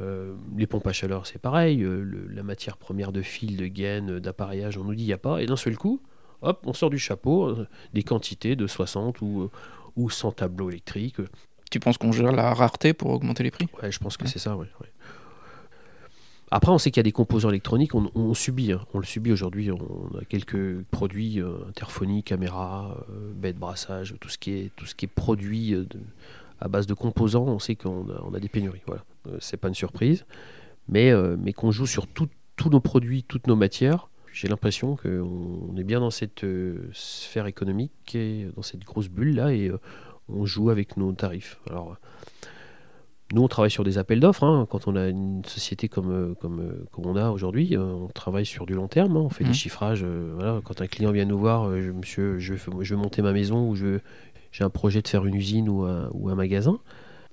Euh, 0.01 0.35
les 0.55 0.67
pompes 0.67 0.87
à 0.87 0.93
chaleur, 0.93 1.25
c'est 1.27 1.39
pareil. 1.39 1.81
euh, 1.83 2.01
le- 2.01 2.27
la 2.27 2.43
matière 2.43 2.77
première 2.77 3.11
de 3.11 3.21
fil, 3.21 3.57
de 3.57 3.67
gaine, 3.67 4.19
d'appareillage, 4.19 4.77
on 4.77 4.83
nous 4.83 4.95
dit 4.95 5.03
il 5.03 5.07
n'y 5.07 5.13
a 5.13 5.17
pas. 5.17 5.41
Et 5.41 5.45
d'un 5.45 5.55
seul 5.57 5.77
coup, 5.77 6.01
hop, 6.41 6.61
on 6.65 6.73
sort 6.73 6.89
du 6.89 6.99
chapeau 6.99 7.47
euh, 7.47 7.67
des 7.93 8.03
quantités 8.03 8.55
de 8.55 8.65
60 8.67 9.21
ou, 9.21 9.49
ou 9.95 10.09
100 10.09 10.31
tableaux 10.33 10.69
électriques. 10.69 11.17
Tu 11.71 11.79
penses 11.79 11.97
qu'on 11.97 12.11
gère 12.11 12.31
la 12.31 12.53
rareté 12.53 12.93
pour 12.93 13.09
augmenter 13.11 13.43
les 13.43 13.51
prix? 13.51 13.67
Ouais, 13.83 13.91
je 13.91 13.99
pense 13.99 14.15
que 14.17 14.23
Ouais. 14.23 14.29
c'est 14.31 14.39
ça, 14.39 14.55
ouais, 14.55 14.67
ouais. 14.81 14.87
Après, 16.51 16.71
on 16.71 16.79
sait 16.79 16.89
qu'il 16.89 16.97
y 16.99 17.01
a 17.01 17.03
des 17.03 17.11
composants 17.11 17.49
électroniques, 17.49 17.93
on, 17.93 18.09
on 18.15 18.33
subit, 18.33 18.71
hein. 18.71 18.81
on 18.95 18.99
le 18.99 19.05
subit 19.05 19.31
aujourd'hui. 19.31 19.69
On 19.71 20.17
a 20.19 20.25
quelques 20.25 20.81
produits, 20.85 21.39
interphonie, 21.67 22.23
caméra, 22.23 23.05
de 23.39 23.51
brassage, 23.51 24.15
tout 24.19 24.29
ce 24.29 24.39
qui 24.39 24.51
est, 24.53 24.71
tout 24.75 24.85
ce 24.87 24.95
qui 24.95 25.05
est 25.05 25.09
produit 25.13 25.71
de- 25.73 25.87
à 26.59 26.67
base 26.67 26.87
de 26.87 26.95
composants, 26.95 27.43
on 27.45 27.59
sait 27.59 27.75
qu'on 27.75 28.09
a, 28.09 28.19
on 28.25 28.33
a 28.33 28.39
des 28.39 28.49
pénuries. 28.49 28.81
Voilà. 28.87 29.03
Euh, 29.29 29.37
c'est 29.39 29.57
pas 29.57 29.67
une 29.67 29.73
surprise, 29.75 30.25
mais, 30.87 31.11
euh, 31.11 31.35
mais 31.39 31.53
qu'on 31.53 31.71
joue 31.71 31.85
sur 31.87 32.07
tous 32.07 32.29
nos 32.69 32.79
produits, 32.81 33.23
toutes 33.23 33.47
nos 33.47 33.55
matières. 33.55 34.09
J'ai 34.33 34.47
l'impression 34.47 34.95
qu'on 34.95 35.69
on 35.73 35.77
est 35.77 35.83
bien 35.83 35.99
dans 35.99 36.11
cette 36.11 36.43
euh, 36.43 36.89
sphère 36.93 37.47
économique, 37.47 38.15
et 38.15 38.47
dans 38.55 38.61
cette 38.61 38.83
grosse 38.83 39.07
bulle 39.09 39.35
là, 39.35 39.53
et 39.53 39.71
on 40.27 40.45
joue 40.45 40.69
avec 40.69 40.97
nos 40.97 41.11
tarifs. 41.13 41.59
Alors, 41.69 41.95
nous, 43.33 43.43
on 43.43 43.47
travaille 43.47 43.69
sur 43.71 43.83
des 43.83 43.97
appels 43.99 44.19
d'offres. 44.19 44.43
hein. 44.43 44.67
Quand 44.69 44.87
on 44.87 44.95
a 44.95 45.07
une 45.07 45.43
société 45.45 45.87
comme, 45.87 46.35
comme, 46.41 46.73
comme 46.91 47.05
on 47.05 47.15
a 47.15 47.29
aujourd'hui, 47.29 47.77
on 47.77 48.07
travaille 48.07 48.45
sur 48.45 48.65
du 48.65 48.73
long 48.73 48.87
terme. 48.87 49.17
hein. 49.17 49.21
On 49.21 49.29
fait 49.29 49.43
des 49.43 49.53
chiffrages. 49.55 50.01
euh, 50.03 50.31
voilà. 50.35 50.61
Quand 50.63 50.81
un 50.81 50.87
client 50.87 51.11
vient 51.11 51.25
nous 51.25 51.37
voir, 51.37 51.65
euh, 51.69 51.79
je- 51.81 51.91
monsieur, 51.91 52.39
je, 52.39 52.55
veux- 52.55 52.83
je 52.83 52.95
veux 52.95 53.01
monter 53.01 53.21
ma 53.21 53.31
maison 53.31 53.69
ou 53.69 53.75
j'ai 53.75 54.63
un 54.63 54.69
projet 54.71 55.01
de 55.03 55.07
faire 55.07 55.25
une 55.27 55.35
usine 55.35 55.69
ou 55.69 55.83
un, 55.83 56.09
ou 56.13 56.29
un 56.29 56.35
magasin. 56.35 56.79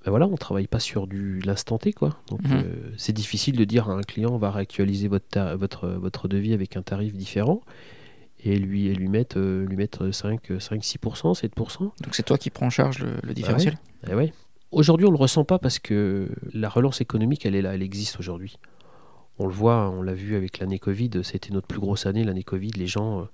Ben 0.07 0.11
voilà, 0.11 0.27
on 0.29 0.37
travaille 0.37 0.69
pas 0.69 0.79
sur 0.79 1.09
du 1.09 1.41
l'instant 1.41 1.79
T. 1.79 1.93
Quoi. 1.93 2.17
Donc, 2.29 2.41
Mhm. 2.45 2.63
euh, 2.65 2.93
c'est 2.97 3.13
difficile 3.13 3.57
de 3.57 3.65
dire 3.65 3.91
à 3.91 3.93
un 3.95 4.03
client 4.03 4.31
on 4.33 4.39
va 4.39 4.53
réactualiser 4.53 5.09
votre, 5.09 5.55
votre, 5.57 5.89
votre 5.89 6.29
devis 6.29 6.53
avec 6.53 6.77
un 6.77 6.83
tarif 6.83 7.13
différent 7.13 7.61
et 8.45 8.57
lui, 8.57 8.87
et 8.87 8.95
lui 8.95 9.09
mettre, 9.09 9.39
euh, 9.41 9.67
lui 9.67 9.75
mettre 9.77 10.13
5, 10.13 10.41
5 10.61 10.85
6%, 10.85 11.35
7%. 11.35 11.81
Donc 12.03 12.15
c'est 12.15 12.23
toi 12.23 12.39
qui 12.39 12.51
prends 12.51 12.67
en 12.67 12.71
charge 12.71 13.01
le, 13.01 13.15
le 13.25 13.35
différentiel? 13.35 13.75
ouais. 14.15 14.33
Aujourd'hui, 14.71 15.07
on 15.07 15.11
le 15.11 15.17
ressent 15.17 15.45
pas 15.45 15.59
parce 15.59 15.79
que 15.81 16.29
la 16.53 16.69
relance 16.69 17.01
économique, 17.01 17.45
elle 17.45 17.55
est 17.57 17.63
là, 17.63 17.75
elle 17.75 17.83
existe 17.83 18.19
aujourd'hui. 18.21 18.59
On 19.39 19.47
le 19.47 19.53
voit, 19.53 19.91
on 19.91 20.03
l'a 20.03 20.15
vu 20.15 20.37
avec 20.37 20.61
l'année 20.61 20.79
Covid, 20.79 21.11
c'était 21.25 21.53
notre 21.53 21.67
plus 21.67 21.81
grosse 21.81 22.07
année, 22.07 22.23
l'année 22.25 22.43
Covid. 22.45 22.71
Les 22.77 22.87
gens, 22.87 23.21
euh, 23.21 23.25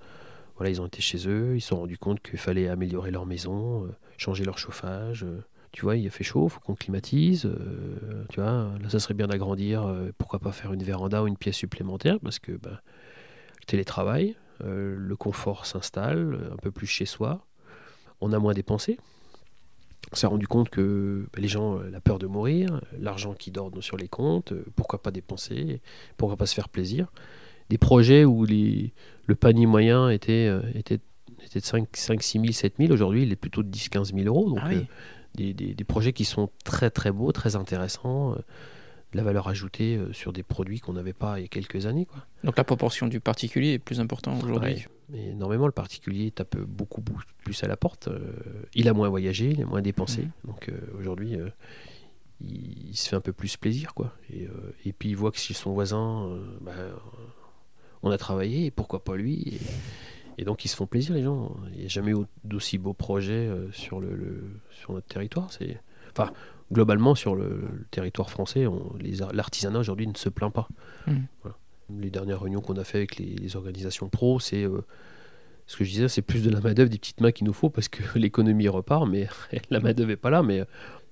voilà, 0.56 0.70
ils 0.70 0.80
ont 0.80 0.86
été 0.86 1.02
chez 1.02 1.28
eux, 1.28 1.52
ils 1.56 1.60
se 1.60 1.68
sont 1.68 1.76
rendus 1.80 1.98
compte 1.98 2.20
qu'il 2.22 2.38
fallait 2.38 2.68
améliorer 2.68 3.10
leur 3.10 3.26
maison, 3.26 3.84
euh, 3.84 3.88
changer 4.16 4.44
leur 4.44 4.56
chauffage. 4.58 5.26
Euh. 5.72 5.76
tu 5.76 5.82
vois, 5.82 5.96
il 5.96 6.06
a 6.06 6.10
fait 6.10 6.24
chaud, 6.24 6.48
faut 6.48 6.60
qu'on 6.60 6.74
climatise. 6.74 7.46
euh, 7.46 8.24
tu 8.30 8.40
vois, 8.40 8.70
là, 8.82 8.88
ça 8.88 8.98
serait 9.00 9.14
bien 9.14 9.26
d'agrandir. 9.26 9.82
euh, 9.86 10.10
pourquoi 10.18 10.38
pas 10.38 10.52
faire 10.52 10.72
une 10.72 10.82
véranda 10.82 11.22
ou 11.22 11.26
une 11.26 11.36
pièce 11.36 11.56
supplémentaire 11.56 12.18
parce 12.20 12.38
que 12.38 12.52
ben, 12.52 12.78
le 13.60 13.66
télétravail, 13.66 14.36
euh, 14.64 14.94
le 14.98 15.16
confort 15.16 15.66
s'installe, 15.66 16.38
un 16.52 16.56
peu 16.56 16.70
plus 16.70 16.86
chez 16.86 17.06
soi. 17.06 17.44
On 18.20 18.32
a 18.32 18.38
moins 18.38 18.54
dépensé. 18.54 18.98
On 20.12 20.16
s'est 20.16 20.26
rendu 20.26 20.46
compte 20.46 20.68
que 20.68 21.26
bah, 21.32 21.40
les 21.40 21.48
gens, 21.48 21.78
euh, 21.78 21.88
la 21.90 22.00
peur 22.00 22.18
de 22.18 22.26
mourir, 22.26 22.80
l'argent 22.98 23.34
qui 23.34 23.50
dort 23.50 23.70
sur 23.80 23.96
les 23.96 24.08
comptes, 24.08 24.52
euh, 24.52 24.64
pourquoi 24.76 25.00
pas 25.02 25.10
dépenser, 25.10 25.80
pourquoi 26.16 26.36
pas 26.36 26.46
se 26.46 26.54
faire 26.54 26.68
plaisir. 26.68 27.10
Des 27.70 27.78
projets 27.78 28.24
où 28.24 28.44
les, 28.44 28.92
le 29.26 29.34
panier 29.34 29.64
moyen 29.66 30.10
était, 30.10 30.48
euh, 30.48 30.60
était, 30.74 30.98
était 31.44 31.60
de 31.60 31.64
5, 31.64 31.88
5 31.96 32.22
6 32.22 32.40
000, 32.40 32.52
7 32.52 32.74
000, 32.78 32.92
aujourd'hui 32.92 33.22
il 33.22 33.32
est 33.32 33.36
plutôt 33.36 33.62
de 33.62 33.68
10 33.68 33.88
15 33.88 34.12
000 34.14 34.26
euros. 34.26 34.50
Donc 34.50 34.58
Ah 34.60 34.68
oui. 34.68 34.86
Des, 35.34 35.54
des- 35.54 35.74
des 35.74 35.84
projets 35.84 36.12
qui 36.12 36.24
sont 36.24 36.50
très 36.64 36.90
très 36.90 37.10
beaux, 37.12 37.32
très 37.32 37.56
intéressants, 37.56 38.32
euh, 38.32 38.36
de 39.12 39.16
la 39.18 39.22
valeur 39.22 39.48
ajoutée 39.48 39.96
euh, 39.96 40.12
sur 40.12 40.32
des 40.32 40.42
produits 40.42 40.80
qu'on 40.80 40.94
n'avait 40.94 41.12
pas 41.12 41.38
il 41.38 41.42
y 41.42 41.44
a 41.44 41.48
quelques 41.48 41.84
années. 41.86 42.06
Quoi. 42.06 42.24
Donc 42.44 42.56
la 42.56 42.64
proportion 42.64 43.08
du 43.08 43.20
particulier 43.20 43.74
est 43.74 43.78
plus 43.78 44.00
importante 44.00 44.42
aujourd'hui. 44.42 44.74
Ouais. 44.74 44.86
Mais 45.10 45.34
normalement, 45.34 45.66
le 45.66 45.72
particulier 45.72 46.30
tape 46.30 46.56
beaucoup, 46.56 47.02
beaucoup 47.02 47.22
plus 47.44 47.62
à 47.62 47.68
la 47.68 47.76
porte. 47.76 48.08
Euh, 48.08 48.32
il 48.74 48.88
a 48.88 48.94
moins 48.94 49.10
voyagé, 49.10 49.50
il 49.50 49.62
a 49.62 49.66
moins 49.66 49.82
dépensé. 49.82 50.22
Mhm. 50.22 50.30
Donc 50.46 50.70
aujourd'hui, 50.98 51.36
il, 52.40 52.88
il 52.90 52.96
se 52.96 53.08
fait 53.10 53.16
un 53.16 53.20
peu 53.20 53.32
plus 53.34 53.56
plaisir. 53.58 53.92
quoi. 53.94 54.14
Et, 54.32 54.48
et 54.86 54.92
puis 54.94 55.10
il 55.10 55.16
voit 55.16 55.30
que 55.30 55.38
chez 55.38 55.52
son 55.54 55.72
voisin, 55.72 56.38
bah, 56.62 56.72
on 58.02 58.10
a 58.10 58.16
travaillé, 58.18 58.66
et 58.66 58.70
pourquoi 58.70 59.04
pas 59.04 59.14
lui 59.16 59.34
et, 59.46 59.60
et 60.38 60.44
donc 60.44 60.64
ils 60.64 60.68
se 60.68 60.76
font 60.76 60.86
plaisir, 60.86 61.14
les 61.14 61.22
gens. 61.22 61.54
Il 61.72 61.80
n'y 61.80 61.84
a 61.84 61.88
jamais 61.88 62.12
eu 62.12 62.24
d'aussi 62.44 62.78
beaux 62.78 62.92
projets 62.94 63.46
euh, 63.48 63.70
sur, 63.72 64.00
le, 64.00 64.14
le- 64.14 64.44
sur 64.70 64.92
notre 64.92 65.06
territoire. 65.06 65.52
C'est, 65.52 65.80
enfin, 66.10 66.32
globalement, 66.72 67.14
sur 67.14 67.34
le, 67.36 67.48
le 67.72 67.86
territoire 67.90 68.30
français, 68.30 68.66
on- 68.66 68.94
les 68.98 69.22
ar- 69.22 69.32
l'artisanat 69.32 69.78
aujourd'hui 69.78 70.06
ne 70.06 70.16
se 70.16 70.28
plaint 70.28 70.52
pas. 70.52 70.68
Voilà. 71.42 71.56
Les 71.98 72.10
dernières 72.10 72.40
réunions 72.40 72.60
qu'on 72.62 72.76
a 72.76 72.84
fait 72.84 72.98
avec 72.98 73.16
les, 73.16 73.34
les 73.36 73.56
organisations 73.56 74.08
pro, 74.08 74.40
c'est 74.40 74.64
euh, 74.64 74.80
ce 75.66 75.76
que 75.76 75.84
je 75.84 75.90
disais, 75.90 76.08
c'est 76.08 76.22
plus 76.22 76.42
de 76.42 76.50
la 76.50 76.60
main-d'œuvre, 76.60 76.88
des 76.90 76.98
petites 76.98 77.20
mains 77.20 77.32
qu'il 77.32 77.46
nous 77.46 77.52
faut 77.52 77.68
parce 77.70 77.88
que 77.88 78.02
l'économie 78.18 78.68
repart, 78.68 79.06
mais 79.08 79.28
la 79.70 79.80
main-d'œuvre 79.80 80.08
n'est 80.08 80.16
pas 80.16 80.30
là. 80.30 80.42
Mais 80.42 80.62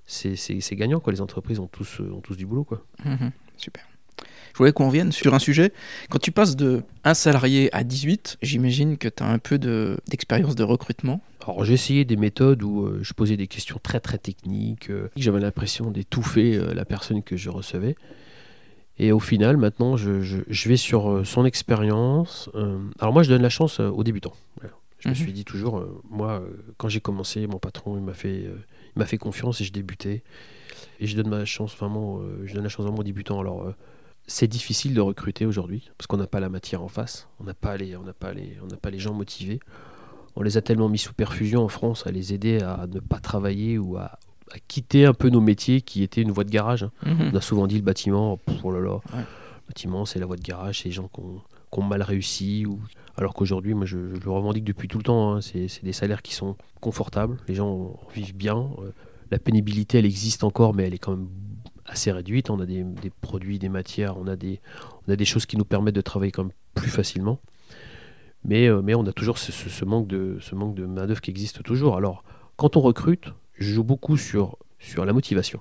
c'est, 0.05 0.35
c'est- 0.35 0.59
c'est 0.61 0.75
gagnant, 0.75 0.99
quoi. 0.99 1.13
Les 1.13 1.21
entreprises 1.21 1.59
ont 1.59 1.67
tous, 1.67 2.01
euh, 2.01 2.11
ont 2.11 2.21
tous 2.21 2.35
du 2.35 2.45
boulot, 2.45 2.63
quoi. 2.63 2.83
Mhm. 3.05 3.31
Super. 3.57 3.83
Je 4.53 4.57
voulais 4.57 4.73
qu'on 4.73 4.87
revienne 4.87 5.11
sur 5.11 5.33
un 5.33 5.39
sujet. 5.39 5.71
Quand 6.09 6.19
tu 6.19 6.31
passes 6.31 6.55
de 6.55 6.83
un 7.03 7.13
salarié 7.13 7.73
à 7.73 7.83
18, 7.83 8.37
j'imagine 8.41 8.97
que 8.97 9.07
tu 9.07 9.23
as 9.23 9.27
un 9.27 9.39
peu 9.39 9.57
de- 9.57 9.97
d'expérience 10.09 10.55
de 10.55 10.63
recrutement. 10.63 11.21
Alors 11.47 11.63
j'ai 11.65 11.73
essayé 11.73 12.05
des 12.05 12.17
méthodes 12.17 12.61
où 12.61 12.85
euh, 12.85 12.99
je 13.01 13.13
posais 13.13 13.37
des 13.37 13.47
questions 13.47 13.79
très 13.81 13.99
très 13.99 14.17
techniques. 14.17 14.89
euh, 14.89 15.07
J'avais 15.15 15.39
l'impression 15.39 15.89
d'étouffer 15.89 16.55
euh, 16.57 16.73
la 16.73 16.85
personne 16.85 17.23
que 17.23 17.37
je 17.37 17.49
recevais. 17.49 17.95
Et 18.99 19.11
au 19.11 19.19
final, 19.19 19.57
maintenant, 19.57 19.97
je, 19.97 20.21
je- 20.21 20.41
je 20.47 20.69
vais 20.69 20.77
sur 20.77 21.25
son 21.25 21.45
expérience. 21.45 22.49
alors 22.99 23.13
moi, 23.13 23.23
je 23.23 23.29
donne 23.29 23.41
la 23.41 23.49
chance 23.49 23.79
aux 23.79 24.03
débutants. 24.03 24.33
Voilà. 24.59 24.75
Je 24.99 25.07
me 25.09 25.13
Mhm. 25.13 25.19
suis 25.19 25.33
dit 25.33 25.45
toujours, 25.45 25.83
moi, 26.11 26.43
quand 26.77 26.87
j'ai 26.89 26.99
commencé, 27.01 27.47
mon 27.47 27.57
patron, 27.57 27.97
il 27.97 28.03
m'a 28.03 28.13
fait, 28.13 28.43
il 28.43 28.99
m'a 28.99 29.05
fait 29.05 29.17
confiance 29.17 29.59
et 29.61 29.63
je 29.63 29.71
débutais. 29.71 30.21
Et 30.99 31.07
je 31.07 31.15
donne 31.15 31.29
ma 31.29 31.45
chance 31.45 31.75
vraiment, 31.75 32.19
je 32.45 32.53
donne 32.53 32.63
la 32.63 32.69
chance 32.69 32.85
vraiment 32.85 32.99
aux 32.99 33.03
débutants. 33.03 33.39
Alors 33.39 33.73
c'est 34.27 34.47
difficile 34.47 34.93
de 34.93 35.01
recruter 35.01 35.45
aujourd'hui 35.45 35.89
parce 35.97 36.07
qu'on 36.07 36.17
n'a 36.17 36.27
pas 36.27 36.39
la 36.39 36.49
matière 36.49 36.81
en 36.81 36.87
face, 36.87 37.27
on 37.39 37.43
n'a 37.43 37.53
pas 37.53 37.77
les, 37.77 37.95
on 37.95 38.03
n'a 38.03 38.13
pas 38.13 38.33
les, 38.33 38.57
on 38.63 38.67
n'a 38.67 38.77
pas 38.77 38.89
les 38.89 38.99
gens 38.99 39.13
motivés. 39.13 39.59
on 40.35 40.41
les 40.41 40.57
a 40.57 40.61
tellement 40.61 40.89
mis 40.89 40.97
sous 40.97 41.13
perfusion 41.13 41.63
en 41.63 41.67
France 41.67 42.07
à 42.07 42.11
les 42.11 42.33
aider 42.33 42.61
à 42.61 42.87
ne 42.87 42.99
pas 42.99 43.19
travailler 43.19 43.77
ou 43.77 43.97
à, 43.97 44.19
quitter 44.67 45.05
un 45.05 45.13
peu 45.13 45.29
nos 45.29 45.39
métiers 45.39 45.79
qui 45.79 46.03
étaient 46.03 46.21
une 46.21 46.31
voie 46.31 46.43
de 46.43 46.49
garage. 46.49 46.83
Hein. 46.83 46.91
Mhm. 47.05 47.31
On 47.31 47.37
a 47.37 47.41
souvent 47.41 47.67
dit 47.67 47.77
le 47.77 47.83
bâtiment, 47.83 48.37
oh 48.63 48.71
là 48.71 48.81
là, 48.81 48.99
le 49.13 49.23
bâtiment 49.67 50.05
c'est 50.05 50.19
la 50.19 50.25
voie 50.25 50.35
de 50.35 50.41
garage, 50.41 50.81
c'est 50.81 50.89
les 50.89 50.93
gens 50.93 51.07
qui 51.07 51.21
ont, 51.21 51.83
mal 51.83 52.01
réussi. 52.01 52.65
Ou... 52.65 52.79
Alors 53.17 53.33
qu'aujourd'hui, 53.33 53.73
moi 53.73 53.85
je, 53.85 53.97
le 53.97 54.29
revendique 54.29 54.65
depuis 54.65 54.89
tout 54.89 54.97
le 54.97 55.05
temps, 55.05 55.35
hein. 55.35 55.41
c'est 55.41 55.83
des 55.83 55.93
salaires 55.93 56.21
qui 56.21 56.33
sont 56.33 56.57
confortables, 56.81 57.37
les 57.47 57.55
gens 57.55 57.97
vivent 58.13 58.35
bien. 58.35 58.69
Euh, 58.79 58.91
la 59.31 59.39
pénibilité 59.39 59.99
elle 59.99 60.05
existe 60.05 60.43
encore, 60.43 60.73
mais 60.73 60.83
elle 60.83 60.93
est 60.93 60.99
quand 60.99 61.15
même 61.15 61.29
assez 61.91 62.11
réduite. 62.11 62.49
On 62.49 62.59
a 62.59 62.65
des, 62.65 62.85
produits, 63.21 63.59
des 63.59 63.69
matières, 63.69 64.17
on 64.17 64.27
a 64.27 64.35
des, 64.35 64.59
on 65.07 65.11
a 65.11 65.15
des 65.15 65.25
choses 65.25 65.45
qui 65.45 65.57
nous 65.57 65.65
permettent 65.65 65.95
de 65.95 66.01
travailler 66.01 66.31
même 66.37 66.51
plus 66.73 66.89
facilement. 66.89 67.39
Mais, 68.43 68.67
euh, 68.67 68.81
mais 68.81 68.95
on 68.95 69.05
a 69.05 69.11
toujours 69.11 69.37
ce, 69.37 69.85
manque 69.85 70.07
de, 70.07 70.37
ce 70.41 70.55
manque 70.55 70.73
de 70.73 70.85
main-d'œuvre 70.85 71.21
qui 71.21 71.29
existe 71.29 71.61
toujours. 71.63 71.95
Alors, 71.95 72.23
quand 72.55 72.75
on 72.75 72.81
recrute, 72.81 73.27
je 73.53 73.71
joue 73.71 73.83
beaucoup 73.83 74.17
sur, 74.17 74.57
sur 74.79 75.05
la 75.05 75.13
motivation. 75.13 75.59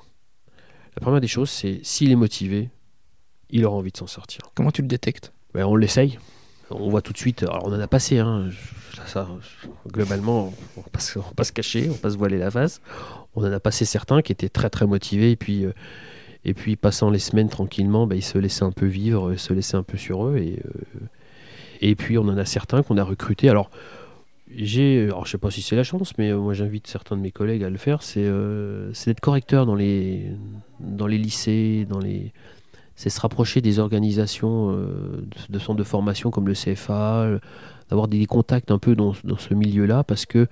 La 0.97 1.03
première 1.03 1.21
des 1.21 1.29
choses, 1.29 1.51
c'est 1.51 1.81
s'il 1.83 2.11
est 2.11 2.17
motivé, 2.17 2.71
il 3.51 3.65
aura 3.67 3.77
envie 3.77 3.93
de 3.93 3.97
s'en 3.97 4.07
sortir. 4.07 4.41
Comment 4.55 4.71
tu 4.71 4.83
le 4.83 4.89
détectes? 4.89 5.33
Ben, 5.53 5.67
On 5.67 5.77
l'essaye. 5.77 6.19
On 6.71 6.89
voit 6.89 7.03
tout 7.03 7.13
de 7.13 7.19
suite. 7.19 7.43
Alors, 7.43 7.67
on 7.67 7.73
en 7.73 7.81
a 7.81 7.89
passé. 7.89 8.19
Hein, 8.19 8.49
ça, 9.07 9.29
globalement, 9.89 10.55
on 10.77 10.81
ne 10.81 10.85
va, 10.85 11.33
pas 11.35 11.45
se 11.45 11.53
cacher, 11.53 11.83
on 11.87 11.89
ne 11.89 11.93
va 11.95 11.99
pas 11.99 12.11
se 12.11 12.17
voiler 12.17 12.39
la 12.39 12.51
face. 12.51 12.81
On 13.35 13.45
en 13.45 13.53
a 13.53 13.59
passé 13.59 13.85
certains 13.85 14.23
qui 14.23 14.31
étaient 14.31 14.49
très 14.49 14.71
très 14.71 14.87
motivés. 14.87 15.33
Et 15.33 15.37
puis. 15.37 15.65
Euh, 15.65 15.73
et 16.45 16.55
puis, 16.55 16.77
passant 16.77 17.11
les 17.11 17.19
semaines 17.19 17.49
tranquillement, 17.49 18.07
ben, 18.07 18.17
ils 18.17 18.23
se 18.23 18.39
laissaient 18.39 18.65
un 18.65 18.73
peu 18.73 18.87
vivre, 18.87 19.35
se 19.37 19.53
laissaient 19.53 19.77
un 19.77 19.83
peu 19.83 19.99
sur 19.99 20.27
eux. 20.27 20.39
Et, 20.39 20.63
euh, 20.65 21.07
et 21.83 21.95
puis 21.95 22.19
on 22.19 22.23
en 22.23 22.37
a 22.37 22.45
certains 22.45 22.83
qu'on 22.83 22.99
a 22.99 23.05
recrutés. 23.05 23.49
Alors, 23.49 23.71
j'ai, 24.55 25.05
alors 25.05 25.27
je 25.27 25.33
sais 25.33 25.39
pas 25.39 25.51
si 25.51 25.63
c'est 25.63 25.77
la 25.77 25.85
chance, 25.85 26.13
mais 26.19 26.31
euh, 26.31 26.39
moi 26.39 26.55
j'invite 26.55 26.87
certains 26.87 27.17
de 27.17 27.23
mes 27.23 27.31
collègues 27.31 27.63
à 27.63 27.71
le 27.71 27.79
faire. 27.79 28.03
C'est, 28.03 28.25
euh, 28.25 28.93
d'être 29.07 29.21
correcteur 29.21 29.67
dans 29.67 29.75
les, 29.75 30.27
dans 30.81 31.07
les 31.07 31.19
lycées, 31.19 31.87
dans 31.89 31.99
les, 31.99 32.33
c'est 32.97 33.11
se 33.11 33.21
rapprocher 33.21 33.61
des 33.61 33.79
organisations 33.79 34.73
euh, 34.73 35.25
de, 35.49 35.59
centres 35.59 35.79
de 35.79 35.85
formation 35.85 36.31
comme 36.31 36.49
le 36.49 36.55
CFA, 36.55 37.39
d'avoir 37.89 38.09
des 38.09 38.27
contacts 38.27 38.71
un 38.71 38.79
peu 38.79 38.95
dans, 38.95 39.15
dans 39.25 39.39
ce 39.39 39.55
milieu-là, 39.55 40.05
parce 40.05 40.27
que 40.27 40.49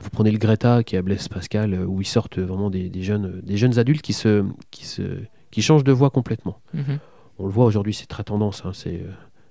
vous 0.00 0.10
prenez 0.10 0.30
le 0.30 0.38
Greta 0.38 0.82
qui 0.82 0.96
est 0.96 0.98
à 0.98 1.02
Blaise 1.02 1.28
Pascal, 1.28 1.74
où 1.86 2.00
ils 2.00 2.06
sortent 2.06 2.38
vraiment 2.38 2.70
des, 2.70 2.88
des, 2.88 3.02
jeunes, 3.02 3.40
des 3.42 3.56
jeunes 3.56 3.78
adultes 3.78 4.02
qui 4.02 4.12
se, 4.12 4.44
qui 4.70 4.86
se, 4.86 5.02
qui 5.50 5.62
changent 5.62 5.84
de 5.84 5.92
voie 5.92 6.10
complètement. 6.10 6.58
Mhm. 6.74 6.98
On 7.38 7.46
le 7.46 7.52
voit 7.52 7.64
aujourd'hui, 7.64 7.94
c'est 7.94 8.06
très 8.06 8.24
tendance. 8.24 8.62
Hein, 8.64 8.72
c'est 8.74 9.02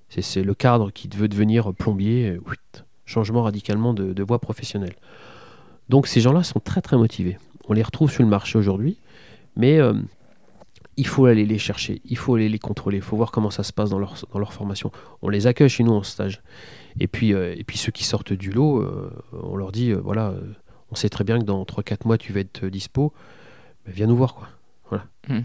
c'est 0.08 0.42
le 0.42 0.54
cadre 0.54 0.90
qui 0.90 1.08
veut 1.08 1.28
devenir 1.28 1.72
plombier. 1.72 2.30
Euh, 2.30 2.40
changement 3.10 3.42
radicalement 3.42 3.92
de, 3.92 4.22
voie 4.22 4.38
professionnelle. 4.38 4.94
Donc 5.88 6.06
ces 6.06 6.20
gens-là 6.20 6.44
sont 6.44 6.60
très 6.60 6.80
très 6.80 6.96
motivés. 6.96 7.38
On 7.68 7.72
les 7.72 7.82
retrouve 7.82 8.10
sur 8.10 8.22
le 8.22 8.28
marché 8.28 8.56
aujourd'hui, 8.56 8.98
mais 9.56 9.80
euh, 9.80 9.94
il 11.00 11.06
faut 11.06 11.26
aller 11.26 11.46
les 11.46 11.58
chercher, 11.58 12.00
il 12.04 12.16
faut 12.16 12.34
aller 12.34 12.48
les 12.48 12.58
contrôler, 12.58 12.98
il 12.98 13.02
faut 13.02 13.16
voir 13.16 13.30
comment 13.30 13.50
ça 13.50 13.62
se 13.62 13.72
passe 13.72 13.90
dans 13.90 13.98
leur, 13.98 14.14
dans 14.32 14.38
leur 14.38 14.52
formation. 14.52 14.90
On 15.22 15.28
les 15.28 15.46
accueille 15.46 15.68
chez 15.68 15.84
nous 15.84 15.92
en 15.92 16.02
stage. 16.02 16.42
Et 16.98 17.06
puis, 17.06 17.32
euh, 17.32 17.54
et 17.56 17.64
puis 17.64 17.78
ceux 17.78 17.92
qui 17.92 18.04
sortent 18.04 18.32
du 18.32 18.50
lot, 18.50 18.84
on 19.32 19.56
leur 19.56 19.72
dit, 19.72 19.92
voilà, 19.92 20.34
on 20.90 20.94
sait 20.94 21.08
très 21.08 21.24
bien 21.24 21.38
que 21.38 21.44
dans 21.44 21.62
3-4 21.64 22.06
mois 22.06 22.18
tu 22.18 22.32
vas 22.32 22.40
être 22.40 22.66
dispo, 22.66 23.12
viens 23.86 24.06
nous 24.06 24.16
voir. 24.16 24.34
quoi. 24.34 24.48
Voilà. 24.88 25.04
Mmh. 25.28 25.44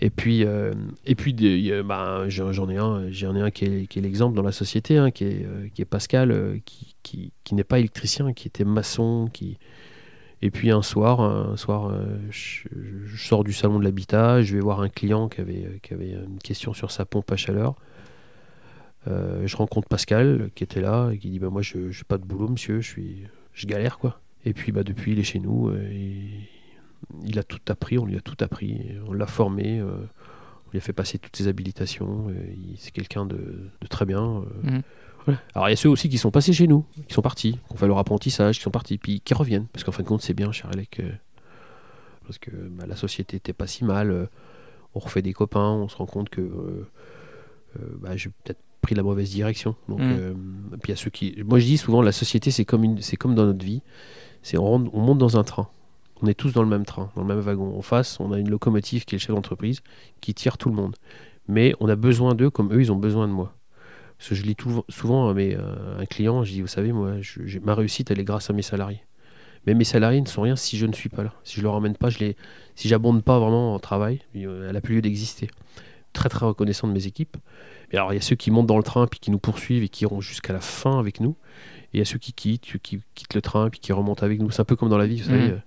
Et 0.00 0.10
puis, 0.10 0.44
euh, 0.44 0.72
et 1.06 1.14
puis 1.14 1.34
bah, 1.84 2.28
j'en 2.28 2.68
ai 2.68 2.76
un, 2.76 3.10
j'en 3.10 3.34
ai 3.34 3.40
un 3.40 3.50
qui 3.50 3.64
est, 3.64 3.86
qui 3.86 3.98
est 3.98 4.02
l'exemple 4.02 4.36
dans 4.36 4.42
la 4.42 4.52
société, 4.52 4.98
hein, 4.98 5.10
qui, 5.10 5.24
est, 5.24 5.46
euh, 5.46 5.68
qui 5.72 5.80
est 5.80 5.86
Pascal, 5.86 6.32
euh, 6.32 6.58
qui, 6.66 6.94
qui, 7.02 7.32
qui 7.44 7.54
n'est 7.54 7.64
pas 7.64 7.78
électricien, 7.78 8.34
qui 8.34 8.46
était 8.48 8.64
maçon, 8.64 9.30
qui, 9.32 9.58
et 10.42 10.50
puis 10.50 10.70
un 10.70 10.82
soir, 10.82 11.20
un 11.20 11.56
soir, 11.56 11.92
je, 12.30 12.68
sors 13.16 13.42
du 13.42 13.52
salon 13.52 13.78
de 13.78 13.84
l'habitat, 13.84 14.42
je 14.42 14.54
vais 14.54 14.60
voir 14.60 14.80
un 14.80 14.88
client 14.88 15.28
qui 15.28 15.40
avait, 15.40 15.80
qui 15.82 15.94
avait 15.94 16.12
une 16.12 16.38
question 16.38 16.74
sur 16.74 16.90
sa 16.90 17.04
pompe 17.06 17.32
à 17.32 17.36
chaleur. 17.36 17.74
je 19.06 19.56
rencontre 19.56 19.88
Pascal 19.88 20.50
qui 20.54 20.62
était 20.62 20.82
là 20.82 21.10
et 21.10 21.18
qui 21.18 21.30
dit 21.30 21.38
bah 21.38 21.48
moi 21.48 21.62
je 21.62 21.78
n'ai 21.78 22.04
pas 22.06 22.18
de 22.18 22.24
boulot 22.24 22.48
monsieur, 22.48 22.82
je 22.82 22.88
suis, 22.88 23.22
je 23.54 23.66
galère 23.66 23.98
quoi. 23.98 24.20
Et 24.44 24.52
puis 24.52 24.72
bah 24.72 24.82
depuis 24.82 25.12
il 25.12 25.18
est 25.18 25.24
chez 25.24 25.40
nous. 25.40 25.72
Et 25.72 26.50
il 27.24 27.38
a 27.38 27.42
tout 27.42 27.60
appris, 27.68 27.98
on 27.98 28.06
lui 28.06 28.16
a 28.16 28.20
tout 28.20 28.36
appris, 28.40 28.96
on 29.06 29.12
l'a 29.12 29.26
formé, 29.26 29.78
euh, 29.78 29.90
on 30.66 30.70
lui 30.72 30.78
a 30.78 30.80
fait 30.80 30.92
passer 30.92 31.18
toutes 31.18 31.36
ses 31.36 31.48
habilitations, 31.48 32.28
c'est 32.78 32.90
quelqu'un 32.90 33.26
de, 33.26 33.70
très 33.88 34.04
bien. 34.04 34.22
Euh. 34.22 34.70
Mhm. 34.70 34.82
Alors 35.54 35.68
il 35.68 35.72
y 35.72 35.74
a 35.74 35.76
ceux 35.76 35.88
aussi 35.88 36.08
qui 36.08 36.18
sont 36.18 36.30
passés 36.30 36.52
chez 36.52 36.66
nous, 36.66 36.84
qui 37.08 37.14
sont 37.14 37.22
partis, 37.22 37.52
qui 37.52 37.72
ont 37.72 37.76
fait 37.76 37.86
leur 37.86 37.98
apprentissage, 37.98 38.56
qui 38.56 38.62
sont 38.62 38.70
partis, 38.70 38.98
puis 38.98 39.20
qui 39.20 39.34
reviennent, 39.34 39.66
parce 39.66 39.84
qu'en 39.84 39.92
fin 39.92 40.02
de 40.02 40.08
compte 40.08 40.22
c'est 40.22 40.34
bien, 40.34 40.52
cher 40.52 40.70
Alec, 40.70 41.00
euh, 41.00 41.10
parce 42.24 42.38
que 42.38 42.50
bah, 42.50 42.84
la 42.86 42.96
société 42.96 43.36
n'était 43.36 43.52
pas 43.52 43.66
si 43.66 43.84
mal, 43.84 44.28
on 44.94 44.98
refait 44.98 45.22
des 45.22 45.32
copains, 45.32 45.70
on 45.70 45.88
se 45.88 45.96
rend 45.96 46.06
compte 46.06 46.28
que 46.28 46.86
bah, 48.00 48.16
j'ai 48.16 48.30
peut-être 48.30 48.60
pris 48.80 48.94
la 48.94 49.02
mauvaise 49.02 49.30
direction. 49.30 49.74
Donc, 49.88 50.00
mhm. 50.00 50.36
puis 50.80 50.86
il 50.86 50.90
y 50.90 50.92
a 50.92 50.96
ceux 50.96 51.10
qui, 51.10 51.42
moi 51.44 51.58
je 51.58 51.66
dis 51.66 51.76
souvent 51.76 52.02
la 52.02 52.12
société 52.12 52.50
c'est 52.50 52.64
comme 52.64 53.00
c'est 53.00 53.16
comme 53.16 53.34
dans 53.34 53.46
notre 53.46 53.64
vie, 53.64 53.82
c'est 54.42 54.58
on 54.58 54.78
monte 54.78 55.18
dans 55.18 55.36
un 55.36 55.44
train. 55.44 55.68
On 56.22 56.26
est 56.26 56.34
tous 56.34 56.52
dans 56.52 56.62
le 56.62 56.68
même 56.68 56.84
train, 56.84 57.10
dans 57.14 57.22
le 57.22 57.28
même 57.28 57.40
wagon. 57.40 57.76
En 57.76 57.82
face, 57.82 58.20
on 58.20 58.32
a 58.32 58.38
une 58.38 58.48
locomotive 58.48 59.04
qui 59.04 59.14
est 59.14 59.18
le 59.18 59.20
chef 59.20 59.34
d'entreprise, 59.34 59.82
qui 60.20 60.34
tire 60.34 60.56
tout 60.56 60.70
le 60.70 60.74
monde. 60.74 60.96
Mais 61.48 61.74
on 61.80 61.88
a 61.88 61.96
besoin 61.96 62.34
d'eux 62.34 62.50
comme 62.50 62.72
eux, 62.72 62.80
ils 62.80 62.90
ont 62.90 62.96
besoin 62.96 63.28
de 63.28 63.32
moi. 63.32 63.55
Parce 64.18 64.30
que 64.30 64.34
je 64.34 64.42
lis 64.42 64.56
souvent 64.88 65.28
à, 65.28 65.34
mes, 65.34 65.54
euh, 65.54 66.00
un 66.00 66.06
client, 66.06 66.42
je 66.44 66.52
dis, 66.52 66.60
vous 66.60 66.66
savez, 66.66 66.92
moi, 66.92 67.16
ma 67.62 67.74
réussite, 67.74 68.10
elle 68.10 68.20
est 68.20 68.24
grâce 68.24 68.48
à 68.50 68.52
mes 68.52 68.62
salariés. 68.62 69.02
Mais 69.66 69.74
mes 69.74 69.84
salariés 69.84 70.20
ne 70.20 70.26
sont 70.26 70.42
rien 70.42 70.56
si 70.56 70.78
je 70.78 70.86
ne 70.86 70.92
suis 70.92 71.08
pas 71.08 71.24
là. 71.24 71.34
Si 71.44 71.56
je 71.56 71.60
ne 71.60 71.64
leur 71.64 71.74
ramène 71.74 71.96
pas, 71.96 72.08
je 72.08 72.18
les, 72.18 72.36
si 72.76 72.88
j'abonde 72.88 73.22
pas 73.22 73.38
vraiment 73.38 73.74
en 73.74 73.78
travail, 73.78 74.20
elle 74.34 74.70
n'a 74.72 74.80
plus 74.80 74.96
lieu 74.96 75.02
d'exister. 75.02 75.50
Très 76.12 76.28
très 76.28 76.46
reconnaissant 76.46 76.86
de 76.88 76.92
mes 76.92 77.06
équipes. 77.06 77.36
Et 77.92 77.96
alors 77.96 78.12
il 78.12 78.16
y 78.16 78.18
a 78.18 78.22
ceux 78.22 78.36
qui 78.36 78.50
montent 78.50 78.66
dans 78.66 78.76
le 78.76 78.82
train 78.82 79.06
puis 79.06 79.20
qui 79.20 79.30
nous 79.30 79.38
poursuivent 79.38 79.82
et 79.82 79.88
qui 79.88 80.04
iront 80.04 80.20
jusqu'à 80.20 80.52
la 80.52 80.60
fin 80.60 80.98
avec 80.98 81.20
nous. 81.20 81.36
Et 81.92 81.96
il 81.96 81.98
y 81.98 82.02
a 82.02 82.04
ceux 82.04 82.18
qui 82.18 82.32
quittent, 82.32 82.78
qui 82.82 83.00
quittent 83.14 83.34
le 83.34 83.42
train 83.42 83.68
puis 83.68 83.80
qui 83.80 83.92
remontent 83.92 84.24
avec 84.24 84.40
nous. 84.40 84.50
C'est 84.50 84.62
un 84.62 84.64
peu 84.64 84.76
comme 84.76 84.88
dans 84.88 84.98
la 84.98 85.06
vie, 85.06 85.20
vous 85.20 85.28
savez. 85.28 85.48
Mmh. 85.48 85.52
Euh, 85.52 85.58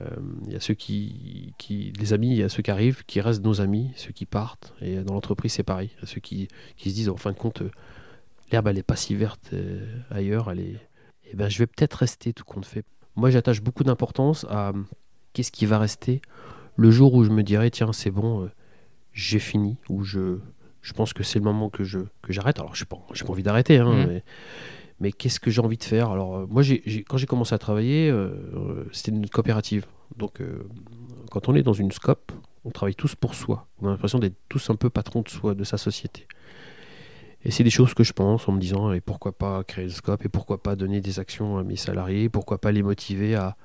il 0.00 0.50
euh, 0.50 0.52
y 0.52 0.56
a 0.56 0.60
ceux 0.60 0.74
qui, 0.74 1.54
qui, 1.58 1.92
les 1.98 2.12
amis, 2.12 2.30
il 2.30 2.36
y 2.36 2.42
a 2.42 2.48
ceux 2.48 2.62
qui 2.62 2.70
arrivent, 2.70 3.04
qui 3.06 3.20
restent 3.20 3.42
nos 3.42 3.60
amis, 3.60 3.90
ceux 3.96 4.12
qui 4.12 4.26
partent. 4.26 4.74
Et 4.80 4.96
dans 4.96 5.14
l'entreprise, 5.14 5.52
c'est 5.52 5.62
pareil. 5.62 5.90
Il 5.96 6.00
y 6.00 6.04
a 6.04 6.06
ceux 6.06 6.20
qui, 6.20 6.48
qui, 6.76 6.90
se 6.90 6.94
disent, 6.94 7.08
en 7.08 7.16
fin 7.16 7.32
de 7.32 7.36
compte, 7.36 7.62
euh, 7.62 7.70
l'herbe, 8.52 8.68
elle 8.68 8.76
n'est 8.76 8.82
pas 8.82 8.96
si 8.96 9.14
verte 9.14 9.50
euh, 9.52 9.84
ailleurs. 10.10 10.50
Elle 10.50 10.60
est... 10.60 10.76
Eh 11.32 11.36
ben, 11.36 11.48
je 11.48 11.58
vais 11.58 11.66
peut-être 11.66 11.94
rester 11.94 12.32
tout 12.32 12.44
compte 12.44 12.66
fait. 12.66 12.84
Moi, 13.16 13.30
j'attache 13.30 13.62
beaucoup 13.62 13.84
d'importance 13.84 14.44
à 14.50 14.72
qu'est-ce 15.32 15.50
qui 15.50 15.66
va 15.66 15.78
rester 15.78 16.20
le 16.76 16.90
jour 16.90 17.14
où 17.14 17.24
je 17.24 17.30
me 17.30 17.42
dirai, 17.42 17.70
tiens, 17.70 17.92
c'est 17.92 18.10
bon, 18.10 18.50
j'ai 19.12 19.38
fini, 19.38 19.78
ou 19.88 20.04
je, 20.04 20.38
je 20.82 20.92
pense 20.92 21.14
que 21.14 21.22
c'est 21.22 21.38
le 21.38 21.44
moment 21.44 21.70
que 21.70 21.82
je 21.82 22.00
que 22.20 22.32
j'arrête. 22.32 22.60
Alors, 22.60 22.76
je 22.76 22.84
n'ai 22.84 22.86
pas, 22.86 22.96
pas 22.96 23.30
envie 23.30 23.42
d'arrêter, 23.42 23.78
hein, 23.78 23.92
mmh. 23.92 24.06
mais 24.06 24.24
mais 25.00 25.12
qu'est-ce 25.12 25.40
que 25.40 25.50
j'ai 25.50 25.60
envie 25.60 25.76
de 25.76 25.84
faire? 25.84 26.10
Alors, 26.10 26.36
euh, 26.36 26.46
moi, 26.48 26.62
quand 27.08 27.16
j'ai 27.16 27.26
commencé 27.26 27.54
à 27.54 27.58
travailler, 27.58 28.10
euh, 28.10 28.30
euh, 28.54 28.84
c'était 28.92 29.12
une 29.12 29.28
coopérative. 29.28 29.86
Donc, 30.16 30.40
quand 31.30 31.48
on 31.48 31.54
est 31.54 31.62
dans 31.62 31.72
une 31.72 31.90
scope, 31.90 32.32
on 32.64 32.70
travaille 32.70 32.94
tous 32.94 33.14
pour 33.14 33.34
soi. 33.34 33.66
On 33.80 33.88
a 33.88 33.90
l'impression 33.90 34.18
d'être 34.18 34.36
tous 34.48 34.70
un 34.70 34.76
peu 34.76 34.88
patrons 34.88 35.22
de 35.22 35.28
soi, 35.28 35.54
de 35.54 35.64
sa 35.64 35.76
société. 35.76 36.26
Et 37.44 37.50
c'est 37.50 37.64
des 37.64 37.70
choses 37.70 37.92
que 37.92 38.04
je 38.04 38.12
pense 38.12 38.48
en 38.48 38.52
me 38.52 38.60
disant, 38.60 38.92
et 38.92 39.00
pourquoi 39.00 39.36
pas 39.36 39.62
créer 39.64 39.84
le 39.84 39.90
scope, 39.90 40.24
et 40.24 40.28
pourquoi 40.28 40.62
pas 40.62 40.76
donner 40.76 41.00
des 41.00 41.18
actions 41.18 41.58
à 41.58 41.64
mes 41.64 41.76
salariés, 41.76 42.28
pourquoi 42.28 42.60
pas 42.60 42.72
les 42.72 42.82
motiver 42.82 43.34
à, 43.34 43.56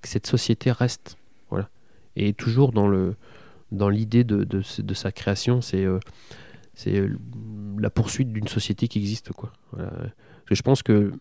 que 0.00 0.08
cette 0.08 0.26
société 0.26 0.72
reste. 0.72 1.16
Voilà. 1.50 1.68
Et 2.16 2.32
toujours 2.32 2.72
dans 2.72 2.90
dans 3.70 3.88
l'idée 3.88 4.24
de, 4.24 4.44
de, 4.44 4.94
sa 4.94 5.12
création, 5.12 5.60
c'est 5.60 5.86
c'est 6.74 7.06
la 7.78 7.90
poursuite 7.90 8.32
d'une 8.32 8.48
société 8.48 8.88
qui 8.88 8.98
existe. 8.98 9.32
Quoi. 9.32 9.52
Voilà 9.72 9.90
je 10.54 10.62
pense 10.62 10.82
que 10.82 11.12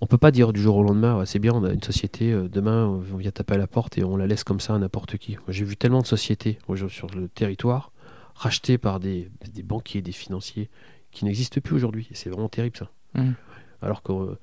on 0.00 0.06
peut 0.06 0.18
pas 0.18 0.30
dire 0.30 0.52
du 0.52 0.60
jour 0.60 0.76
au 0.76 0.82
lendemain, 0.82 1.24
c'est 1.24 1.38
bien, 1.38 1.52
on 1.54 1.64
a 1.64 1.72
une 1.72 1.82
société, 1.82 2.32
euh, 2.32 2.48
demain 2.48 2.86
on 2.86 3.16
vient 3.16 3.30
taper 3.30 3.54
à 3.54 3.58
la 3.58 3.66
porte 3.66 3.96
et 3.96 4.04
on 4.04 4.16
la 4.16 4.26
laisse 4.26 4.44
comme 4.44 4.60
ça 4.60 4.74
à 4.74 4.78
n'importe 4.78 5.16
qui. 5.16 5.36
J'ai 5.48 5.64
vu 5.64 5.76
tellement 5.76 6.02
de 6.02 6.06
sociétés 6.06 6.58
sur 6.88 7.08
le 7.08 7.28
territoire 7.28 7.92
rachetées 8.34 8.78
par 8.78 8.98
des, 9.00 9.30
des 9.52 9.62
banquiers, 9.62 10.02
des 10.02 10.12
financiers 10.12 10.68
qui 11.12 11.24
n'existent 11.24 11.60
plus 11.60 11.76
aujourd'hui. 11.76 12.08
C'est 12.12 12.28
vraiment 12.28 12.48
terrible 12.48 12.76
ça. 12.76 12.90
Mmh. 13.14 13.32
Alors 13.80 14.02
que 14.02 14.12
euh, 14.12 14.38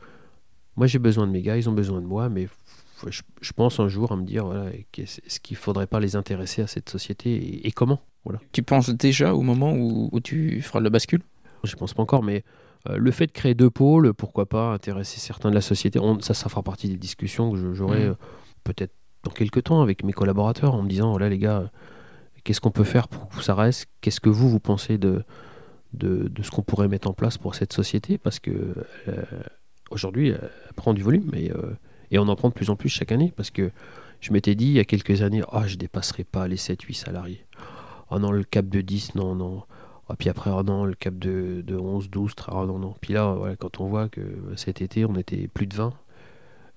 moi 0.78 0.88
j'ai 0.88 1.00
besoin 1.00 1.28
de 1.28 1.32
mes 1.32 1.42
gars, 1.42 1.58
ils 1.58 1.70
ont 1.70 1.74
besoin 1.74 2.02
de 2.02 2.06
moi, 2.06 2.30
mais 2.30 2.48
je, 3.08 3.52
pense 3.54 3.80
un 3.80 3.88
jour 3.88 4.12
à 4.12 4.16
me 4.16 4.24
dire, 4.24 4.46
voilà, 4.46 4.72
est-ce 4.98 5.40
qu'il 5.40 5.58
faudrait 5.58 5.88
pas 5.88 6.00
les 6.00 6.16
intéresser 6.16 6.62
à 6.62 6.68
cette 6.68 6.90
société 6.90 7.66
et, 7.68 7.72
comment? 7.72 8.02
Voilà. 8.24 8.40
Tu 8.52 8.64
penses 8.64 8.90
déjà 8.90 9.34
au 9.34 9.42
moment 9.42 9.74
où, 9.74 10.10
où 10.12 10.20
tu 10.20 10.62
feras 10.62 10.80
le 10.80 10.90
bascule? 10.90 11.22
Je 11.64 11.76
pense 11.76 11.94
pas 11.94 12.04
encore, 12.04 12.24
mais 12.24 12.44
euh, 12.90 12.98
le 12.98 13.12
fait 13.12 13.28
de 13.28 13.32
créer 13.32 13.54
deux 13.54 13.70
pôles, 13.70 14.14
pourquoi 14.14 14.48
pas 14.48 14.74
intéresser 14.74 15.20
certains 15.20 15.50
de 15.50 15.56
la 15.56 15.62
société, 15.62 16.00
ça, 16.22 16.34
ça 16.34 16.50
fera 16.50 16.64
partie 16.64 16.88
des 16.88 16.98
discussions 16.98 17.52
que 17.52 17.74
j'aurai 17.74 18.06
mm. 18.06 18.10
euh, 18.10 18.16
peut-être 18.64 18.94
dans 19.24 19.32
quelques 19.32 19.64
temps 19.64 19.82
avec 19.82 20.04
mes 20.04 20.14
collaborateurs 20.14 20.74
en 20.74 20.82
me 20.82 20.90
disant, 20.90 21.12
voilà 21.12 21.30
les 21.30 21.38
gars, 21.38 21.72
qu'est-ce 22.44 22.62
qu'on 22.62 22.72
peut 22.72 22.84
faire 22.84 23.08
pour 23.08 23.30
que 23.30 23.44
ça 23.44 23.54
reste? 23.54 23.88
Qu'est-ce 24.02 24.20
que 24.20 24.30
vous, 24.30 24.50
vous 24.50 24.60
pensez 24.60 24.98
de, 24.98 25.24
de, 25.94 26.30
ce 26.42 26.50
qu'on 26.50 26.64
pourrait 26.64 26.88
mettre 26.88 27.08
en 27.08 27.14
place 27.14 27.38
pour 27.38 27.54
cette 27.54 27.74
société? 27.74 28.18
Parce 28.18 28.40
que 28.40 28.74
euh, 29.08 29.24
Aujourd'hui, 29.92 30.30
elle 30.30 30.74
prend 30.76 30.94
du 30.94 31.04
volume 31.04 31.30
mais, 31.32 31.52
euh, 31.52 31.74
et 32.10 32.18
on 32.18 32.28
en 32.30 32.36
prend 32.36 32.48
de 32.48 32.54
plus 32.54 32.70
en 32.70 32.76
plus 32.78 32.90
chaque 32.90 33.12
année 33.12 33.34
parce 33.36 33.52
que 33.52 33.72
je 34.22 34.32
m'étais 34.32 34.56
dit 34.56 34.66
il 34.66 34.72
y 34.72 34.80
a 34.80 34.86
quelques 34.86 35.22
années, 35.22 35.44
ah, 35.52 35.68
je 35.68 35.76
dépasserai 35.76 36.24
pas 36.24 36.48
les 36.48 36.56
7-8 36.56 36.94
salariés. 36.94 37.46
Oh 38.12 38.20
non, 38.20 38.32
le 38.32 38.43
cap 38.43 38.68
de 38.68 38.82
10, 38.82 39.16
non, 39.16 39.36
non. 39.36 39.64
Ah, 40.09 40.16
puis 40.18 40.30
après, 40.30 40.51
oh 40.53 40.64
non, 40.64 40.86
le 40.86 40.93
cap 40.93 41.18
de, 41.18 41.64
de 41.66 41.76
11, 41.76 42.09
12, 42.09 42.34
oh 42.51 42.66
non, 42.66 42.78
non. 42.80 42.93
Puis 43.01 43.14
là, 43.14 43.34
voilà, 43.34 43.55
quand 43.55 43.80
on 43.80 43.88
voit 43.88 44.09
que 44.09 44.22
cet 44.57 44.82
été, 44.82 45.05
on 45.05 45.16
était 45.16 45.47
plus 45.47 45.68
de 45.68 45.76
20, 45.76 45.93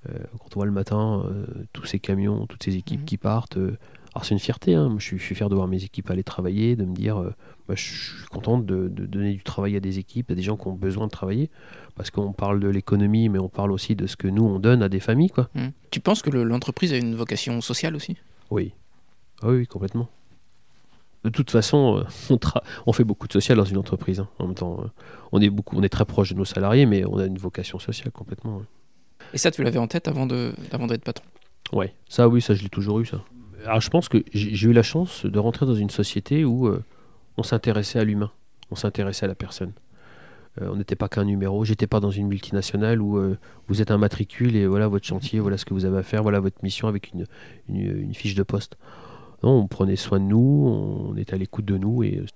euh, 0.09 0.13
quand 0.39 0.57
on 0.57 0.61
voit 0.61 0.67
le 0.67 0.73
matin 0.73 1.25
euh, 1.27 1.47
tous 1.73 1.85
ces 1.87 1.99
camions, 1.99 2.47
toutes 2.47 2.63
ces 2.63 2.77
équipes 2.77 3.01
Mhm. 3.01 3.07
qui 3.07 3.17
partent, 3.17 3.57
euh, 3.57 3.77
alors 4.15 4.25
c'est 4.25 4.35
une 4.35 4.39
fierté, 4.41 4.75
hein. 4.75 4.89
Moi, 4.89 4.99
je, 5.01 5.07
suis, 5.07 5.19
je 5.19 5.25
suis 5.25 5.35
fier 5.35 5.49
de 5.49 5.57
voir 5.57 5.67
mes 5.67 5.83
équipes 5.83 6.09
aller 6.11 6.23
travailler, 6.23 6.77
de 6.77 6.85
me 6.85 6.95
dire, 6.95 7.17
bah, 7.67 7.75
je 7.75 7.83
suis 7.83 8.27
contente 8.31 8.65
de, 8.65 8.87
de 8.89 9.07
donner 9.07 9.33
du 9.33 9.43
travail 9.43 9.75
à 9.75 9.81
des 9.81 9.99
équipes, 9.99 10.31
à 10.31 10.35
des 10.37 10.43
gens 10.43 10.57
qui 10.57 10.69
ont 10.69 10.73
besoin 10.75 11.07
de 11.07 11.11
travailler, 11.11 11.51
parce 11.97 12.11
qu'on 12.13 12.33
parle 12.33 12.61
de 12.61 12.69
l'économie, 12.69 13.29
mais 13.29 13.41
on 13.41 13.49
parle 13.49 13.73
aussi 13.73 13.97
de 13.97 14.07
ce 14.07 14.17
que 14.17 14.29
nous, 14.29 14.45
on 14.45 14.61
donne 14.61 14.83
à 14.85 14.89
des 14.89 15.01
familles, 15.01 15.31
quoi. 15.31 15.49
Hmm. 15.57 15.71
Tu 15.91 15.99
penses 15.99 16.23
que 16.23 16.31
le- 16.31 16.45
l'entreprise 16.45 16.93
a 16.93 16.97
une 16.97 17.17
vocation 17.17 17.61
sociale 17.61 17.97
aussi? 17.97 18.17
Oui. 18.53 18.73
Ah 19.43 19.49
oui, 19.49 19.57
oui, 19.57 19.67
complètement. 19.67 20.09
De 21.25 21.31
toute 21.31 21.51
façon, 21.51 22.05
euh, 22.31 22.37
on, 22.87 22.93
fait 22.93 23.05
beaucoup 23.05 23.27
de 23.27 23.33
social 23.33 23.57
dans 23.57 23.65
une 23.65 23.79
entreprise. 23.79 24.21
hein. 24.21 24.29
En 24.39 24.47
même 24.47 24.55
temps, 24.55 24.79
euh, 24.81 24.89
on 25.33 25.41
est 25.41 25.51
beaucoup, 25.51 25.77
on 25.77 25.83
est 25.83 25.89
très 25.89 26.05
proche 26.05 26.33
de 26.33 26.39
nos 26.39 26.45
salariés, 26.45 26.87
mais 26.87 27.05
on 27.07 27.19
a 27.19 27.27
une 27.27 27.39
vocation 27.39 27.79
sociale 27.79 28.13
complètement. 28.13 28.59
ouais. 28.59 28.65
Et 29.33 29.39
ça, 29.39 29.51
tu 29.51 29.63
l'avais 29.63 29.79
en 29.79 29.87
tête 29.87 30.07
avant 30.07 30.27
d'être 30.27 31.05
patron? 31.05 31.25
Ouais, 31.73 31.95
ça 32.09 32.29
oui, 32.29 32.41
ça 32.41 32.55
je 32.55 32.63
l'ai 32.63 32.69
toujours 32.69 33.01
eu 33.01 33.07
ça. 33.07 33.25
Alors 33.65 33.81
je 33.81 33.89
pense 33.89 34.09
que 34.09 34.23
j'ai 34.33 34.55
j'ai 34.55 34.69
eu 34.69 34.73
la 34.73 34.83
chance 34.83 35.25
de 35.25 35.39
rentrer 35.39 35.67
dans 35.67 35.75
une 35.75 35.91
société 35.91 36.45
où 36.45 36.69
euh, 36.69 36.83
on 37.37 37.43
s'intéressait 37.43 37.99
à 37.99 38.05
l'humain, 38.05 38.31
on 38.71 38.75
s'intéressait 38.75 39.25
à 39.25 39.29
la 39.29 39.35
personne. 39.35 39.73
Euh, 40.61 40.69
on 40.71 40.77
n'était 40.77 40.97
pas 40.97 41.09
qu'un 41.09 41.25
numéro, 41.25 41.65
j'étais 41.65 41.87
pas 41.87 42.01
dans 42.01 42.11
une 42.11 42.29
multinationale 42.29 43.01
où 43.01 43.17
euh, 43.19 43.39
vous 43.67 43.81
êtes 43.81 43.91
un 43.91 43.99
matricule 43.99 44.55
et 44.55 44.67
voilà 44.67 44.87
votre 44.87 45.07
chantier, 45.07 45.41
voilà 45.41 45.57
ce 45.57 45.65
que 45.65 45.75
vous 45.75 45.85
avez 45.85 45.99
à 45.99 46.03
faire, 46.03 46.23
voilà 46.23 46.39
votre 46.41 46.63
mission 46.63 46.87
avec 46.87 47.13
une, 47.13 47.27
une, 47.69 48.03
une 48.03 48.15
fiche 48.15 48.35
de 48.35 48.43
poste. 48.43 48.77
Non, 49.45 49.59
on 49.61 49.67
prenait 49.67 49.97
soin 49.97 50.19
de 50.21 50.25
nous, 50.25 51.09
on 51.11 51.17
était 51.17 51.35
à 51.35 51.37
l'écoute 51.37 51.65
de 51.67 51.77
nous 51.77 52.03
et 52.03 52.19
euh, 52.19 52.27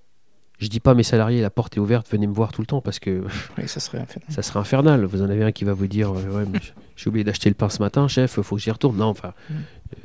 je 0.58 0.68
dis 0.68 0.80
pas 0.80 0.90
à 0.90 0.94
mes 0.94 1.02
salariés 1.02 1.40
la 1.40 1.50
porte 1.50 1.76
est 1.76 1.80
ouverte, 1.80 2.06
venez 2.10 2.26
me 2.26 2.32
voir 2.34 2.52
tout 2.52 2.60
le 2.60 2.66
temps 2.66 2.80
parce 2.80 2.98
que 2.98 3.24
Oui, 3.58 3.66
ça 3.66 3.80
serait 3.80 4.04
fait. 4.06 4.20
ça 4.28 4.42
serait 4.42 4.58
infernal. 4.60 5.04
Vous 5.04 5.22
en 5.22 5.30
avez 5.30 5.42
un 5.44 5.52
qui 5.52 5.64
va 5.64 5.72
vous 5.72 5.86
dire 5.86 6.10
euh, 6.12 6.44
ouais, 6.44 6.60
j'ai 6.96 7.08
oublié 7.08 7.24
d'acheter 7.24 7.48
le 7.48 7.54
pain 7.54 7.68
ce 7.68 7.80
matin, 7.80 8.08
chef, 8.08 8.40
faut 8.40 8.56
que 8.56 8.60
j'y 8.62 8.70
retourne. 8.70 8.96
Non, 8.96 9.06
enfin, 9.06 9.32
Mm. 9.50 9.54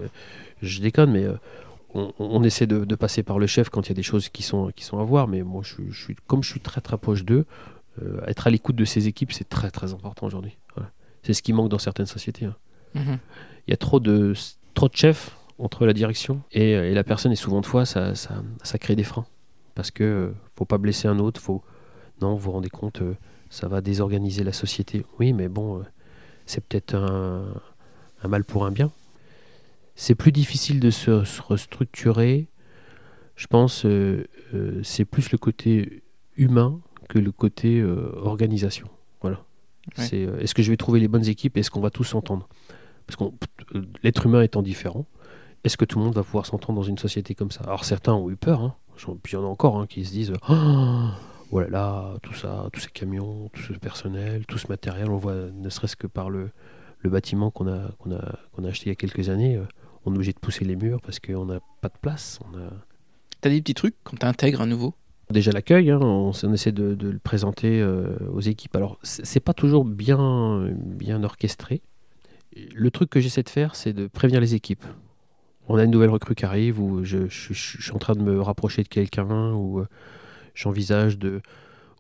euh, 0.02 0.08
je 0.62 0.80
déconne, 0.82 1.12
mais 1.12 1.26
euh, 1.26 1.34
on, 1.94 2.14
on 2.20 2.42
essaie 2.44 2.68
de, 2.68 2.86
de 2.86 2.96
passer 2.96 3.22
par 3.24 3.38
le 3.40 3.48
chef 3.48 3.70
quand 3.70 3.82
il 3.88 3.90
y 3.90 3.92
a 3.92 3.96
des 3.96 4.04
choses 4.04 4.30
qui 4.30 4.42
sont, 4.44 4.72
qui 4.76 4.86
sont 4.86 4.98
à 5.00 5.04
voir. 5.04 5.28
Mais 5.28 5.42
moi, 5.44 5.62
je, 5.66 5.74
suis- 5.74 5.92
je 5.92 6.04
suis, 6.04 6.16
comme 6.28 6.42
je 6.42 6.50
suis 6.50 6.62
très 6.62 6.80
très 6.82 6.98
proche 6.98 7.26
d'eux, 7.26 7.46
euh, 8.02 8.22
être 8.28 8.48
à 8.48 8.50
l'écoute 8.50 8.76
de 8.78 8.86
ces 8.86 9.08
équipes, 9.10 9.34
c'est 9.34 9.50
très 9.50 9.70
très 9.72 9.94
important 9.94 10.26
aujourd'hui. 10.28 10.58
Voilà. 10.76 10.90
C'est 11.24 11.34
ce 11.34 11.42
qui 11.42 11.52
manque 11.54 11.70
dans 11.70 11.80
certaines 11.80 12.06
sociétés. 12.06 12.46
hein. 12.46 12.56
Mhm. 12.96 13.18
Il 13.68 13.72
y 13.72 13.74
a 13.74 13.78
trop 13.78 14.00
de, 14.00 14.34
trop 14.74 14.88
de 14.88 14.96
chefs 14.96 15.36
entre 15.60 15.86
la 15.86 15.94
direction 15.94 16.42
et, 16.52 16.72
et 16.72 16.94
la 16.94 17.04
personne, 17.04 17.32
et 17.32 17.36
souvent 17.36 17.62
de 17.62 17.66
fois, 17.66 17.86
ça, 17.86 18.16
ça, 18.16 18.44
ça 18.64 18.78
crée 18.78 18.96
des 18.96 19.04
freins. 19.04 19.26
Parce 19.76 19.92
que 19.92 20.04
euh, 20.04 20.32
faut 20.56 20.66
pas 20.66 20.78
blesser 20.78 21.08
un 21.08 21.20
autre, 21.20 21.42
faut. 21.42 21.64
Non, 22.22 22.36
vous 22.36 22.40
vous 22.40 22.52
rendez 22.52 22.70
compte, 22.70 23.02
euh, 23.02 23.16
ça 23.50 23.68
va 23.68 23.82
désorganiser 23.82 24.44
la 24.44 24.54
société. 24.54 25.06
Oui, 25.20 25.34
mais 25.34 25.48
bon, 25.50 25.80
euh, 25.80 25.84
c'est 26.46 26.64
peut-être 26.64 26.96
un, 26.96 27.46
un 28.22 28.28
mal 28.28 28.44
pour 28.44 28.66
un 28.66 28.72
bien. 28.72 28.92
C'est 29.96 30.16
plus 30.16 30.32
difficile 30.32 30.80
de 30.80 30.92
se, 30.92 31.24
se 31.24 31.42
restructurer. 31.42 32.48
Je 33.36 33.48
pense 33.48 33.86
euh, 33.86 34.28
euh, 34.54 34.80
c'est 34.84 35.06
plus 35.06 35.32
le 35.32 35.38
côté 35.38 36.04
humain 36.38 36.80
que 37.10 37.20
le 37.20 37.32
côté 37.32 37.80
euh, 37.80 38.12
organisation. 38.16 38.88
Voilà. 39.22 39.44
Ouais. 39.98 40.06
C'est 40.06 40.26
euh, 40.26 40.40
est-ce 40.40 40.54
que 40.54 40.62
je 40.62 40.70
vais 40.70 40.78
trouver 40.78 41.00
les 41.00 41.08
bonnes 41.08 41.28
équipes? 41.28 41.58
Est-ce 41.58 41.72
qu'on 41.72 41.82
va 41.82 41.90
tous 41.90 42.06
s'entendre? 42.06 42.48
Parce 43.06 43.18
que 43.18 43.86
l'être 44.04 44.26
humain 44.26 44.42
étant 44.44 44.62
différent, 44.62 45.06
est-ce 45.64 45.78
que 45.78 45.86
tout 45.86 46.00
le 46.00 46.06
monde 46.06 46.16
va 46.16 46.24
pouvoir 46.24 46.46
s'entendre 46.46 46.80
dans 46.80 46.88
une 46.88 46.98
société 46.98 47.36
comme 47.36 47.52
ça? 47.52 47.64
Alors 47.64 47.86
certains 47.86 48.14
ont 48.14 48.30
eu 48.30 48.36
peur, 48.36 48.62
hein. 48.62 48.76
Puis 49.24 49.34
il 49.34 49.36
y 49.36 49.38
en 49.38 49.44
a 49.44 49.48
encore 49.48 49.80
hein, 49.80 49.88
qui 49.88 50.06
se 50.06 50.12
disent 50.12 50.34
oh, 50.50 50.54
oh 51.52 51.60
là 51.60 51.68
là, 51.70 52.14
tout 52.22 52.34
ça, 52.34 52.68
tous 52.72 52.80
ces 52.80 52.92
camions, 52.92 53.50
tout 53.54 53.62
ce 53.62 53.74
personnel, 53.74 54.46
tout 54.46 54.58
ce 54.58 54.68
matériel, 54.68 55.10
on 55.10 55.18
voit 55.18 55.36
ne 55.52 55.70
serait-ce 55.70 55.96
que 55.96 56.08
par 56.08 56.30
le, 56.30 56.52
le 57.00 57.10
bâtiment 57.10 57.50
qu'on 57.52 57.68
a, 57.68 57.92
qu'on 58.00 58.12
a, 58.12 58.40
qu'on 58.52 58.64
a 58.64 58.70
acheté 58.70 58.88
il 58.88 58.90
y 58.90 58.92
a 58.92 58.96
quelques 58.96 59.30
années, 59.30 59.56
euh, 59.56 59.66
on 60.06 60.14
est 60.14 60.16
obligé 60.16 60.34
de 60.34 60.40
pousser 60.40 60.66
les 60.66 60.76
murs 60.76 61.02
parce 61.02 61.20
qu'on 61.20 61.46
n'a 61.46 61.60
pas 61.82 61.90
de 61.90 61.98
place. 62.02 62.40
On 62.46 62.58
a... 62.58 62.70
T'as 63.42 63.50
des 63.50 63.62
petits 63.62 63.74
trucs 63.74 63.96
quand 64.04 64.18
t'intègres 64.18 64.62
un 64.62 64.68
nouveau? 64.68 64.94
Déjà 65.30 65.52
l'accueil, 65.52 65.90
hein, 65.90 66.00
on, 66.00 66.32
essaie 66.54 66.72
de, 66.72 66.96
de 66.96 67.10
le 67.10 67.20
présenter 67.20 67.82
euh, 67.82 68.16
aux 68.32 68.42
équipes. 68.42 68.76
Alors 68.76 69.00
c'est 69.02 69.40
pas 69.40 69.54
toujours 69.54 69.86
bien, 69.86 70.70
bien 70.76 71.24
orchestré. 71.24 71.82
Le 72.76 72.92
truc 72.92 73.10
que 73.10 73.20
j'essaie 73.20 73.42
de 73.42 73.50
faire, 73.50 73.76
c'est 73.76 73.94
de 73.94 74.08
prévenir 74.08 74.40
les 74.40 74.54
équipes. 74.54 74.86
On 75.70 75.76
a 75.78 75.84
une 75.84 75.92
nouvelle 75.92 76.10
recrue 76.10 76.36
qui 76.36 76.46
arrive, 76.46 76.80
ou 76.80 77.04
je, 77.04 77.28
je- 77.30 77.54
je- 77.54 77.78
je 77.78 77.82
suis 77.84 77.92
en 77.94 78.00
train 78.00 78.14
de 78.16 78.22
me 78.22 78.42
rapprocher 78.42 78.84
de 78.84 78.88
quelqu'un, 78.90 79.54
ou 79.54 79.80
euh, 79.80 79.88
j'envisage 80.56 81.18
de... 81.18 81.42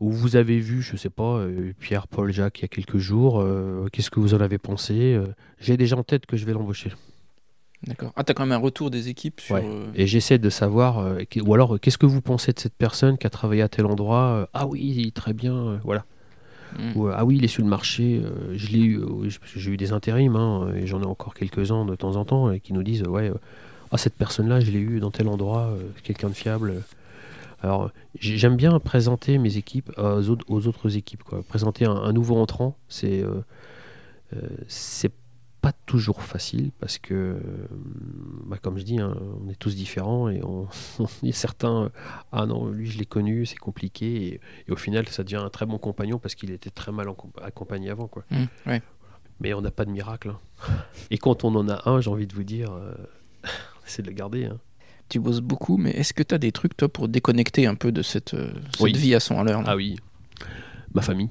Ou 0.01 0.11
vous 0.11 0.35
avez 0.35 0.59
vu, 0.59 0.81
je 0.81 0.97
sais 0.97 1.09
pas, 1.09 1.37
euh, 1.37 1.71
Pierre, 1.79 2.07
Paul, 2.07 2.31
Jacques, 2.33 2.59
il 2.59 2.63
y 2.63 2.65
a 2.65 2.67
quelques 2.67 2.97
jours, 2.97 3.39
euh, 3.39 3.87
qu'est-ce 3.91 4.11
que 4.11 4.19
vous 4.19 4.33
en 4.33 4.41
avez 4.41 4.57
pensé 4.57 5.17
J'ai 5.59 5.77
déjà 5.77 5.95
en 5.95 6.03
tête 6.03 6.25
que 6.25 6.35
je 6.35 6.45
vais 6.45 6.51
l'embaucher. 6.53 6.91
D'accord. 7.87 8.11
Ah, 8.15 8.23
t'as 8.23 8.33
quand 8.33 8.45
même 8.45 8.53
un 8.57 8.61
retour 8.61 8.89
des 8.89 9.07
équipes 9.09 9.39
sur. 9.39 9.55
Ouais. 9.55 9.63
euh, 9.65 9.91
Et 9.95 10.07
j'essaie 10.07 10.39
de 10.39 10.49
savoir, 10.49 10.99
euh, 10.99 11.19
ou 11.45 11.53
alors, 11.53 11.75
euh, 11.75 11.77
qu'est-ce 11.77 11.97
que 11.97 12.05
vous 12.05 12.21
pensez 12.21 12.51
de 12.53 12.59
cette 12.59 12.75
personne 12.75 13.17
qui 13.17 13.27
a 13.27 13.29
travaillé 13.29 13.61
à 13.61 13.69
tel 13.69 13.85
endroit 13.85 14.49
Ah 14.53 14.65
oui, 14.67 15.11
très 15.13 15.33
bien, 15.33 15.79
voilà. 15.83 16.05
Euh, 16.79 17.13
ah 17.15 17.25
oui, 17.25 17.37
il 17.37 17.43
est 17.43 17.47
sur 17.49 17.63
le 17.63 17.69
marché. 17.69 18.21
euh, 18.23 18.53
je 18.55 18.67
l'ai 18.67 18.79
eu, 18.79 18.99
euh, 18.99 19.29
j'ai 19.55 19.71
eu 19.71 19.77
des 19.77 19.91
intérims, 19.91 20.35
hein, 20.35 20.73
et 20.75 20.87
j'en 20.87 21.01
ai 21.01 21.05
encore 21.05 21.33
quelques-uns 21.33 21.85
de 21.85 21.95
temps 21.95 22.15
en 22.15 22.25
temps, 22.25 22.57
qui 22.59 22.73
nous 22.73 22.83
disent, 22.83 23.03
ouais, 23.03 23.31
ah 23.91 23.97
cette 23.97 24.15
personne-là, 24.15 24.59
je 24.59 24.71
l'ai 24.71 24.79
eu 24.79 24.99
dans 24.99 25.11
tel 25.11 25.27
endroit, 25.27 25.73
quelqu'un 26.03 26.29
de 26.29 26.33
fiable. 26.33 26.83
Alors, 27.61 27.91
j'ai- 28.19 28.37
j'aime 28.37 28.57
bien 28.57 28.77
présenter 28.79 29.37
mes 29.37 29.57
équipes 29.57 29.91
aux 29.97 30.29
autres, 30.29 30.97
équipes. 30.97 31.23
Quoi. 31.23 31.43
Présenter 31.43 31.85
un, 31.85 32.11
nouveau 32.11 32.37
entrant, 32.37 32.75
c'est 32.89 33.23
c'est 34.67 35.11
pas 35.63 35.71
toujours 35.85 36.21
facile 36.21 36.71
parce 36.81 36.97
que, 36.97 37.13
euh, 37.13 37.39
bah, 38.45 38.57
comme 38.61 38.77
je 38.77 38.83
dis, 38.83 38.99
hein, 38.99 39.15
on 39.43 39.49
est 39.49 39.55
tous 39.55 39.75
différents 39.75 40.27
et 40.29 40.41
on, 40.43 40.67
certains, 41.31 41.83
euh, 41.85 41.89
ah 42.33 42.45
non, 42.45 42.67
lui 42.67 42.89
je 42.91 42.97
l'ai 42.99 43.05
connu, 43.05 43.45
c'est 43.45 43.55
compliqué 43.55 44.27
et, 44.27 44.41
et 44.67 44.71
au 44.71 44.75
final 44.75 45.07
ça 45.07 45.23
devient 45.23 45.37
un 45.43 45.49
très 45.49 45.65
bon 45.65 45.77
compagnon 45.77 46.19
parce 46.19 46.35
qu'il 46.35 46.51
était 46.51 46.69
très 46.69 46.91
mal 46.91 47.07
accompagné 47.41 47.89
avant. 47.89 48.07
Quoi. 48.07 48.25
Ouais. 48.67 48.81
Mais 49.39 49.53
on 49.53 49.61
n'a 49.61 49.71
pas 49.71 49.85
de 49.85 49.91
miracle. 49.91 50.31
hein. 50.31 50.73
Et 51.11 51.17
quand 51.17 51.45
on 51.45 51.55
en 51.55 51.67
a 51.69 51.89
un, 51.89 52.01
j'ai 52.01 52.09
envie 52.09 52.27
de 52.27 52.35
vous 52.35 52.43
dire, 52.43 52.71
euh, 52.73 52.93
essaie 53.87 54.01
de 54.01 54.07
le 54.09 54.13
garder. 54.13 54.45
hein. 54.45 54.59
Tu 55.09 55.19
bosses 55.21 55.41
beaucoup, 55.41 55.77
mais 55.77 55.91
est-ce 55.91 56.13
que 56.13 56.23
t'as 56.23 56.37
des 56.39 56.51
trucs, 56.51 56.75
toi, 56.75 56.89
pour 56.89 57.07
déconnecter 57.07 57.67
un 57.67 57.75
peu 57.75 57.91
de 57.93 58.01
cette, 58.01 58.33
euh, 58.33 58.51
cette 58.73 58.81
Oui. 58.81 58.93
vie 58.93 59.15
à 59.15 59.19
son 59.21 59.39
à 59.39 59.43
l'heure 59.43 59.63
Ah 59.65 59.75
oui, 59.77 59.95
ma 60.93 61.01
famille. 61.01 61.29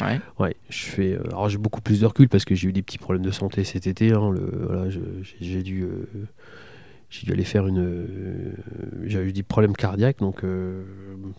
Ouais. 0.00 0.20
Ouais, 0.38 0.56
je 0.70 0.84
fais. 0.84 1.12
euh, 1.12 1.22
alors 1.28 1.48
j'ai 1.48 1.58
beaucoup 1.58 1.80
plus 1.80 2.00
de 2.00 2.06
recul 2.06 2.28
parce 2.28 2.44
que 2.44 2.54
j'ai 2.54 2.68
eu 2.68 2.72
des 2.72 2.82
petits 2.82 2.98
problèmes 2.98 3.24
de 3.24 3.30
santé 3.30 3.64
cet 3.64 3.86
été. 3.86 4.12
hein, 4.12 4.30
le, 4.30 4.50
voilà, 4.66 4.90
je- 4.90 4.98
j'ai 5.40 5.62
dû, 5.62 5.82
euh, 5.82 6.06
j'ai 7.10 7.26
dû 7.26 7.32
aller 7.32 7.44
faire 7.44 7.66
une. 7.68 7.78
euh, 7.78 8.52
j'ai 9.04 9.20
eu 9.22 9.32
des 9.32 9.42
problèmes 9.44 9.76
cardiaques, 9.76 10.18
donc 10.18 10.42
euh, 10.42 10.82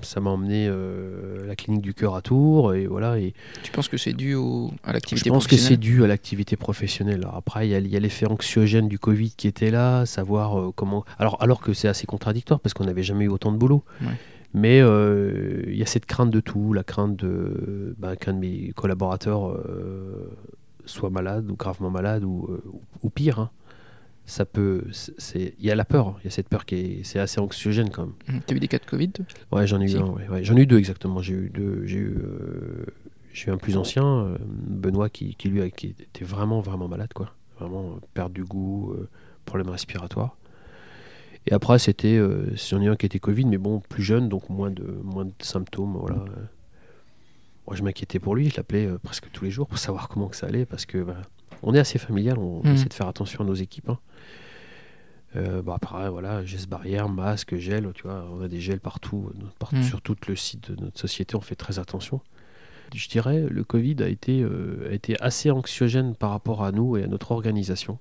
ça 0.02 0.22
m'a 0.22 0.30
emmené 0.30 0.68
euh, 0.70 1.44
à 1.44 1.48
la 1.48 1.56
clinique 1.58 1.82
du 1.82 1.94
cœur 1.94 2.16
à 2.16 2.22
Tours 2.22 2.74
et 2.74 2.88
voilà. 2.88 3.20
Et 3.20 3.34
Tu 3.64 3.72
penses 3.72 3.90
que 3.90 3.98
c'est 3.98 4.14
dû 4.14 4.36
au- 4.36 4.72
à 4.84 4.90
je 4.90 4.94
l'activité 4.94 5.30
pense 5.30 5.48
que 5.48 5.58
c'est 5.58 5.76
professionnelle? 5.76 5.80
dû 5.80 6.04
à 6.04 6.08
l'activité 6.08 6.56
professionnelle. 6.56 7.20
Alors 7.24 7.36
après, 7.36 7.68
il 7.68 7.72
y 7.72 7.76
a, 7.96 7.98
a 7.98 8.00
l'effet 8.00 8.26
anxiogène 8.26 8.88
du 8.88 9.00
Covid 9.00 9.32
qui 9.32 9.48
était 9.50 9.72
là, 9.72 10.06
savoir 10.06 10.72
comment. 10.76 11.04
Alors, 11.20 11.42
alors 11.42 11.60
que 11.60 11.74
c'est 11.74 11.88
assez 11.90 12.06
contradictoire 12.08 12.60
parce 12.62 12.74
qu'on 12.74 12.86
n'avait 12.86 13.04
jamais 13.04 13.26
eu 13.26 13.30
autant 13.30 13.52
de 13.52 13.58
boulot. 13.58 13.84
Ouais. 14.02 14.14
Mais 14.58 14.80
euh, 14.82 15.64
il 15.68 15.76
y 15.76 15.84
a 15.84 15.86
cette 15.86 16.06
crainte 16.06 16.32
de 16.32 16.40
tout, 16.40 16.72
la 16.72 16.84
crainte 16.84 17.18
de 17.18 17.94
bah, 18.00 18.16
qu'un 18.16 18.34
de 18.34 18.40
mes 18.40 18.72
collaborateurs 18.74 19.50
euh, 19.52 20.32
soit 20.86 21.10
malade 21.10 21.52
ou 21.52 21.56
gravement 21.58 21.90
malade 21.92 22.24
ou, 22.24 22.48
euh, 22.50 22.64
ou- 22.72 22.82
ou 23.04 23.10
pire. 23.10 23.40
hein. 23.40 23.50
Ça 24.28 24.44
peut, 24.46 24.86
il 25.36 25.52
y 25.60 25.70
a 25.70 25.76
la 25.76 25.86
peur, 25.86 26.16
il 26.22 26.26
y 26.26 26.28
a 26.30 26.32
cette 26.32 26.48
peur 26.50 26.66
qui 26.66 26.76
est, 26.76 27.04
c'est 27.04 27.20
assez 27.20 27.40
anxiogène 27.40 27.90
quand 27.92 28.04
même. 28.08 28.14
Hmm. 28.38 28.40
T'as 28.48 28.56
eu 28.56 28.60
des 28.60 28.68
cas 28.68 28.80
de 28.80 28.86
Covid 28.86 29.12
Ouais, 29.52 29.68
j'en 29.68 29.80
ai 29.82 29.88
Si. 29.90 29.98
eu 29.98 30.00
un. 30.00 30.08
ouais, 30.08 30.28
ouais. 30.30 30.44
J'en 30.44 30.56
ai 30.56 30.62
eu 30.62 30.66
deux 30.66 30.80
exactement. 30.80 31.22
J'ai 31.22 31.34
eu 31.36 31.52
deux. 31.54 31.86
J'ai 31.86 32.00
eu, 32.00 32.18
euh, 32.24 32.86
j'ai 33.34 33.52
eu 33.52 33.54
un 33.54 33.58
plus 33.58 33.78
ancien, 33.78 34.04
euh, 34.06 34.38
Benoît, 34.42 35.10
qui, 35.10 35.36
qui 35.36 35.50
lui 35.50 35.62
a- 35.62 35.70
qui 35.70 35.88
était 35.88 36.26
vraiment 36.26 36.60
vraiment 36.62 36.88
malade, 36.88 37.12
quoi. 37.14 37.34
Vraiment 37.60 37.84
euh, 37.98 38.00
perte 38.16 38.32
du 38.34 38.44
goût, 38.46 38.96
problème 39.46 39.70
respiratoire. 39.70 40.38
Et 41.48 41.54
après, 41.54 41.78
c'était, 41.80 42.18
euh, 42.18 42.48
j'en 42.56 42.82
ai 42.82 42.88
un 42.88 42.96
qui 42.96 43.06
était 43.06 43.20
Covid, 43.20 43.46
mais 43.46 43.58
bon, 43.58 43.80
plus 43.80 44.02
jeune, 44.04 44.30
donc 44.30 44.50
moins 44.50 44.72
de 44.72 44.84
moins 45.04 45.26
de 45.26 45.34
symptômes, 45.42 45.96
voilà. 46.00 46.26
Moi, 47.68 47.76
je 47.76 47.84
m'inquiétais 47.84 48.20
pour 48.20 48.36
lui. 48.36 48.50
Je 48.50 48.58
l'appelais 48.58 48.86
euh, 48.88 48.98
presque 49.00 49.30
tous 49.32 49.44
les 49.46 49.52
jours 49.52 49.68
pour 49.68 49.78
savoir 49.78 50.08
comment 50.08 50.28
que 50.28 50.36
ça 50.36 50.48
allait, 50.48 50.66
parce 50.66 50.86
que 50.86 51.00
bah, 51.04 51.18
on 51.64 51.74
est 51.74 51.80
assez 51.80 51.98
familial. 52.00 52.38
On 52.40 52.62
Mhm. 52.64 52.74
essaie 52.74 52.90
de 52.90 52.94
faire 52.94 53.08
attention 53.08 53.44
à 53.44 53.48
nos 53.48 53.54
équipes. 53.56 53.90
hein. 53.90 54.00
Euh, 55.36 55.62
bah 55.62 55.74
après, 55.76 56.10
voilà, 56.10 56.46
gestes 56.46 56.70
barrières, 56.70 57.10
masques, 57.10 57.58
gel, 57.58 57.92
tu 57.94 58.04
vois, 58.04 58.26
on 58.32 58.42
a 58.42 58.48
des 58.48 58.62
gels 58.62 58.80
partout, 58.80 59.30
euh, 59.36 59.44
partout 59.60 59.76
Mm. 59.78 59.84
sur 59.84 60.02
tout 60.02 60.16
le 60.28 60.36
site 60.38 60.72
de 60.72 60.82
notre 60.82 60.98
société, 61.00 61.36
on 61.36 61.42
fait 61.42 61.56
très 61.56 61.78
attention. 61.78 62.22
Je 62.94 63.10
dirais, 63.10 63.46
le 63.50 63.64
Covid 63.66 63.98
a 64.02 64.08
été, 64.08 64.42
euh, 64.42 64.88
a 64.90 64.94
été 64.94 65.20
assez 65.22 65.52
anxiogène 65.52 66.16
par 66.16 66.30
rapport 66.30 66.64
à 66.64 66.72
nous 66.72 66.96
et 66.96 67.04
à 67.04 67.08
notre 67.08 67.32
organisation. 67.32 68.00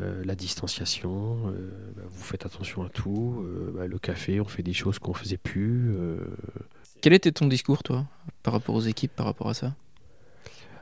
Euh, 0.00 0.24
la 0.24 0.34
distanciation, 0.34 1.38
euh, 1.46 1.70
bah, 1.96 2.02
vous 2.08 2.22
faites 2.22 2.44
attention 2.44 2.82
à 2.82 2.88
tout. 2.88 3.44
euh, 3.46 3.72
bah, 3.74 3.86
le 3.86 3.98
café, 3.98 4.40
on 4.40 4.44
fait 4.44 4.62
des 4.64 4.72
choses 4.72 4.98
qu'on 4.98 5.14
faisait 5.14 5.36
plus. 5.36 5.94
Quel 7.00 7.12
était 7.12 7.30
ton 7.32 7.46
discours, 7.46 7.82
toi, 7.82 8.06
par 8.42 8.54
rapport 8.54 8.74
aux 8.74 8.80
équipes, 8.80 9.12
par 9.14 9.26
rapport 9.26 9.48
à 9.48 9.54
ça? 9.54 9.74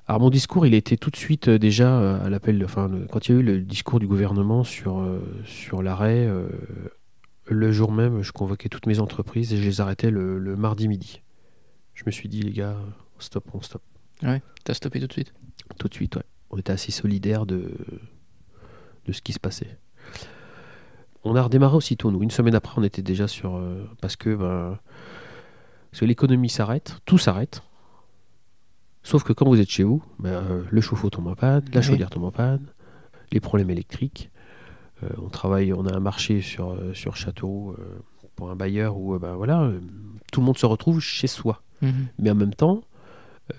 Alors 0.06 0.20
mon 0.20 0.30
discours, 0.30 0.66
il 0.66 0.74
était 0.74 0.96
tout 0.96 1.10
de 1.10 1.16
suite 1.16 1.48
déjà 1.48 2.20
à 2.22 2.28
l'appel, 2.28 2.64
enfin 2.64 2.88
le- 2.88 3.06
quand 3.06 3.28
il 3.28 3.32
y 3.32 3.36
a 3.36 3.40
eu 3.40 3.42
le 3.44 3.60
discours 3.60 4.00
du 4.00 4.08
gouvernement 4.08 4.64
sur, 4.64 5.00
sur 5.44 5.80
l'arrêt, 5.82 6.28
le 7.46 7.72
jour 7.72 7.92
même, 7.92 8.22
je 8.22 8.32
convoquais 8.32 8.68
toutes 8.68 8.86
mes 8.86 8.98
entreprises 8.98 9.52
et 9.52 9.58
je 9.58 9.62
les 9.62 9.80
arrêtais 9.80 10.10
le, 10.10 10.38
le 10.38 10.56
mardi 10.56 10.88
midi. 10.88 11.22
Je 11.94 12.02
me 12.06 12.10
suis 12.10 12.28
dit, 12.28 12.42
les 12.42 12.52
gars, 12.52 12.76
stop, 13.20 13.44
on 13.54 13.60
stop. 13.60 13.82
T'as 14.64 14.74
stoppé 14.74 15.00
tout 15.00 15.06
de 15.06 15.12
suite? 15.12 15.32
Tout 15.78 15.88
de 15.88 15.94
suite, 15.94 16.16
ouais. 16.16 16.24
On 16.50 16.56
était 16.58 16.72
assez 16.72 16.90
solidaires 16.90 17.46
de, 17.46 17.72
de 19.06 19.12
ce 19.12 19.20
qui 19.22 19.32
se 19.32 19.40
passait. 19.40 19.78
On 21.24 21.36
a 21.36 21.42
redémarré 21.42 21.76
aussitôt, 21.76 22.10
nous. 22.10 22.22
Une 22.22 22.30
semaine 22.30 22.54
après, 22.54 22.74
on 22.76 22.82
était 22.82 23.02
déjà 23.02 23.28
sur. 23.28 23.56
euh, 23.56 23.88
parce 24.00 24.16
que, 24.16 24.34
ben, 24.34 24.78
que 25.92 26.04
l'économie 26.04 26.48
s'arrête, 26.48 26.98
tout 27.04 27.18
s'arrête. 27.18 27.62
Sauf 29.04 29.22
que 29.24 29.32
quand 29.32 29.46
vous 29.46 29.60
êtes 29.60 29.70
chez 29.70 29.82
vous, 29.84 30.02
ben, 30.18 30.30
euh, 30.30 30.62
le 30.70 30.80
chauffe-eau 30.80 31.10
tombe 31.10 31.26
en 31.26 31.34
panne, 31.34 31.64
la 31.72 31.82
chaudière 31.82 32.10
tombe 32.10 32.24
en 32.24 32.30
panne, 32.30 32.66
les 33.30 33.40
problèmes 33.40 33.70
électriques. 33.70 34.30
Euh, 35.02 35.08
on 35.18 35.28
travaille, 35.28 35.72
on 35.72 35.86
a 35.86 35.94
un 35.94 36.00
marché 36.00 36.40
sur, 36.40 36.76
sur 36.94 37.16
Châteauroux 37.16 37.74
pour 38.36 38.50
un 38.50 38.56
bailleur 38.56 38.96
où 38.96 39.18
ben, 39.18 39.34
voilà, 39.34 39.70
tout 40.32 40.40
le 40.40 40.46
monde 40.46 40.58
se 40.58 40.66
retrouve 40.66 41.00
chez 41.00 41.26
soi. 41.26 41.62
Mhm. 41.82 42.06
Mais 42.18 42.30
en 42.30 42.36
même 42.36 42.54
temps, 42.54 42.82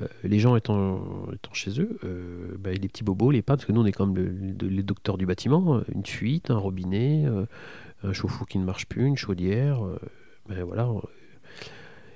euh, 0.01 0.07
les 0.23 0.39
gens 0.39 0.55
étant, 0.55 1.01
étant 1.33 1.53
chez 1.53 1.79
eux, 1.79 1.97
euh, 2.03 2.55
bah, 2.59 2.71
les 2.71 2.87
petits 2.87 3.03
bobos, 3.03 3.31
les 3.31 3.41
pannes, 3.41 3.57
parce 3.57 3.65
que 3.65 3.71
nous 3.71 3.81
on 3.81 3.85
est 3.85 3.99
le- 3.99 4.23
le- 4.61 4.67
les 4.67 4.83
docteurs 4.83 5.17
du 5.17 5.25
bâtiment, 5.25 5.75
euh, 5.77 5.81
une 5.93 6.05
fuite, 6.05 6.49
un 6.51 6.57
robinet, 6.57 7.25
euh, 7.25 7.45
un 8.03 8.13
chauffe-eau 8.13 8.45
qui 8.45 8.57
ne 8.57 8.65
marche 8.65 8.85
plus, 8.87 9.05
une 9.05 9.17
chaudière, 9.17 9.81
ben 10.49 10.63
voilà. 10.63 10.89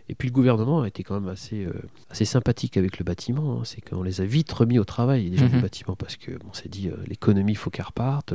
Et 0.09 0.15
puis 0.15 0.29
le 0.29 0.33
gouvernement 0.33 0.81
a 0.83 0.87
été 0.87 1.03
quand 1.03 1.19
même 1.19 1.27
assez, 1.29 1.67
assez 2.09 2.23
sympathique 2.23 2.77
avec 2.77 2.97
le 2.97 3.03
bâtiment, 3.03 3.59
hein. 3.59 3.63
c'est 3.65 3.81
qu'on 3.81 4.03
les 4.03 4.21
a 4.21 4.25
vite 4.25 4.49
remis 4.53 4.79
au 4.79 4.85
travail, 4.85 5.29
les 5.29 5.37
gens 5.37 5.47
du 5.49 5.59
bâtiment, 5.61 5.95
parce 5.97 6.15
que 6.15 6.31
bon, 6.31 6.47
on 6.49 6.53
s'est 6.53 6.69
dit, 6.69 6.89
l'économie, 7.07 7.51
il 7.53 7.55
faut 7.57 7.69
qu'elle 7.69 7.85
reparte, 7.85 8.33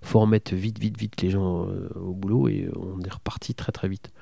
faut 0.00 0.20
remettre 0.20 0.54
vite, 0.54 0.78
vite, 0.78 0.96
vite 0.96 1.20
les 1.22 1.30
gens 1.30 1.66
au 1.96 2.14
boulot, 2.14 2.48
et 2.48 2.68
on 2.76 3.00
est 3.00 3.12
reparti 3.12 3.54
très 3.54 3.72
très 3.72 3.88
vite. 3.88 4.12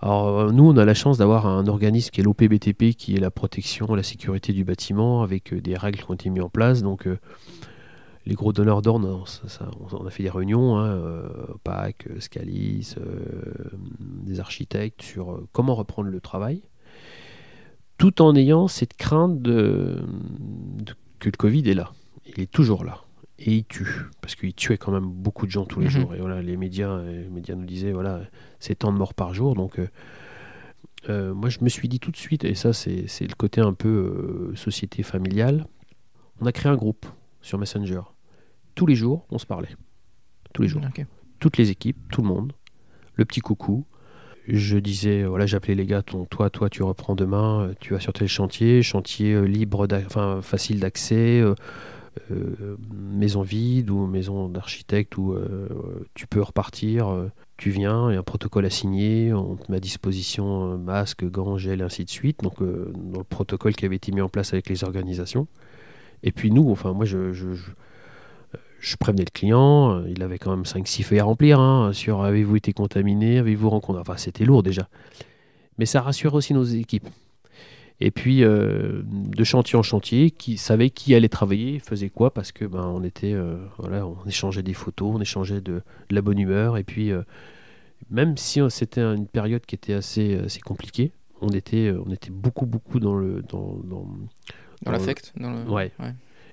Alors 0.00 0.40
euh, 0.40 0.52
nous, 0.52 0.68
on 0.68 0.76
a 0.76 0.84
la 0.84 0.94
chance 0.94 1.18
d'avoir 1.18 1.46
un 1.46 1.66
organisme 1.66 2.10
qui 2.10 2.20
est 2.20 2.24
l'OPBTP, 2.24 2.94
qui 2.96 3.16
est 3.16 3.20
la 3.20 3.30
protection, 3.30 3.94
la 3.94 4.02
sécurité 4.02 4.52
du 4.52 4.64
bâtiment, 4.64 5.22
avec 5.22 5.52
euh, 5.52 5.60
des 5.60 5.76
règles 5.76 5.98
qui 5.98 6.10
ont 6.10 6.14
été 6.14 6.30
mises 6.30 6.42
en 6.42 6.48
place. 6.48 6.82
Donc 6.82 7.06
euh, 7.06 7.18
les 8.26 8.34
gros 8.34 8.52
donneurs 8.52 8.82
d'ordre, 8.82 9.24
on, 9.92 10.06
a 10.06 10.10
fait 10.10 10.24
des 10.24 10.30
réunions, 10.30 10.76
hein, 10.78 10.98
PAC, 11.62 12.08
Scalis, 12.18 12.96
des 14.00 14.40
architectes, 14.40 15.00
sur 15.02 15.42
comment 15.52 15.76
reprendre 15.76 16.10
le 16.10 16.20
travail, 16.20 16.62
tout 17.98 18.20
en 18.20 18.34
ayant 18.34 18.66
cette 18.66 18.94
crainte 18.94 19.40
de- 19.42 20.02
que 21.20 21.28
le 21.28 21.36
Covid 21.36 21.70
est 21.70 21.74
là. 21.74 21.92
Il 22.26 22.42
est 22.42 22.50
toujours 22.50 22.84
là. 22.84 22.98
Et 23.38 23.52
il 23.56 23.64
tue, 23.64 23.86
parce 24.22 24.34
qu'il 24.34 24.54
tuait 24.54 24.78
quand 24.78 24.92
même 24.92 25.06
beaucoup 25.06 25.44
de 25.46 25.50
gens 25.50 25.66
tous 25.66 25.80
les 25.80 25.86
Mhm. 25.86 25.92
jours. 25.92 26.14
Et 26.14 26.18
voilà, 26.20 26.40
les 26.40 26.56
médias, 26.56 26.88
euh, 26.90 27.22
les 27.24 27.28
médias 27.28 27.54
nous 27.54 27.66
disaient, 27.66 27.92
voilà, 27.92 28.20
c'est 28.60 28.76
tant 28.76 28.92
de 28.92 28.98
morts 28.98 29.12
par 29.14 29.34
jour. 29.34 29.54
Donc, 29.54 29.78
euh, 29.78 29.88
euh, 31.10 31.34
moi, 31.34 31.50
je 31.50 31.58
me 31.60 31.68
suis 31.68 31.88
dit 31.88 32.00
tout 32.00 32.10
de 32.10 32.16
suite, 32.16 32.44
et 32.44 32.54
ça, 32.54 32.72
c'est 32.72 33.06
c'est 33.08 33.26
le 33.26 33.34
côté 33.34 33.60
un 33.60 33.74
peu 33.74 33.88
euh, 34.52 34.56
société 34.56 35.02
familiale. 35.02 35.66
On 36.40 36.46
a 36.46 36.52
créé 36.52 36.72
un 36.72 36.76
groupe 36.76 37.06
sur 37.42 37.58
Messenger. 37.58 38.00
Tous 38.74 38.86
les 38.86 38.94
jours, 38.94 39.26
on 39.30 39.38
se 39.38 39.46
parlait. 39.46 39.74
Tous 40.54 40.62
les 40.62 40.68
jours. 40.68 40.82
Toutes 41.38 41.58
les 41.58 41.70
équipes, 41.70 41.98
tout 42.10 42.22
le 42.22 42.28
monde. 42.28 42.52
Le 43.14 43.24
petit 43.26 43.40
coucou. 43.40 43.84
Je 44.48 44.78
disais, 44.78 45.24
voilà, 45.24 45.44
j'appelais 45.44 45.74
les 45.74 45.86
gars, 45.86 46.02
ton, 46.02 46.24
toi, 46.24 46.50
toi, 46.50 46.70
tu 46.70 46.82
reprends 46.82 47.14
demain, 47.16 47.72
tu 47.80 47.92
vas 47.94 48.00
sur 48.00 48.12
tel 48.12 48.28
chantier, 48.28 48.80
chantier 48.82 49.46
libre, 49.46 49.86
enfin 50.06 50.40
facile 50.40 50.78
d'accès, 50.80 51.42
euh, 52.30 52.76
maison 52.92 53.42
vide 53.42 53.90
ou 53.90 54.06
maison 54.06 54.48
d'architecte 54.48 55.16
où 55.16 55.32
euh, 55.32 55.68
tu 56.14 56.26
peux 56.26 56.42
repartir, 56.42 57.08
euh, 57.08 57.30
tu 57.56 57.70
viens, 57.70 58.10
il 58.10 58.14
y 58.14 58.16
a 58.16 58.20
un 58.20 58.24
protocole 58.24 58.66
à 58.66 58.70
signer, 58.70 59.32
on 59.32 59.56
te 59.56 59.70
met 59.70 59.78
à 59.78 59.80
disposition 59.80 60.78
masque, 60.78 61.24
gants, 61.24 61.58
gel, 61.58 61.82
ainsi 61.82 62.04
de 62.04 62.10
suite, 62.10 62.42
donc 62.42 62.58
dans 62.60 63.18
le 63.18 63.24
protocole 63.24 63.74
qui 63.74 63.84
avait 63.84 63.96
été 63.96 64.12
mis 64.12 64.20
en 64.20 64.28
place 64.28 64.52
avec 64.52 64.68
les 64.68 64.84
organisations. 64.84 65.46
Et 66.22 66.32
puis 66.32 66.50
nous, 66.50 66.70
enfin 66.70 66.92
moi 66.92 67.04
je, 67.04 67.54
prévenais 68.98 69.24
le 69.24 69.30
client, 69.32 70.04
il 70.06 70.22
avait 70.22 70.38
quand 70.38 70.50
même 70.50 70.64
5-6 70.64 71.02
feuilles 71.02 71.20
à 71.20 71.24
remplir 71.24 71.60
hein, 71.60 71.92
sur 71.92 72.22
avez-vous 72.22 72.56
été 72.56 72.72
contaminé, 72.72 73.38
avez-vous 73.38 73.70
rencontré, 73.70 74.00
enfin 74.00 74.16
c'était 74.16 74.44
lourd 74.44 74.62
déjà. 74.62 74.88
Mais 75.78 75.86
ça 75.86 76.00
rassure 76.00 76.34
aussi 76.34 76.54
nos 76.54 76.64
équipes. 76.64 77.08
Et 78.00 78.10
puis 78.10 78.44
euh, 78.44 79.02
de 79.04 79.44
chantier 79.44 79.78
en 79.78 79.82
chantier, 79.82 80.30
qui 80.30 80.58
savait 80.58 80.90
qui 80.90 81.14
allait 81.14 81.30
travailler, 81.30 81.78
faisait 81.78 82.10
quoi, 82.10 82.32
parce 82.32 82.52
que 82.52 82.66
ben 82.66 82.84
on 82.84 83.02
était, 83.02 83.32
euh, 83.32 83.56
voilà, 83.78 84.06
on 84.06 84.18
échangeait 84.26 84.62
des 84.62 84.74
photos, 84.74 85.14
on 85.14 85.20
échangeait 85.20 85.62
de, 85.62 85.82
de 86.08 86.14
la 86.14 86.20
bonne 86.20 86.38
humeur, 86.38 86.76
et 86.76 86.84
puis 86.84 87.10
euh, 87.10 87.22
même 88.10 88.36
si 88.36 88.60
c'était 88.68 89.00
une 89.00 89.26
période 89.26 89.64
qui 89.64 89.74
était 89.74 89.94
assez, 89.94 90.38
assez 90.44 90.60
compliquée, 90.60 91.12
on 91.40 91.48
était, 91.48 91.90
on 92.06 92.12
était 92.12 92.30
beaucoup 92.30 92.66
beaucoup 92.66 93.00
dans 93.00 93.16
le, 93.16 93.42
dans, 93.48 93.80
dans, 93.84 94.06
Dans 94.82 94.92
l'affect 94.92 95.32
le... 95.38 95.70
Ouais. 95.70 95.90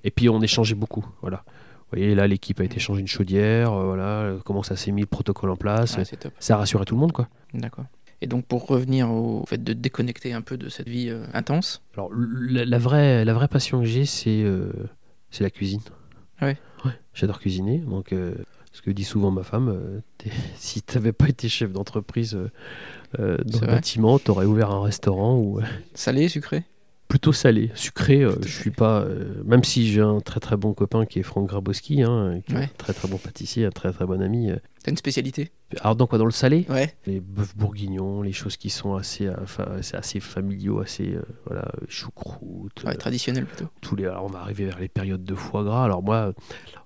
et 0.05 0.11
puis 0.11 0.29
on 0.29 0.41
échangeait 0.41 0.75
beaucoup, 0.75 1.05
voilà. 1.21 1.43
Vous 1.91 1.99
voyez 1.99 2.15
là, 2.15 2.25
l'équipe 2.25 2.59
a 2.61 2.63
été 2.63 2.79
changée 2.79 3.01
une 3.01 3.07
chaudière, 3.07 3.73
voilà, 3.73 4.37
comment 4.45 4.63
ça 4.63 4.77
s'est 4.77 4.91
mis 4.91 5.01
le 5.01 5.07
protocole 5.07 5.49
en 5.49 5.57
place, 5.57 5.97
Ouais, 5.97 6.05
ça 6.39 6.55
rassurait 6.55 6.85
tout 6.85 6.95
le 6.95 7.01
monde 7.01 7.11
quoi. 7.11 7.27
D'accord. 7.53 7.85
Et 8.23 8.27
donc, 8.27 8.45
pour 8.45 8.67
revenir 8.67 9.11
au 9.11 9.43
fait 9.45 9.61
de 9.61 9.73
déconnecter 9.73 10.31
un 10.31 10.41
peu 10.41 10.55
de 10.55 10.69
cette 10.69 10.87
vie 10.87 11.09
euh, 11.09 11.25
intense, 11.33 11.81
Alors, 11.95 12.09
la, 12.15 12.63
la 12.63 12.77
vraie, 12.77 13.25
la 13.25 13.33
vraie 13.33 13.49
passion 13.49 13.81
que 13.81 13.85
j'ai, 13.85 14.05
c'est 14.05 14.43
euh, 14.43 14.71
la 15.41 15.49
cuisine. 15.49 15.81
Ah 16.39 16.47
ouais 16.47 16.57
J'adore 17.13 17.41
cuisiner. 17.41 17.79
Donc, 17.79 18.13
euh, 18.13 18.33
ce 18.71 18.81
que 18.81 18.91
dit 18.91 19.03
souvent 19.03 19.29
ma 19.29 19.43
femme, 19.43 20.01
si 20.55 20.81
tu 20.81 20.95
n'avais 20.95 21.11
pas 21.11 21.27
été 21.27 21.49
chef 21.49 21.73
d'entreprise 21.73 22.39
dans 23.19 23.59
le 23.59 23.67
bâtiment, 23.67 24.17
tu 24.19 24.31
aurais 24.31 24.45
ouvert 24.45 24.71
un 24.71 24.81
restaurant 24.81 25.37
ou 25.37 25.59
salé, 25.93 26.29
sucré? 26.29 26.63
Plutôt 27.13 27.31
salé. 27.31 27.69
Sucré, 27.75 28.23
euh, 28.23 28.33
je 28.41 28.51
suis 28.51 28.71
pas. 28.71 29.01
euh, 29.01 29.35
même 29.45 29.63
si 29.63 29.85
j'ai 29.87 30.01
un 30.01 30.19
très 30.19 30.39
très 30.39 30.57
bon 30.57 30.73
copain 30.73 31.05
qui 31.05 31.19
est 31.19 31.23
Franck 31.23 31.47
Grabowski, 31.47 32.01
hein, 32.01 32.41
qui 32.47 32.53
est 32.53 32.57
Ouais. 32.57 32.63
un 32.63 32.69
très 32.75 32.91
très 32.93 33.07
bon 33.07 33.17
pâtissier, 33.19 33.65
un 33.67 33.69
très 33.69 33.93
très 33.93 34.07
bon 34.07 34.19
ami. 34.19 34.49
euh. 34.49 34.55
T'as 34.83 34.89
une 34.89 34.97
spécialité? 34.97 35.51
Alors, 35.81 35.95
dans 35.95 36.07
quoi? 36.07 36.17
Dans 36.17 36.25
le 36.25 36.31
salé? 36.31 36.65
Ouais. 36.69 36.91
les 37.05 37.19
bœufs 37.19 37.53
bourguignons, 37.55 38.23
les 38.23 38.31
choses 38.33 38.57
qui 38.57 38.71
sont 38.71 38.95
assez, 38.95 39.29
enfin, 39.43 39.65
assez 39.93 40.19
familiaux, 40.19 40.79
assez, 40.79 41.13
euh, 41.13 41.21
voilà, 41.45 41.71
choucroute, 41.87 42.83
Ouais, 42.83 42.95
traditionnel 42.95 43.45
plutôt. 43.45 43.69
tous 43.81 43.95
les, 43.95 44.05
alors 44.05 44.25
on 44.25 44.29
va 44.29 44.39
arriver 44.39 44.65
vers 44.65 44.79
les 44.79 44.87
périodes 44.89 45.23
de 45.23 45.35
foie 45.35 45.63
gras. 45.63 45.83
Alors 45.85 46.01
moi, 46.01 46.33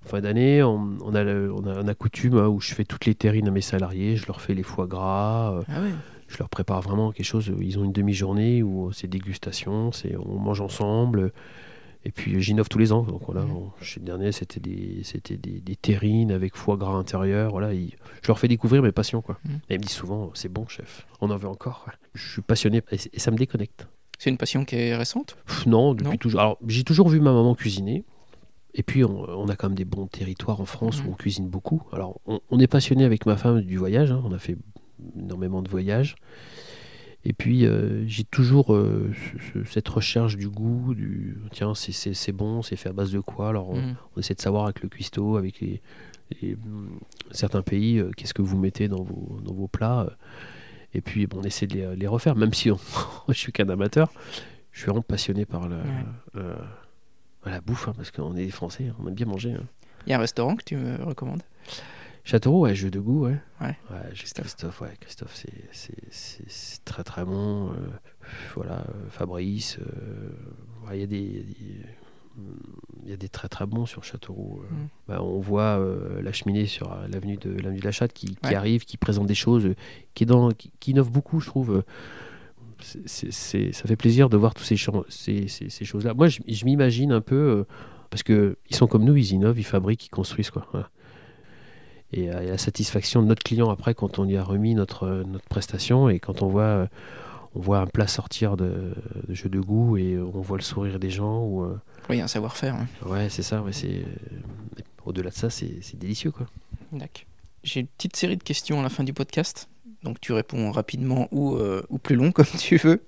en 0.05 0.09
fin 0.09 0.19
d'année, 0.19 0.61
on, 0.61 0.97
on 1.05 1.15
a, 1.15 1.23
on 1.23 1.65
a, 1.67 1.83
on 1.83 1.87
a 1.87 1.93
coutume 1.95 2.37
hein, 2.37 2.47
où 2.47 2.59
je 2.59 2.75
fais 2.75 2.83
toutes 2.83 3.05
les 3.05 3.15
terrines 3.15 3.47
à 3.47 3.51
mes 3.51 3.61
salariés, 3.61 4.17
je 4.17 4.27
leur 4.27 4.41
fais 4.41 4.53
les 4.53 4.63
foie 4.63 4.87
gras, 4.87 5.61
Ah 5.69 5.81
ouais 5.81 5.91
je 6.27 6.37
leur 6.39 6.49
prépare 6.49 6.81
vraiment 6.81 7.11
quelque 7.11 7.25
chose. 7.25 7.51
Ils 7.61 7.79
ont 7.79 7.83
une 7.83 7.91
demi-journée 7.93 8.63
où 8.63 8.91
c'est 8.91 9.07
dégustation, 9.07 9.91
c'est 9.91 10.15
on 10.17 10.37
mange 10.39 10.61
ensemble. 10.61 11.31
Et 12.05 12.11
puis 12.11 12.41
j'innove 12.41 12.69
tous 12.69 12.77
les 12.77 12.93
ans. 12.93 13.03
Donc 13.03 13.23
voilà, 13.25 13.41
Mhm. 13.41 13.51
on- 13.55 13.71
chez 13.81 13.99
le 13.99 14.05
dernier, 14.05 14.31
c'était 14.31 14.59
des, 14.61 15.01
c'était 15.03 15.35
des, 15.35 15.59
des 15.59 15.75
terrines 15.75 16.31
avec 16.31 16.55
foie 16.55 16.77
gras 16.77 16.93
intérieur. 16.93 17.51
Voilà, 17.51 17.73
je 17.73 18.27
leur 18.27 18.39
fais 18.39 18.47
découvrir 18.47 18.81
mes 18.81 18.91
passions. 18.93 19.21
Quoi. 19.21 19.37
Mhm. 19.43 19.59
Et 19.69 19.73
ils 19.75 19.77
me 19.79 19.83
disent 19.83 19.91
souvent, 19.95 20.31
c'est 20.33 20.47
bon, 20.51 20.67
chef, 20.67 21.05
on 21.21 21.29
en 21.31 21.35
veut 21.37 21.49
encore. 21.49 21.85
Je 22.13 22.31
suis 22.33 22.41
passionné 22.41 22.81
et, 22.91 22.97
et 23.13 23.19
ça 23.19 23.31
me 23.31 23.37
déconnecte. 23.37 23.87
C'est 24.19 24.29
une 24.29 24.37
passion 24.37 24.63
qui 24.63 24.75
est 24.77 24.95
récente? 24.95 25.35
Pff, 25.45 25.65
Non, 25.65 25.93
depuis 25.93 26.11
Non 26.11 26.17
toujours. 26.17 26.39
Alors, 26.41 26.57
j'ai 26.67 26.83
toujours 26.83 27.09
vu 27.09 27.19
ma 27.19 27.33
maman 27.33 27.55
cuisiner. 27.55 28.03
Et 28.73 28.83
puis, 28.83 29.03
on, 29.03 29.27
on 29.29 29.47
a 29.49 29.55
quand 29.55 29.67
même 29.69 29.77
des 29.77 29.85
bons 29.85 30.07
territoires 30.07 30.61
en 30.61 30.65
France 30.65 31.01
Mhm. 31.01 31.09
où 31.09 31.11
on 31.11 31.15
cuisine 31.15 31.47
beaucoup. 31.49 31.81
Alors, 31.91 32.21
on, 32.25 32.39
on 32.49 32.59
est 32.59 32.67
passionné 32.67 33.03
avec 33.05 33.25
ma 33.25 33.35
femme 33.35 33.61
du 33.61 33.77
voyage. 33.77 34.11
hein. 34.11 34.21
On 34.23 34.31
a 34.31 34.39
fait 34.39 34.55
énormément 35.17 35.61
de 35.61 35.69
voyages. 35.69 36.15
Et 37.25 37.33
puis, 37.33 37.65
euh, 37.65 38.05
j'ai 38.07 38.23
toujours 38.23 38.73
euh, 38.73 39.11
ce- 39.13 39.59
ce- 39.63 39.63
cette 39.71 39.87
recherche 39.89 40.37
du 40.37 40.47
goût, 40.47 40.93
du 40.93 41.37
tiens, 41.51 41.73
c'est- 41.75 42.31
bon, 42.31 42.61
c'est 42.61 42.75
fait 42.77 42.89
à 42.89 42.93
base 42.93 43.11
de 43.11 43.19
quoi? 43.19 43.49
Alors, 43.49 43.69
on, 43.69 43.81
Mhm. 43.81 43.95
on 44.15 44.19
essaie 44.19 44.33
de 44.35 44.41
savoir 44.41 44.65
avec 44.65 44.81
le 44.81 44.87
cuistot, 44.89 45.35
avec 45.35 45.59
les, 45.59 45.81
les, 46.41 46.53
hum, 46.55 46.99
certains 47.31 47.61
pays, 47.63 47.99
euh, 47.99 48.11
qu'est-ce 48.15 48.33
que 48.33 48.41
vous 48.41 48.57
mettez 48.57 48.87
dans 48.87 49.03
vos, 49.03 49.39
dans 49.43 49.53
vos 49.53 49.67
plats. 49.67 50.09
Et 50.93 51.01
puis, 51.01 51.27
bon, 51.27 51.39
on 51.39 51.43
essaie 51.43 51.67
de 51.67 51.73
les, 51.75 51.95
les 51.97 52.07
refaire, 52.07 52.35
même 52.35 52.53
si 52.53 52.71
on- 52.71 52.77
je 53.27 53.33
suis 53.33 53.51
qu'un 53.51 53.67
amateur. 53.67 54.11
Je 54.71 54.79
suis 54.79 54.85
vraiment 54.89 55.01
passionné 55.01 55.45
par 55.45 55.67
la, 55.67 55.77
Ouais. 55.77 56.41
la, 57.45 57.51
la 57.51 57.61
bouffe, 57.61 57.87
hein, 57.89 57.93
parce 57.97 58.11
qu'on 58.11 58.35
est 58.37 58.47
Français, 58.49 58.91
on 58.99 59.07
aime 59.07 59.15
bien 59.15 59.25
manger. 59.25 59.53
hein. 59.53 59.63
Il 60.05 60.11
y 60.11 60.13
a 60.13 60.17
un 60.17 60.21
restaurant 60.21 60.55
que 60.55 60.63
tu 60.63 60.77
me 60.77 61.03
recommandes? 61.03 61.41
Châteauroux, 62.27 62.59
ouais, 62.63 62.75
jeu 62.75 62.91
de 62.91 62.99
goût, 62.99 63.23
ouais. 63.25 63.37
Ouais. 63.61 63.75
Christophe. 64.13 64.45
Christophe, 64.47 64.81
ouais, 64.81 64.91
Christophe, 64.99 65.33
c'est- 65.33 65.63
c'est- 65.71 65.93
c'est 66.11 66.43
c'est 66.49 66.83
très 66.83 67.03
très 67.05 67.23
bon. 67.23 67.69
euh, 67.71 67.75
voilà, 68.53 68.79
euh, 68.89 69.09
Fabrice, 69.09 69.79
euh, 69.79 70.29
ouais, 70.89 70.97
il 70.97 70.99
y 70.99 71.03
a 71.03 71.07
des. 71.07 71.45
il 73.05 73.09
y 73.09 73.13
a 73.13 73.17
des- 73.17 73.29
très 73.29 73.47
très 73.47 73.65
bons 73.65 73.85
sur 73.85 74.03
Châteauroux. 74.03 74.61
Mm. 74.69 74.75
Bah, 75.07 75.23
on 75.23 75.39
voit 75.39 75.79
la 76.21 76.31
cheminée 76.33 76.65
sur 76.67 76.93
l'avenue 77.09 77.37
de 77.37 77.49
l'avenue 77.49 77.79
de 77.79 77.85
la 77.85 77.91
Chatte 77.93 78.11
qui, 78.13 78.27
qui 78.35 78.49
Ouais. 78.49 78.55
arrive, 78.55 78.83
qui 78.83 78.97
présente 78.97 79.25
des 79.27 79.33
choses, 79.33 79.73
qui, 80.13 80.23
est 80.25 80.27
dans, 80.27 80.51
qui, 80.51 80.71
qui 80.81 80.91
innove 80.91 81.09
beaucoup, 81.09 81.39
je 81.39 81.47
trouve. 81.47 81.81
Ça 82.79 83.87
fait 83.87 83.95
plaisir 83.95 84.29
de 84.29 84.37
voir 84.37 84.53
toutes 84.53 84.65
ces, 84.67 84.77
ces, 85.09 85.47
ces- 85.47 85.69
ces 85.69 85.85
choses-là. 85.85 86.13
Moi, 86.13 86.27
je, 86.27 86.39
je 86.47 86.65
m'imagine 86.65 87.11
un 87.11 87.21
peu, 87.21 87.35
euh, 87.35 87.63
parce 88.11 88.21
que 88.23 88.57
ils 88.69 88.75
sont 88.75 88.85
comme 88.87 89.03
nous, 89.03 89.15
ils 89.15 89.31
innovent, 89.31 89.57
ils 89.59 89.63
fabriquent, 89.63 90.05
ils 90.05 90.09
construisent. 90.09 90.51
Quoi. 90.51 90.67
Voilà. 90.71 90.89
Et 92.13 92.29
euh, 92.29 92.37
a 92.37 92.41
la 92.43 92.57
satisfaction 92.57 93.21
de 93.21 93.27
notre 93.27 93.43
client 93.43 93.69
après 93.69 93.93
quand 93.93 94.17
on 94.19 94.23
lui 94.23 94.37
a 94.37 94.43
remis 94.43 94.75
notre, 94.75 95.03
euh, 95.03 95.23
notre 95.25 95.45
prestation 95.45 96.07
et 96.09 96.19
quand 96.19 96.41
on 96.41 96.47
voit, 96.47 96.61
euh, 96.63 96.87
on 97.53 97.59
voit 97.59 97.79
un 97.79 97.85
plat 97.87 98.07
sortir 98.07 98.55
de, 98.55 98.93
de 99.27 99.33
jeu 99.33 99.49
de 99.49 99.59
goût 99.59 99.97
et 99.97 100.13
euh, 100.13 100.25
on 100.33 100.39
voit 100.41 100.57
le 100.57 100.63
sourire 100.63 100.99
des 100.99 101.09
gens. 101.09 101.43
Ou, 101.43 101.67
Oui, 102.09 102.21
un 102.21 102.27
savoir-faire. 102.27 102.75
hein. 102.75 102.87
ouais, 103.05 103.27
c'est 103.29 103.43
ça. 103.43 103.61
Ouais, 103.61 103.73
c'est, 103.73 104.05
au-delà 105.05 105.29
de 105.31 105.35
ça, 105.35 105.49
c'est, 105.49 105.79
c'est 105.81 105.97
délicieux. 105.99 106.31
Quoi. 106.31 106.47
D'accord. 106.93 107.23
J'ai 107.63 107.81
une 107.81 107.87
petite 107.87 108.15
série 108.15 108.37
de 108.37 108.43
questions 108.43 108.79
à 108.79 108.83
la 108.83 108.89
fin 108.89 109.03
du 109.03 109.13
podcast. 109.13 109.67
Donc 110.03 110.21
tu 110.21 110.31
réponds 110.31 110.71
rapidement 110.71 111.27
ou, 111.31 111.57
ou 111.89 111.97
plus 111.97 112.15
long 112.15 112.31
comme 112.33 112.45
tu 112.45 112.77
veux. 112.77 113.03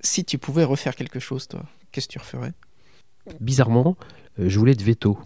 Si 0.00 0.24
tu 0.24 0.38
pouvais 0.38 0.64
refaire 0.64 0.94
quelque 0.94 1.18
chose, 1.18 1.48
toi, 1.48 1.62
qu'est-ce 1.92 2.06
que 2.06 2.12
tu 2.12 2.18
referais? 2.18 2.52
Bizarrement, 3.40 3.96
je 4.38 4.56
voulais 4.58 4.72
être 4.72 4.82
veto. 4.82 5.18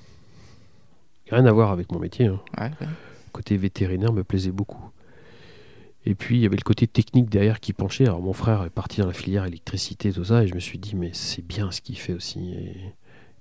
Rien 1.30 1.44
à 1.46 1.52
voir 1.52 1.70
avec 1.70 1.90
mon 1.92 1.98
métier. 1.98 2.26
hein. 2.26 2.40
Ouais, 2.58 2.70
ouais. 2.80 2.86
côté 3.32 3.56
vétérinaire 3.56 4.12
me 4.12 4.24
plaisait 4.24 4.50
beaucoup. 4.52 4.90
Et 6.06 6.14
puis 6.14 6.36
il 6.38 6.40
y 6.42 6.46
avait 6.46 6.56
le 6.56 6.62
côté 6.62 6.86
technique 6.86 7.28
derrière 7.28 7.60
qui 7.60 7.72
penchait. 7.72 8.04
Alors 8.06 8.22
mon 8.22 8.32
frère 8.32 8.64
est 8.64 8.70
parti 8.70 9.00
dans 9.00 9.06
la 9.06 9.12
filière 9.12 9.44
électricité, 9.44 10.12
tout 10.12 10.24
ça, 10.24 10.42
et 10.44 10.46
je 10.48 10.54
me 10.54 10.60
suis 10.60 10.78
dit, 10.78 10.96
mais 10.96 11.10
c'est 11.12 11.46
bien 11.46 11.70
ce 11.70 11.80
qu'il 11.82 11.98
fait 11.98 12.14
aussi. 12.14 12.52
Et 12.54 12.74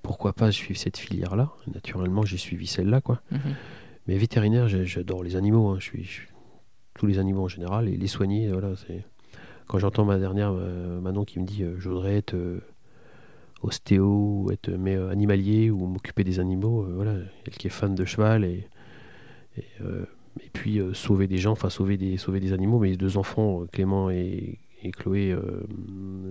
pourquoi 0.03 0.33
pas 0.33 0.51
suivre 0.51 0.79
cette 0.79 0.97
filière-là? 0.97 1.51
Naturellement, 1.73 2.23
j'ai 2.23 2.37
suivi 2.37 2.67
celle-là, 2.67 2.99
quoi. 3.01 3.21
Mhm. 3.31 3.39
Mais 4.07 4.17
vétérinaire, 4.17 4.67
j'adore 4.67 5.23
les 5.23 5.35
animaux. 5.35 5.69
hein. 5.69 5.77
Je, 5.79 5.85
suis, 5.85 6.03
je 6.03 6.09
suis- 6.11 6.27
tous 6.95 7.05
les 7.05 7.17
animaux 7.17 7.43
en 7.43 7.47
général 7.47 7.87
et 7.87 7.95
les 7.95 8.07
soigner. 8.07 8.49
Voilà, 8.49 8.71
c'est 8.87 9.03
quand 9.67 9.79
j'entends 9.79 10.03
ma 10.03 10.17
dernière 10.17 10.51
euh, 10.53 10.99
Manon 10.99 11.23
qui 11.23 11.39
me 11.39 11.45
dit, 11.45 11.63
je 11.77 11.87
voudrais 11.89 12.17
être 12.17 12.35
ostéo 13.61 14.05
ou 14.45 14.51
être 14.51 14.69
mais, 14.69 14.95
euh, 14.95 15.09
animalier 15.09 15.69
ou 15.69 15.85
m'occuper 15.85 16.23
des 16.23 16.39
animaux. 16.39 16.83
euh, 16.85 16.93
voilà, 16.95 17.13
elle 17.45 17.53
qui 17.53 17.67
est 17.67 17.71
fan 17.71 17.95
de 17.95 18.05
cheval 18.05 18.43
et 18.45 18.67
et, 19.57 19.63
euh, 19.81 20.05
et 20.41 20.49
puis 20.53 20.79
euh, 20.79 20.93
sauver 20.93 21.27
des 21.27 21.37
gens, 21.39 21.51
enfin 21.51 21.69
sauver 21.69 21.97
des, 21.97 22.17
sauver 22.17 22.39
des 22.39 22.53
animaux. 22.53 22.79
Mes 22.79 22.95
deux 22.95 23.17
enfants, 23.17 23.63
euh, 23.63 23.65
Clément 23.71 24.09
et, 24.09 24.59
et 24.83 24.91
Chloé, 24.91 25.31
euh, 25.31 25.41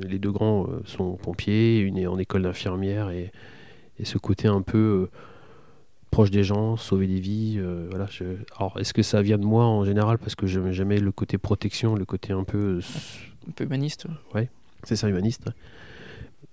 les 0.07 0.19
deux 0.19 0.31
grands 0.33 0.67
euh, 0.71 0.81
sont 0.85 1.17
pompiers, 1.17 1.81
une 1.81 1.99
est 1.99 2.07
en 2.07 2.17
école 2.19 2.43
d'infirmière 2.43 3.11
et, 3.11 3.31
et 3.99 4.05
ce 4.05 4.17
côté 4.17 4.49
un 4.49 4.63
peu 4.63 4.79
euh, 4.79 5.11
proche 6.11 6.31
des 6.31 6.45
gens, 6.45 6.77
sauver 6.77 7.07
des 7.09 7.21
vies. 7.21 7.57
euh, 7.59 7.87
voilà, 7.91 8.07
je- 8.11 8.25
Alors 8.57 8.79
est-ce 8.79 8.95
que 8.95 9.03
ça 9.03 9.21
vient 9.21 9.37
de 9.37 9.45
moi 9.45 9.67
en 9.67 9.85
général? 9.85 10.17
Parce 10.19 10.35
que 10.37 10.47
j'aime 10.47 10.71
jamais 10.71 10.99
le 11.01 11.13
côté 11.13 11.37
protection, 11.37 11.95
le 11.97 12.07
côté 12.07 12.33
un 12.33 12.45
peu, 12.45 12.79
euh, 12.79 12.81
Un 13.49 13.51
peu 13.51 13.65
humaniste. 13.65 14.07
ouais. 14.35 14.49
c'est 14.85 14.97
ça 14.97 15.09
humaniste. 15.09 15.51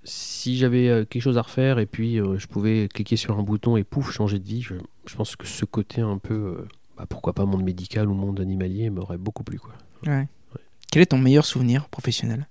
Si 0.08 0.56
j'avais 0.56 0.88
euh, 0.88 1.04
quelque 1.04 1.24
chose 1.24 1.38
à 1.38 1.42
refaire 1.42 1.80
et 1.80 1.88
puis 1.88 2.22
euh, 2.22 2.38
je 2.38 2.48
pouvais 2.48 2.88
cliquer 2.88 3.18
sur 3.18 3.40
un 3.40 3.44
bouton 3.44 3.76
et 3.76 3.84
pouf 3.84 4.12
changer 4.12 4.38
de 4.38 4.46
vie, 4.46 4.62
je, 4.62 4.76
je 5.08 5.16
pense 5.16 5.36
que 5.36 5.48
ce 5.48 5.66
côté 5.66 6.02
un 6.02 6.20
peu 6.20 6.34
euh, 6.34 6.68
bah, 6.96 7.08
pourquoi 7.10 7.34
pas 7.34 7.46
monde 7.46 7.64
médical 7.64 8.08
ou 8.08 8.14
monde 8.14 8.40
animalier 8.40 8.92
m'aurait 8.92 9.18
beaucoup 9.18 9.44
plu. 9.44 9.58
Quoi. 9.58 9.74
Ouais. 10.06 10.28
Quel 10.92 11.02
est 11.02 11.08
ton 11.08 11.18
meilleur 11.18 11.44
souvenir 11.44 11.90
professionnel? 11.90 12.48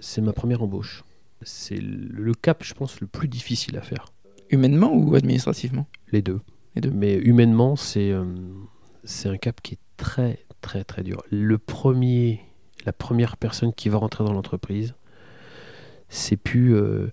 C'est 0.00 0.20
ma 0.20 0.34
première 0.34 0.62
embauche. 0.62 1.02
C'est 1.40 1.80
le, 1.80 2.08
le 2.08 2.34
cap, 2.34 2.62
je 2.62 2.74
pense, 2.74 3.00
le 3.00 3.06
plus 3.06 3.26
difficile 3.26 3.78
à 3.78 3.80
faire. 3.80 4.04
Humainement 4.50 4.92
ou 4.92 5.14
administrativement? 5.14 5.86
Les 6.12 6.20
deux. 6.20 6.40
Les 6.74 6.82
deux. 6.82 6.90
Mais 6.90 7.16
humainement, 7.16 7.74
c'est 7.74 8.12
euh, 8.12 8.24
c'est 9.04 9.30
un 9.30 9.38
cap 9.38 9.60
qui 9.62 9.74
est 9.74 9.80
très, 9.96 10.44
très, 10.60 10.84
très 10.84 11.02
dur. 11.02 11.22
Le 11.30 11.56
premier, 11.56 12.42
la 12.84 12.92
première 12.92 13.38
personne 13.38 13.72
qui 13.72 13.88
va 13.88 13.96
rentrer 13.98 14.24
dans 14.24 14.32
l'entreprise, 14.34 14.94
c'est 16.12 16.36
plus. 16.36 16.74
euh, 16.74 17.10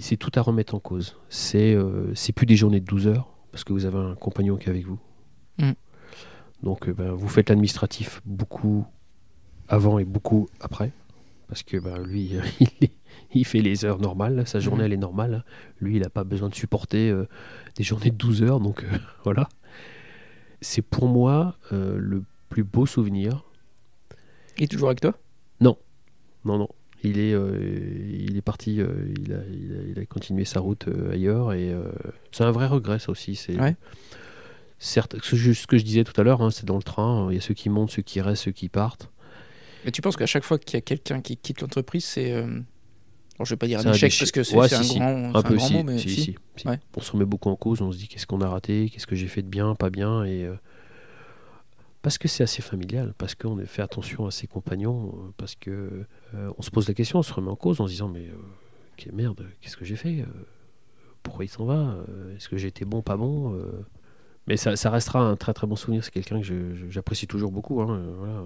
c'est 0.00 0.16
tout 0.16 0.32
à 0.34 0.42
remettre 0.42 0.74
en 0.74 0.80
cause. 0.80 1.16
C'est 1.28 1.74
euh, 1.74 2.12
c'est 2.14 2.32
plus 2.32 2.46
des 2.46 2.56
journées 2.56 2.80
de 2.80 2.84
12 2.84 3.06
heures, 3.08 3.28
parce 3.50 3.64
que 3.64 3.72
vous 3.72 3.84
avez 3.86 3.98
un 3.98 4.14
compagnon 4.14 4.56
qui 4.56 4.66
est 4.66 4.70
avec 4.70 4.86
vous. 4.86 4.98
Mm. 5.58 5.72
Donc, 6.62 6.88
euh, 6.88 6.92
ben, 6.92 7.12
vous 7.12 7.28
faites 7.28 7.48
l'administratif 7.48 8.20
beaucoup 8.24 8.84
avant 9.68 9.98
et 9.98 10.04
beaucoup 10.04 10.48
après. 10.60 10.92
Parce 11.48 11.62
que 11.62 11.76
ben, 11.76 11.98
lui, 12.02 12.32
il, 13.32 13.44
fait 13.44 13.60
les 13.60 13.84
heures 13.84 14.00
normales, 14.00 14.46
sa 14.46 14.58
journée 14.58 14.80
Mhm. 14.80 14.86
elle 14.86 14.92
est 14.94 14.98
normale. 14.98 15.44
Lui, 15.80 15.96
il 15.96 16.02
n'a 16.02 16.10
pas 16.10 16.24
besoin 16.24 16.48
de 16.48 16.54
supporter 16.54 17.08
euh, 17.10 17.28
des 17.76 17.84
journées 17.84 18.10
de 18.10 18.16
12 18.16 18.42
heures, 18.42 18.60
donc 18.60 18.82
euh, 18.82 18.98
voilà. 19.24 19.48
C'est 20.60 20.82
pour 20.82 21.06
moi 21.06 21.56
euh, 21.72 21.96
le 21.98 22.24
plus 22.48 22.64
beau 22.64 22.86
souvenir. 22.86 23.44
Il 24.58 24.64
est 24.64 24.68
toujours 24.68 24.88
avec 24.88 25.00
toi? 25.00 25.14
Non, 25.60 25.78
non. 26.44 26.68
Il 27.04 27.18
est, 27.18 27.32
euh, 27.34 27.58
il 28.18 28.36
est 28.36 28.42
parti, 28.42 28.80
euh, 28.80 28.88
il, 29.18 29.32
a, 29.32 29.36
il, 29.52 29.72
a, 29.72 29.90
il 29.90 29.98
a 30.00 30.06
continué 30.06 30.44
sa 30.44 30.60
route 30.60 30.88
euh, 30.88 31.12
ailleurs 31.12 31.52
et 31.52 31.70
euh, 31.70 31.84
c'est 32.32 32.42
un 32.44 32.50
vrai 32.50 32.66
regret 32.66 32.98
ça 32.98 33.10
aussi. 33.10 33.36
C'est 33.36 33.60
Ouais. 33.60 33.76
certes 34.78 35.16
ce, 35.22 35.30
que 35.32 35.36
je- 35.36 35.52
ce 35.52 35.66
que 35.66 35.78
je 35.78 35.84
disais 35.84 36.04
tout 36.04 36.18
à 36.20 36.24
l'heure, 36.24 36.42
hein, 36.42 36.50
c'est 36.50 36.64
dans 36.66 36.76
le 36.76 36.82
train. 36.82 37.28
Il 37.30 37.34
y 37.34 37.38
a 37.38 37.40
ceux 37.40 37.54
qui 37.54 37.68
montent, 37.68 37.90
ceux 37.90 38.02
qui 38.02 38.20
restent, 38.20 38.44
ceux 38.44 38.52
qui 38.52 38.68
partent. 38.68 39.10
Mais 39.84 39.90
tu 39.92 40.02
penses 40.02 40.16
qu'à 40.16 40.26
chaque 40.26 40.42
fois 40.44 40.58
qu'il 40.58 40.74
y 40.74 40.78
a 40.78 40.80
quelqu'un 40.80 41.20
qui 41.20 41.36
quitte 41.36 41.60
l'entreprise, 41.60 42.04
c'est. 42.04 42.32
euh, 42.32 42.44
Alors, 43.36 43.44
je 43.44 43.50
vais 43.50 43.56
pas 43.56 43.66
dire 43.66 43.78
un 43.80 43.86
un 43.86 43.92
échec 43.92 44.12
parce 44.18 44.32
que 44.32 44.42
c'est 44.42 44.56
Ouais, 44.56 44.68
c'est 44.68 44.76
si, 44.76 44.80
un, 44.80 44.84
si. 44.84 44.98
grand, 44.98 45.34
Un 45.34 45.38
un 45.38 45.42
peu 45.42 45.54
grand 45.56 45.66
si, 45.66 45.74
mot, 45.74 45.82
mais 45.84 45.98
si, 45.98 46.08
si. 46.10 46.20
si, 46.22 46.36
si. 46.56 46.68
Ouais. 46.68 46.80
On 46.96 47.00
se 47.00 47.12
remet 47.12 47.24
beaucoup 47.24 47.50
en 47.50 47.56
cause. 47.56 47.82
On 47.82 47.92
se 47.92 47.98
dit 47.98 48.08
qu'est-ce 48.08 48.26
qu'on 48.26 48.40
a 48.40 48.48
raté, 48.48 48.90
qu'est-ce 48.90 49.06
que 49.06 49.14
j'ai 49.16 49.28
fait 49.28 49.42
de 49.42 49.48
bien, 49.48 49.74
pas 49.74 49.90
bien 49.90 50.24
et 50.24 50.44
euh, 50.44 50.54
parce 52.06 52.18
que 52.18 52.28
c'est 52.28 52.44
assez 52.44 52.62
familial, 52.62 53.14
parce 53.18 53.34
qu'on 53.34 53.58
fait 53.66 53.82
attention 53.82 54.26
à 54.26 54.30
ses 54.30 54.46
compagnons, 54.46 55.08
euh, 55.08 55.32
parce 55.38 55.56
que 55.56 56.04
euh, 56.36 56.52
on 56.56 56.62
se 56.62 56.70
pose 56.70 56.86
la 56.86 56.94
question, 56.94 57.18
on 57.18 57.22
se 57.22 57.34
remet 57.34 57.50
en 57.50 57.56
cause 57.56 57.80
en 57.80 57.88
se 57.88 57.90
disant 57.90 58.06
mais 58.06 58.28
euh, 58.28 59.10
merde, 59.12 59.44
qu'est-ce 59.60 59.76
que 59.76 59.84
j'ai 59.84 59.96
fait 59.96 60.24
Pourquoi 61.24 61.44
il 61.46 61.48
s'en 61.48 61.64
va 61.64 61.96
Est-ce 62.36 62.48
que 62.48 62.56
j'ai 62.56 62.68
été 62.68 62.84
bon, 62.84 63.02
pas 63.02 63.16
bon 63.16 63.60
Mais 64.46 64.56
ça, 64.56 64.76
ça 64.76 64.88
restera 64.90 65.18
un 65.18 65.34
très 65.34 65.52
très 65.52 65.66
bon 65.66 65.74
souvenir. 65.74 66.04
C'est 66.04 66.12
quelqu'un 66.12 66.40
que 66.40 66.76
j'apprécie 66.90 67.26
toujours 67.26 67.50
beaucoup. 67.50 67.82
hein, 67.82 68.00
voilà. 68.18 68.40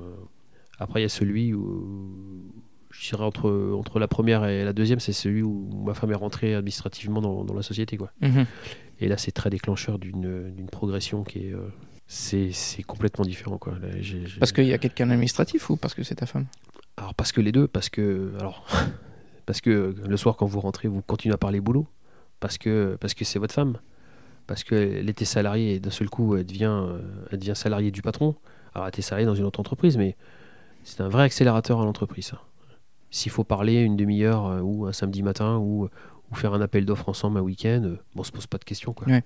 Après, 0.78 1.00
il 1.00 1.02
y 1.02 1.06
a 1.06 1.10
celui 1.10 1.52
où 1.52 2.50
je 2.90 3.10
dirais 3.10 3.24
entre, 3.24 3.74
entre 3.78 3.98
la 3.98 4.08
première 4.08 4.46
et 4.46 4.64
la 4.64 4.72
deuxième, 4.72 5.00
c'est 5.00 5.12
celui 5.12 5.42
où 5.42 5.68
ma 5.84 5.92
femme 5.92 6.12
est 6.12 6.14
rentrée 6.14 6.54
administrativement 6.54 7.20
dans, 7.20 7.44
dans 7.44 7.54
la 7.54 7.62
société. 7.62 7.98
Quoi. 7.98 8.10
Mhm. 8.22 8.46
Et 9.00 9.08
là, 9.08 9.18
c'est 9.18 9.32
très 9.32 9.50
déclencheur 9.50 9.98
d'une 9.98 10.50
d'une 10.50 10.70
progression 10.70 11.24
qui 11.24 11.40
est. 11.40 11.52
euh, 11.52 11.68
c'est 12.12 12.82
complètement 12.82 13.24
différent. 13.24 13.56
Quoi. 13.56 13.74
Là, 13.80 13.88
Parce 14.40 14.50
qu'il 14.50 14.64
y 14.64 14.72
a 14.72 14.78
quelqu'un 14.78 15.06
d'administratif 15.06 15.70
ou 15.70 15.76
parce 15.76 15.94
que 15.94 16.02
c'est 16.02 16.16
ta 16.16 16.26
femme? 16.26 16.46
Alors, 16.96 17.14
parce 17.14 17.30
que 17.30 17.40
les 17.40 17.52
deux, 17.52 17.68
parce 17.68 17.88
que. 17.88 18.32
Alors, 18.40 18.66
parce 19.46 19.60
que 19.60 19.94
le 20.04 20.16
soir, 20.16 20.36
quand 20.36 20.46
vous 20.46 20.58
rentrez, 20.58 20.88
vous 20.88 21.02
continuez 21.02 21.34
à 21.34 21.38
parler 21.38 21.60
boulot. 21.60 21.86
Parce 22.40 22.58
que 22.58 22.96
parce 23.00 23.14
que 23.14 23.24
c'est 23.24 23.38
votre 23.38 23.54
femme. 23.54 23.78
Parce 24.48 24.64
qu'elle 24.64 25.08
était 25.08 25.24
salariée 25.24 25.74
et 25.74 25.80
d'un 25.80 25.90
seul 25.90 26.10
coup, 26.10 26.34
elle 26.34 26.44
devient, 26.44 26.64
euh, 26.82 26.98
elle 27.30 27.38
devient 27.38 27.54
salariée 27.54 27.92
du 27.92 28.02
patron. 28.02 28.34
Alors, 28.74 28.86
elle 28.86 28.92
était 28.92 29.02
salariée 29.02 29.26
dans 29.26 29.36
une 29.36 29.44
autre 29.44 29.60
entreprise, 29.60 29.96
mais 29.96 30.16
c'est 30.82 31.02
un 31.02 31.08
vrai 31.08 31.22
accélérateur 31.22 31.80
à 31.80 31.84
l'entreprise. 31.84 32.32
S'il 33.12 33.30
faut 33.30 33.44
parler 33.44 33.82
une 33.82 33.96
demi-heure 33.96 34.46
euh, 34.46 34.60
ou 34.60 34.86
un 34.86 34.92
samedi 34.92 35.22
matin 35.22 35.58
ou, 35.58 35.88
ou 36.30 36.34
faire 36.34 36.54
un 36.54 36.60
appel 36.60 36.84
d'offres 36.86 37.08
ensemble 37.08 37.38
un 37.38 37.42
week-end, 37.42 37.82
euh, 37.84 37.98
bon, 38.16 38.22
on 38.22 38.24
se 38.24 38.32
pose 38.32 38.48
pas 38.48 38.58
de 38.58 38.64
questions. 38.64 38.92
Quoi. 38.92 39.06
Ouais. 39.06 39.22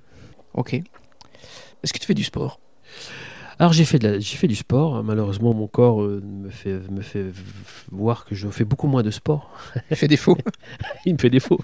Ok. 0.52 0.74
Est-ce 0.74 1.94
que 1.94 1.98
tu 1.98 2.06
fais 2.06 2.12
du 2.12 2.24
sport? 2.24 2.60
Alors 3.58 3.72
j'ai 3.72 3.84
fait, 3.84 3.98
de 4.00 4.08
la- 4.08 4.18
j'ai 4.18 4.36
fait 4.36 4.48
du 4.48 4.56
sport. 4.56 5.04
Malheureusement, 5.04 5.54
mon 5.54 5.68
corps 5.68 6.02
euh, 6.02 6.20
me, 6.24 6.50
fait, 6.50 6.80
me 6.90 7.02
fait 7.02 7.26
voir 7.92 8.24
que 8.24 8.34
je 8.34 8.48
fais 8.48 8.64
beaucoup 8.64 8.88
moins 8.88 9.02
de 9.02 9.10
sport. 9.12 9.50
Tu 9.88 9.94
fais 9.96 10.08
défaut 10.08 10.36
il 11.06 11.12
me 11.14 11.18
fait 11.18 11.30
défaut. 11.30 11.60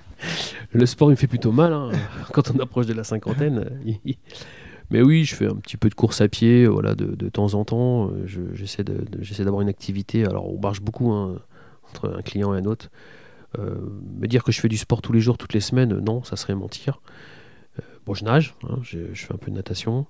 Le 0.73 0.87
sport, 0.87 1.09
il 1.11 1.13
me 1.13 1.17
fait 1.17 1.27
plutôt 1.27 1.51
mal 1.53 1.73
hein, 1.73 1.91
quand 2.33 2.51
on 2.55 2.59
approche 2.61 2.87
de 2.87 2.93
la 2.93 3.03
cinquantaine. 3.05 3.71
Mais 4.93 5.03
oui, 5.03 5.25
je 5.25 5.35
fais 5.35 5.47
un 5.47 5.57
petit 5.57 5.77
peu 5.77 5.89
de 5.89 5.95
course 5.95 6.21
à 6.21 6.29
pied, 6.29 6.67
voilà, 6.67 6.95
de, 6.95 7.07
de 7.17 7.29
temps 7.29 7.55
en 7.55 7.65
temps. 7.65 8.11
Je- 8.25 8.55
J'essaie 8.55 8.85
de- 8.85 9.05
de- 9.11 9.23
j'essaie 9.23 9.45
d'avoir 9.45 9.63
une 9.63 9.69
activité. 9.69 10.25
Alors, 10.27 10.53
on 10.53 10.61
marche 10.61 10.81
beaucoup 10.81 11.11
hein, 11.13 11.37
entre 11.89 12.15
un 12.17 12.23
client 12.23 12.55
et 12.55 12.59
un 12.59 12.65
autre. 12.67 12.89
Euh, 13.59 13.75
me 14.21 14.29
dire 14.29 14.45
que 14.45 14.53
je 14.53 14.61
fais 14.61 14.69
du 14.69 14.77
sport 14.77 15.03
tous 15.03 15.13
les 15.13 15.21
jours, 15.21 15.37
toutes 15.39 15.55
les 15.55 15.61
semaines, 15.61 15.99
non, 15.99 16.23
ça 16.23 16.37
serait 16.37 16.55
mentir. 16.55 17.01
Bon, 18.07 18.15
je 18.15 18.25
nage, 18.25 18.55
hein, 18.69 18.79
je, 18.83 19.13
je 19.15 19.27
fais 19.27 19.35
un 19.35 19.37
peu 19.37 19.51
de 19.51 19.57
natation, 19.57 20.07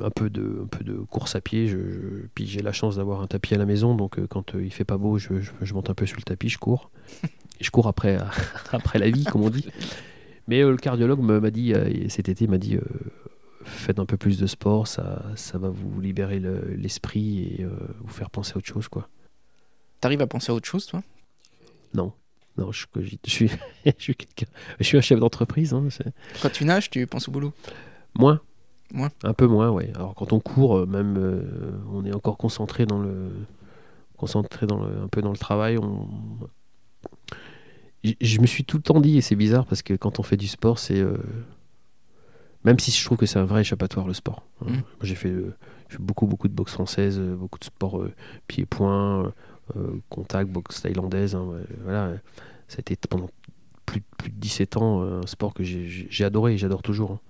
un 0.00 0.10
peu 0.10 0.30
de, 0.30 0.62
un 0.64 0.66
peu 0.66 0.82
de 0.84 0.94
course 0.94 1.36
à 1.36 1.40
pied. 1.40 1.68
Je, 1.68 1.76
je- 1.90 2.26
puis 2.34 2.46
j'ai 2.46 2.62
la 2.62 2.72
chance 2.72 2.96
d'avoir 2.96 3.20
un 3.20 3.26
tapis 3.26 3.54
à 3.54 3.58
la 3.58 3.66
maison, 3.66 3.94
donc 3.94 4.18
euh, 4.18 4.26
quand 4.26 4.54
euh, 4.54 4.64
il 4.64 4.72
fait 4.72 4.84
pas 4.84 4.96
beau, 4.98 5.18
je, 5.18 5.40
je- 5.40 5.52
je 5.60 5.74
monte 5.74 5.90
un 5.90 5.94
peu 5.94 6.06
sur 6.06 6.16
le 6.16 6.22
tapis, 6.22 6.48
je 6.48 6.58
cours. 6.58 6.90
Et 7.60 7.64
je 7.64 7.70
cours 7.70 7.86
après, 7.88 8.18
après 8.72 8.98
la 8.98 9.10
vie, 9.10 9.24
comme 9.24 9.42
on 9.42 9.50
dit. 9.50 9.66
Mais 10.48 10.62
euh, 10.62 10.70
le 10.70 10.76
cardiologue 10.76 11.20
m'a 11.20 11.50
dit, 11.50 11.72
euh, 11.74 12.08
cet 12.08 12.28
été, 12.28 12.46
m'a 12.46 12.58
dit, 12.58 12.76
euh, 12.76 12.80
faites 13.64 13.98
un 13.98 14.06
peu 14.06 14.16
plus 14.16 14.38
de 14.38 14.46
sport, 14.46 14.86
ça, 14.88 15.24
ça 15.36 15.58
va 15.58 15.68
vous 15.70 16.00
libérer 16.00 16.38
le- 16.40 16.74
l'esprit 16.76 17.40
et 17.58 17.64
euh, 17.64 17.70
vous 18.00 18.12
faire 18.12 18.30
penser 18.30 18.52
à 18.54 18.58
autre 18.58 18.66
chose, 18.66 18.88
quoi. 18.88 19.08
T'arrives 20.00 20.20
à 20.22 20.26
penser 20.26 20.52
à 20.52 20.54
autre 20.54 20.66
chose, 20.68 20.86
toi? 20.86 21.02
Non, 21.94 22.12
non, 22.58 22.72
je, 22.72 22.86
suis, 23.26 23.48
je 23.84 23.92
suis 23.98 24.14
quelqu'un, 24.14 24.46
je 24.78 24.84
suis 24.84 24.98
un 24.98 25.00
chef 25.02 25.18
d'entreprise. 25.20 25.72
hein, 25.74 25.88
Quand 26.42 26.50
tu 26.50 26.64
nages, 26.64 26.90
tu 26.90 27.06
penses 27.06 27.28
au 27.28 27.32
boulot? 27.32 27.52
Moins. 28.18 28.40
Moins. 28.92 29.10
Un 29.24 29.32
peu 29.34 29.46
moins, 29.46 29.70
oui. 29.70 29.84
Alors 29.94 30.14
quand 30.14 30.32
on 30.32 30.40
court, 30.40 30.78
euh, 30.78 30.86
même, 30.86 31.16
euh, 31.18 31.72
on 31.92 32.04
est 32.04 32.14
encore 32.14 32.36
concentré 32.38 32.86
dans 32.86 32.98
le, 33.00 33.30
concentré 34.16 34.66
dans 34.66 34.78
le, 34.84 35.02
un 35.02 35.08
peu 35.08 35.20
dans 35.22 35.32
le 35.32 35.36
travail. 35.38 35.76
On... 35.78 36.08
Je 38.20 38.40
me 38.40 38.46
suis 38.46 38.64
tout 38.64 38.76
le 38.76 38.82
temps 38.84 39.00
dit, 39.00 39.16
et 39.18 39.20
c'est 39.20 39.34
bizarre 39.34 39.66
parce 39.66 39.82
que 39.82 39.94
quand 39.94 40.20
on 40.20 40.22
fait 40.22 40.36
du 40.36 40.46
sport, 40.46 40.78
c'est 40.78 41.00
euh, 41.00 41.16
même 42.62 42.78
si 42.78 42.90
je 42.92 43.04
trouve 43.04 43.18
que 43.18 43.26
c'est 43.26 43.38
un 43.40 43.44
vrai 43.44 43.62
échappatoire 43.62 44.06
le 44.06 44.14
sport. 44.14 44.44
hein. 44.62 44.66
Mm. 44.70 44.72
Moi, 44.74 44.82
J'ai 45.02 45.14
fait, 45.16 45.30
euh, 45.30 45.54
beaucoup, 45.98 46.26
beaucoup 46.26 46.46
de 46.48 46.52
boxe 46.54 46.72
française, 46.72 47.18
beaucoup 47.20 47.58
de 47.58 47.64
sport 47.64 48.04
pied-point, 48.46 49.24
euh, 49.24 49.30
contact, 50.08 50.50
boxe 50.50 50.82
thaïlandaise. 50.82 51.34
hein, 51.34 51.46
voilà, 51.82 52.12
ça 52.68 52.76
a 52.78 52.80
été 52.80 52.96
pendant 53.08 53.30
plus, 53.84 54.02
plus 54.18 54.30
de 54.30 54.36
17 54.36 54.76
ans 54.76 55.02
euh, 55.02 55.20
un 55.22 55.26
sport 55.26 55.54
que 55.54 55.62
j'ai- 55.62 56.24
adoré 56.24 56.54
et 56.54 56.58
j'adore 56.58 56.82
toujours. 56.82 57.12
hein. 57.12 57.20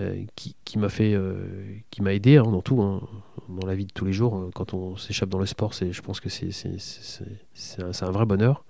Euh, 0.00 0.24
qui, 0.34 0.56
qui 0.64 0.78
m'a 0.80 0.88
fait, 0.88 1.14
euh, 1.14 1.46
qui 1.90 2.02
m'a 2.02 2.12
aidé 2.14 2.36
hein, 2.36 2.42
dans 2.42 2.62
tout, 2.62 2.82
hein, 2.82 3.00
dans 3.48 3.64
la 3.64 3.76
vie 3.76 3.86
de 3.86 3.92
tous 3.92 4.04
les 4.04 4.12
jours. 4.12 4.34
hein. 4.34 4.50
Quand 4.52 4.74
on 4.74 4.96
s'échappe 4.96 5.28
dans 5.28 5.38
le 5.38 5.46
sport, 5.46 5.72
c'est, 5.72 5.92
je 5.92 6.02
pense 6.02 6.18
que 6.18 6.28
c'est, 6.28 6.48
un, 7.78 7.90
un 8.06 8.10
vrai 8.10 8.26
bonheur. 8.26 8.64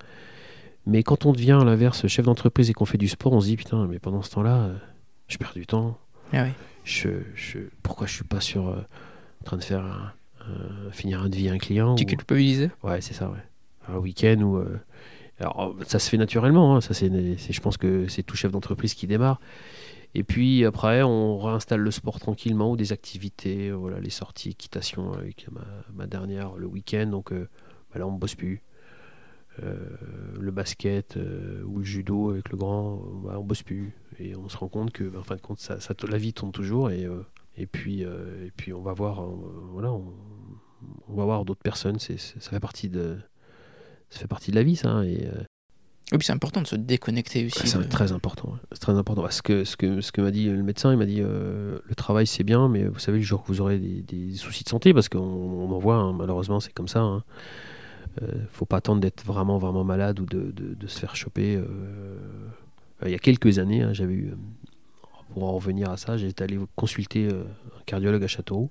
Mais 0.86 1.02
quand 1.02 1.24
on 1.24 1.32
devient 1.32 1.52
à 1.60 1.64
l'inverse 1.64 2.06
chef 2.08 2.26
d'entreprise 2.26 2.68
et 2.68 2.74
qu'on 2.74 2.84
fait 2.84 2.98
du 2.98 3.08
sport, 3.08 3.32
on 3.32 3.40
se 3.40 3.46
dit 3.46 3.56
putain, 3.56 3.86
mais 3.86 3.98
pendant 3.98 4.20
ce 4.20 4.30
temps-là, 4.32 4.56
euh, 4.64 4.76
je 5.28 5.38
perds 5.38 5.54
du 5.54 5.66
temps. 5.66 5.98
Ah 6.34 6.42
oui. 6.44 6.50
Je, 6.84 7.08
je, 7.34 7.60
pourquoi 7.82 8.06
je 8.06 8.12
suis 8.12 8.24
pas 8.24 8.40
sur 8.42 8.68
euh, 8.68 8.82
en 9.40 9.44
train 9.44 9.56
de 9.56 9.64
faire 9.64 10.14
finir 10.92 11.22
un 11.22 11.28
devis 11.28 11.48
à 11.48 11.52
un 11.52 11.58
client 11.58 11.94
Tu 11.94 12.04
ou- 12.04 12.06
culpabilisais 12.06 12.70
Ouais, 12.82 13.00
c'est 13.00 13.14
ça, 13.14 13.30
ouais. 13.30 13.38
Un 13.88 13.98
week-end 13.98 14.40
où. 14.40 14.56
euh, 14.56 14.78
Alors, 15.40 15.74
ça 15.86 15.98
se 15.98 16.08
fait 16.08 16.16
naturellement, 16.16 16.76
hein, 16.76 16.80
ça, 16.80 16.94
c'est, 16.94 17.08
je 17.10 17.60
pense 17.60 17.76
que 17.76 18.06
c'est 18.08 18.22
tout 18.22 18.36
chef 18.36 18.52
d'entreprise 18.52 18.94
qui 18.94 19.06
démarre. 19.06 19.40
Et 20.14 20.22
puis 20.22 20.64
après, 20.64 21.02
on 21.02 21.38
réinstalle 21.38 21.80
le 21.80 21.90
sport 21.90 22.20
tranquillement 22.20 22.70
ou 22.70 22.76
des 22.76 22.92
activités, 22.92 23.70
euh, 23.70 23.74
voilà, 23.74 23.98
les 23.98 24.10
sorties, 24.10 24.50
équitation 24.50 25.12
avec 25.12 25.46
ma, 25.50 25.62
ma 25.92 26.06
dernière 26.06 26.54
le 26.54 26.66
week-end. 26.68 27.06
Donc 27.06 27.32
euh, 27.32 27.48
bah 27.92 27.98
là, 27.98 28.06
on 28.06 28.12
ne 28.12 28.18
bosse 28.18 28.36
plus. 28.36 28.62
Euh, 29.62 29.76
le 30.40 30.50
basket 30.50 31.16
euh, 31.16 31.62
ou 31.64 31.78
le 31.78 31.84
judo 31.84 32.30
avec 32.30 32.50
le 32.50 32.56
grand, 32.56 32.94
euh, 32.96 33.28
bah, 33.28 33.36
on 33.38 33.44
bosse 33.44 33.62
plus. 33.62 33.92
Et 34.18 34.34
on 34.36 34.48
se 34.48 34.56
rend 34.56 34.68
compte 34.68 34.90
que, 34.92 35.04
bah, 35.04 35.18
en 35.20 35.22
fin 35.24 35.36
de 35.36 35.40
compte, 35.40 35.58
ça, 35.60 35.78
ça- 35.80 35.94
la 36.08 36.18
vie 36.18 36.32
tourne 36.32 36.50
toujours. 36.52 36.90
Et, 36.90 37.04
euh, 37.04 37.22
et, 37.56 37.66
puis, 37.66 38.04
euh, 38.04 38.46
et 38.46 38.50
puis, 38.56 38.72
on 38.72 38.82
va 38.82 38.92
voir, 38.92 39.22
euh, 39.22 39.28
voilà, 39.72 39.92
on, 39.92 40.04
on 41.08 41.14
va 41.14 41.24
voir 41.24 41.44
d'autres 41.44 41.62
personnes. 41.62 41.98
C'est, 41.98 42.18
ça 42.18 42.50
fait 42.50 42.60
partie 42.60 42.88
de, 42.88 43.16
ça 44.10 44.20
fait 44.20 44.26
partie 44.28 44.50
de 44.50 44.56
la 44.56 44.62
vie, 44.62 44.76
ça. 44.76 44.90
hein, 44.90 45.02
Et, 45.02 45.26
euh, 45.26 45.32
Oui, 46.12 46.18
puis 46.18 46.26
c'est 46.26 46.32
important 46.32 46.60
de 46.62 46.66
se 46.66 46.76
déconnecter 46.76 47.46
aussi. 47.46 47.66
c'est 47.66 47.78
de- 47.78 47.84
très 47.84 48.12
important. 48.12 48.50
ouais. 48.52 48.58
C'est 48.72 48.80
très 48.80 48.92
important. 48.92 49.22
Parce 49.22 49.40
que 49.42 49.64
ce 49.64 49.76
que, 49.76 50.00
ce 50.00 50.12
que 50.12 50.20
m'a 50.20 50.30
dit 50.30 50.46
le 50.50 50.62
médecin, 50.62 50.92
il 50.92 50.98
m'a 50.98 51.06
dit 51.06 51.20
euh, 51.22 51.78
le 51.84 51.94
travail 51.94 52.26
c'est 52.26 52.44
bien, 52.44 52.68
mais 52.68 52.84
vous 52.84 52.98
savez 52.98 53.18
le 53.18 53.24
jour 53.24 53.42
que 53.42 53.48
vous 53.48 53.60
aurez 53.60 53.78
des, 53.78 54.02
des 54.02 54.34
soucis 54.34 54.64
de 54.64 54.68
santé, 54.68 54.92
parce 54.92 55.08
qu'on 55.08 55.18
on 55.20 55.70
en 55.72 55.78
voit, 55.78 55.96
hein, 55.96 56.12
malheureusement 56.12 56.60
c'est 56.60 56.72
comme 56.72 56.88
ça. 56.88 57.00
Hein. 57.00 57.24
Euh, 58.22 58.26
faut 58.50 58.66
pas 58.66 58.76
attendre 58.76 59.00
d'être 59.00 59.24
vraiment 59.24 59.58
vraiment 59.58 59.82
malade 59.82 60.20
ou 60.20 60.26
de, 60.26 60.50
de- 60.52 60.74
de 60.74 60.86
se 60.86 60.98
faire 61.00 61.16
choper. 61.16 61.56
euh. 61.56 62.18
Il 63.04 63.10
y 63.10 63.14
a 63.14 63.18
quelques 63.18 63.58
années, 63.58 63.82
hein, 63.82 63.92
j'avais 63.92 64.14
eu, 64.14 64.34
pour 65.34 65.44
en 65.44 65.52
revenir 65.52 65.90
à 65.90 65.96
ça, 65.96 66.16
j'étais 66.16 66.44
allé 66.44 66.58
consulter 66.76 67.26
euh, 67.26 67.42
un 67.76 67.82
cardiologue 67.86 68.22
à 68.22 68.28
Châteauroux. 68.28 68.70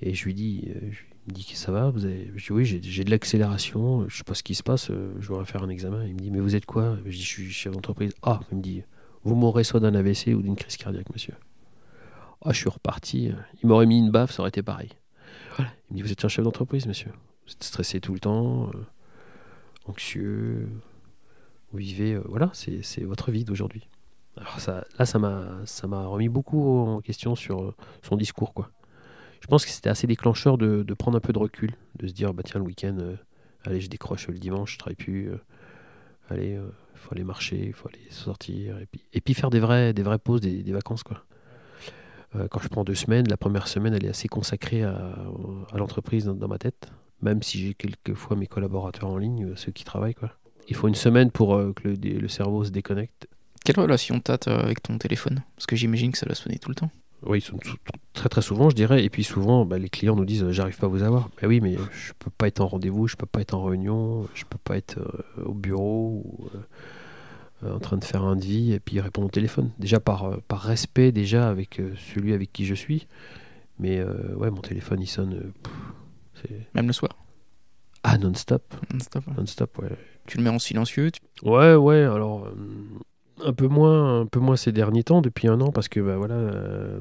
Et 0.00 0.14
je 0.14 0.24
lui 0.24 0.34
dis, 0.34 0.68
euh, 0.68 0.90
je- 0.92 1.02
me 1.26 1.32
dit 1.34 1.44
que 1.44 1.56
ça 1.56 1.72
va, 1.72 1.90
vous 1.90 2.04
avez... 2.04 2.30
je 2.36 2.46
dis 2.46 2.52
oui, 2.52 2.64
j'ai, 2.66 2.78
de 3.04 3.10
l'accélération, 3.10 4.06
je 4.08 4.16
sais 4.18 4.24
pas 4.24 4.34
ce 4.34 4.42
qui 4.42 4.54
se 4.54 4.62
passe, 4.62 4.90
euh, 4.90 5.12
je 5.18 5.26
voudrais 5.28 5.44
faire 5.46 5.62
un 5.64 5.68
examen. 5.70 6.04
Il 6.06 6.14
me 6.14 6.18
dit, 6.20 6.30
mais 6.30 6.38
vous 6.38 6.54
êtes 6.54 6.66
quoi? 6.66 6.96
Je 7.06 7.10
dis, 7.16 7.22
je 7.22 7.26
suis 7.28 7.50
chef 7.50 7.72
d'entreprise. 7.72 8.12
Ah, 8.22 8.40
il 8.52 8.58
me 8.58 8.62
dit, 8.62 8.82
vous 9.24 9.34
mourrez 9.34 9.64
soit 9.64 9.80
d'un 9.80 9.94
AVC 9.94 10.34
ou 10.36 10.42
d'une 10.42 10.54
crise 10.54 10.76
cardiaque, 10.76 11.10
monsieur. 11.12 11.34
Ah, 12.44 12.52
je 12.52 12.58
suis 12.58 12.68
reparti. 12.68 13.32
Il 13.62 13.68
m'aurait 13.68 13.86
mis 13.86 13.98
une 13.98 14.10
baffe, 14.10 14.30
ça 14.32 14.42
aurait 14.42 14.50
été 14.50 14.62
pareil. 14.62 14.90
Il 15.58 15.64
me 15.90 15.96
dit, 15.96 16.02
vous 16.02 16.12
êtes 16.12 16.24
un 16.24 16.28
chef 16.28 16.44
d'entreprise, 16.44 16.86
monsieur. 16.86 17.10
Vous 17.46 17.52
êtes 17.54 17.64
stressé 17.64 18.00
tout 18.00 18.12
le 18.12 18.20
temps, 18.20 18.68
euh, 18.74 18.78
anxieux. 19.86 20.68
Vous 21.72 21.78
vivez, 21.78 22.12
euh, 22.14 22.22
voilà, 22.28 22.50
c'est 22.52 23.02
votre 23.04 23.30
vie 23.32 23.44
d'aujourd'hui. 23.44 23.88
Alors 24.36 24.58
là, 24.98 25.06
ça 25.06 25.18
m'a, 25.18 26.06
remis 26.06 26.28
beaucoup 26.28 26.68
en 26.68 27.00
question 27.00 27.34
sur 27.34 27.62
euh, 27.62 27.74
son 28.02 28.16
discours, 28.16 28.52
quoi. 28.52 28.70
Je 29.40 29.46
pense 29.46 29.64
que 29.64 29.70
c'était 29.70 29.90
assez 29.90 30.06
déclencheur 30.06 30.56
de, 30.56 30.82
prendre 30.94 31.18
un 31.18 31.20
peu 31.20 31.32
de 31.32 31.38
recul, 31.38 31.74
de 31.98 32.08
se 32.08 32.12
dire, 32.12 32.32
bah 32.32 32.42
tiens, 32.44 32.58
le 32.58 32.66
week-end, 32.66 32.96
euh, 32.98 33.16
allez, 33.64 33.80
je 33.80 33.90
décroche 33.90 34.28
le 34.28 34.38
dimanche, 34.38 34.74
je 34.74 34.78
travaille 34.78 34.96
plus. 34.96 35.30
euh, 35.30 35.36
allez, 36.30 36.58
faut 36.94 37.12
aller 37.12 37.24
marcher, 37.24 37.72
faut 37.72 37.88
aller 37.88 38.10
sortir, 38.10 38.78
et 38.78 39.20
puis, 39.20 39.34
faire 39.34 39.50
des 39.50 39.60
vraies, 39.60 39.92
pauses, 40.18 40.40
des, 40.40 40.72
vacances, 40.72 41.02
quoi. 41.02 41.24
Quand 42.50 42.58
je 42.58 42.68
prends 42.68 42.82
deux 42.82 42.96
semaines, 42.96 43.28
la 43.28 43.36
première 43.36 43.68
semaine, 43.68 43.94
elle 43.94 44.04
est 44.04 44.08
assez 44.08 44.26
consacrée 44.26 44.82
à, 44.82 45.14
l'entreprise 45.74 46.24
dans, 46.24 46.48
ma 46.48 46.58
tête, 46.58 46.90
même 47.20 47.42
si 47.42 47.58
j'ai 47.58 47.74
quelquefois 47.74 48.36
mes 48.36 48.46
collaborateurs 48.46 49.10
en 49.10 49.18
ligne, 49.18 49.54
ceux 49.54 49.70
qui 49.70 49.84
travaillent, 49.84 50.14
quoi. 50.14 50.32
Il 50.66 50.74
faut 50.74 50.88
une 50.88 50.94
semaine 50.94 51.30
pour 51.30 51.60
que 51.76 51.88
le 51.88 52.28
cerveau 52.28 52.64
se 52.64 52.70
déconnecte. 52.70 53.28
Quelle 53.64 53.80
relation 53.80 54.20
t'as 54.20 54.36
avec 54.46 54.82
ton 54.82 54.98
téléphone? 54.98 55.42
Parce 55.56 55.66
que 55.66 55.74
j'imagine 55.76 56.12
que 56.12 56.18
ça 56.18 56.26
doit 56.26 56.34
sonner 56.34 56.58
tout 56.58 56.68
le 56.68 56.74
temps. 56.74 56.90
Oui, 57.26 57.42
très 58.12 58.28
très 58.28 58.42
souvent, 58.42 58.68
je 58.68 58.74
dirais. 58.76 59.02
Et 59.02 59.08
puis 59.08 59.24
souvent, 59.24 59.64
bah, 59.64 59.78
les 59.78 59.88
clients 59.88 60.14
nous 60.14 60.26
disent 60.26 60.50
j'arrive 60.50 60.76
pas 60.76 60.86
à 60.86 60.90
vous 60.90 61.02
avoir. 61.02 61.30
Ben 61.40 61.48
oui, 61.48 61.60
mais 61.60 61.76
je 61.92 62.12
peux 62.18 62.30
pas 62.30 62.48
être 62.48 62.60
en 62.60 62.66
rendez-vous, 62.68 63.08
je 63.08 63.16
peux 63.16 63.24
pas 63.24 63.40
être 63.40 63.54
en 63.54 63.64
réunion, 63.64 64.28
je 64.34 64.44
peux 64.44 64.58
pas 64.62 64.76
être 64.76 64.98
euh, 64.98 65.44
au 65.44 65.54
bureau 65.54 66.22
ou 66.26 66.50
euh, 66.54 66.58
euh, 67.64 67.76
en 67.76 67.78
train 67.80 67.96
de 67.96 68.04
faire 68.04 68.22
un 68.24 68.36
devis 68.36 68.74
et 68.74 68.80
puis 68.80 69.00
répondre 69.00 69.28
au 69.28 69.30
téléphone. 69.30 69.70
Déjà 69.78 70.00
par, 70.00 70.24
euh, 70.24 70.36
par 70.48 70.60
respect 70.60 71.12
déjà 71.12 71.48
avec 71.48 71.80
celui 72.12 72.34
avec 72.34 72.52
qui 72.52 72.66
je 72.66 72.74
suis. 72.74 73.06
Mais 73.78 74.04
ouais, 74.36 74.50
mon 74.50 74.60
téléphone 74.60 75.00
il 75.00 75.06
sonne. 75.08 75.52
pff, 75.62 76.50
Même 76.74 76.86
le 76.86 76.92
soir? 76.92 77.16
ah 78.04 78.18
non-stop, 78.18 78.62
Non-stop, 78.92 79.26
ouais. 79.28 79.32
non-stop, 79.38 79.78
ouais. 79.78 79.88
Tu 80.26 80.36
le 80.36 80.44
mets 80.44 80.50
en 80.50 80.58
silencieux. 80.58 81.10
tu- 81.10 81.20
Ouais, 81.48 81.74
ouais, 81.74 82.02
alors 82.02 82.46
un 83.42 83.52
peu 83.52 83.66
moins, 83.66 84.20
un 84.20 84.26
peu 84.26 84.40
moins 84.40 84.56
ces 84.56 84.72
derniers 84.72 85.02
temps, 85.02 85.20
depuis 85.20 85.48
un 85.48 85.60
an, 85.60 85.72
parce 85.72 85.88
que 85.88 86.00
bah, 86.00 86.16
voilà, 86.16 86.34
euh, 86.34 87.00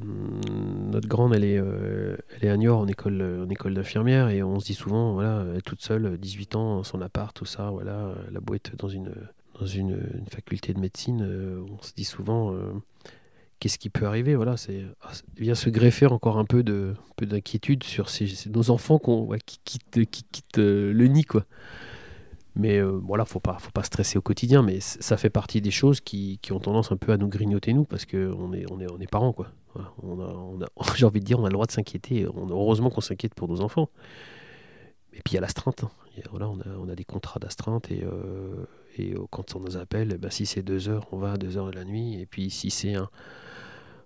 notre 0.92 1.08
grande, 1.08 1.34
elle 1.36 1.44
est, 1.44 1.60
euh, 1.60 2.18
elle 2.36 2.48
est 2.48 2.50
à 2.50 2.58
Niort 2.58 2.80
en 2.80 2.88
école, 2.88 3.46
en 3.46 3.50
école 3.50 3.74
d'infirmière, 3.74 4.30
et 4.30 4.42
on 4.42 4.60
se 4.60 4.66
dit 4.66 4.74
souvent, 4.74 5.14
voilà, 5.14 5.46
elle 5.50 5.58
est 5.58 5.62
toute 5.62 5.82
seule, 5.82 6.18
18 6.18 6.56
ans, 6.56 6.84
son 6.84 7.02
appart, 7.02 7.36
tout 7.36 7.46
ça, 7.46 7.70
voilà, 7.70 8.14
la 8.32 8.40
boîte 8.40 8.72
dans 8.78 8.90
une, 8.90 9.14
dans 9.60 9.66
une, 9.66 10.00
faculté 10.32 10.74
de 10.74 10.80
médecine, 10.80 11.22
euh, 11.24 11.64
on 11.72 11.82
se 11.82 11.94
dit 11.94 12.06
souvent, 12.06 12.56
qu'est-ce 13.60 13.78
qui 13.78 13.90
peut 13.90 14.06
arriver, 14.06 14.36
voilà, 14.36 14.58
c'est, 14.58 14.84
ah, 15.02 15.12
vient 15.38 15.56
se 15.56 15.70
greffer 15.70 16.08
encore 16.08 16.40
un 16.40 16.46
peu 16.46 16.64
de, 16.64 16.96
peu 17.16 17.26
d'inquiétude 17.26 17.84
sur 17.84 18.10
ces, 18.10 18.28
nos 18.50 18.72
enfants 18.72 18.98
qu'on, 18.98 19.24
ouais, 19.26 19.40
qui 19.46 19.60
quittent, 19.64 20.10
qui 20.10 20.24
quittent 20.24 20.58
le 20.58 21.08
nid, 21.08 21.26
quoi. 21.26 21.46
Mais 22.56 22.78
euh, 22.80 23.00
voilà, 23.04 23.26
faut 23.26 23.40
pas, 23.40 23.58
faut 23.60 23.72
pas 23.72 23.84
stresser 23.84 24.18
au 24.18 24.22
quotidien, 24.22 24.62
mais 24.62 24.80
ça 24.80 25.18
fait 25.18 25.30
partie 25.32 25.60
des 25.62 25.72
choses 25.72 26.02
qui, 26.02 26.40
qui 26.42 26.52
ont 26.52 26.60
tendance 26.60 26.92
un 26.92 26.98
peu 26.98 27.12
à 27.12 27.18
nous 27.18 27.28
grignoter 27.28 27.74
nous, 27.74 27.86
parce 27.86 28.06
que 28.06 28.32
on 28.38 28.54
est, 28.54 28.66
on 28.72 28.80
est, 28.80 28.92
on 28.92 29.00
est 29.00 29.10
parents 29.10 29.34
quoi. 29.34 29.48
On 30.04 30.20
a, 30.20 30.26
on 30.34 30.62
a- 30.62 30.68
j'ai 30.96 31.06
envie 31.06 31.20
de 31.20 31.26
dire, 31.26 31.40
on 31.40 31.46
a 31.46 31.50
le 31.50 31.54
droit 31.54 31.66
de 31.66 31.72
s'inquiéter. 31.72 32.24
Heureusement 32.26 32.90
qu'on 32.92 33.02
s'inquiète 33.02 33.34
pour 33.34 33.48
nos 33.48 33.62
enfants. 33.62 33.90
Et 35.14 35.22
puis 35.24 35.34
il 35.34 35.36
y 35.36 35.38
a 35.38 35.42
l'astreinte. 35.42 35.84
hein. 35.84 35.92
Voilà, 36.30 36.48
on 36.48 36.60
a, 36.60 36.68
on 36.80 36.90
a 36.90 36.96
des 36.96 37.06
contrats 37.06 37.40
d'astreinte 37.40 37.90
et, 37.92 38.04
euh, 38.04 38.66
et 38.98 39.14
euh, 39.14 39.22
quand 39.32 39.56
on 39.56 39.60
nous 39.60 39.78
appelle, 39.78 40.12
eh 40.14 40.18
ben, 40.20 40.30
si 40.30 40.46
c'est 40.46 40.62
deux 40.62 40.90
heures, 40.90 41.08
on 41.12 41.18
va 41.18 41.34
à 41.34 41.38
deux 41.38 41.58
heures 41.58 41.68
de 41.68 41.76
la 41.76 41.86
nuit. 41.86 42.20
Et 42.22 42.28
puis 42.28 42.52
si 42.52 42.70
c'est 42.70 42.94
un, 42.94 43.10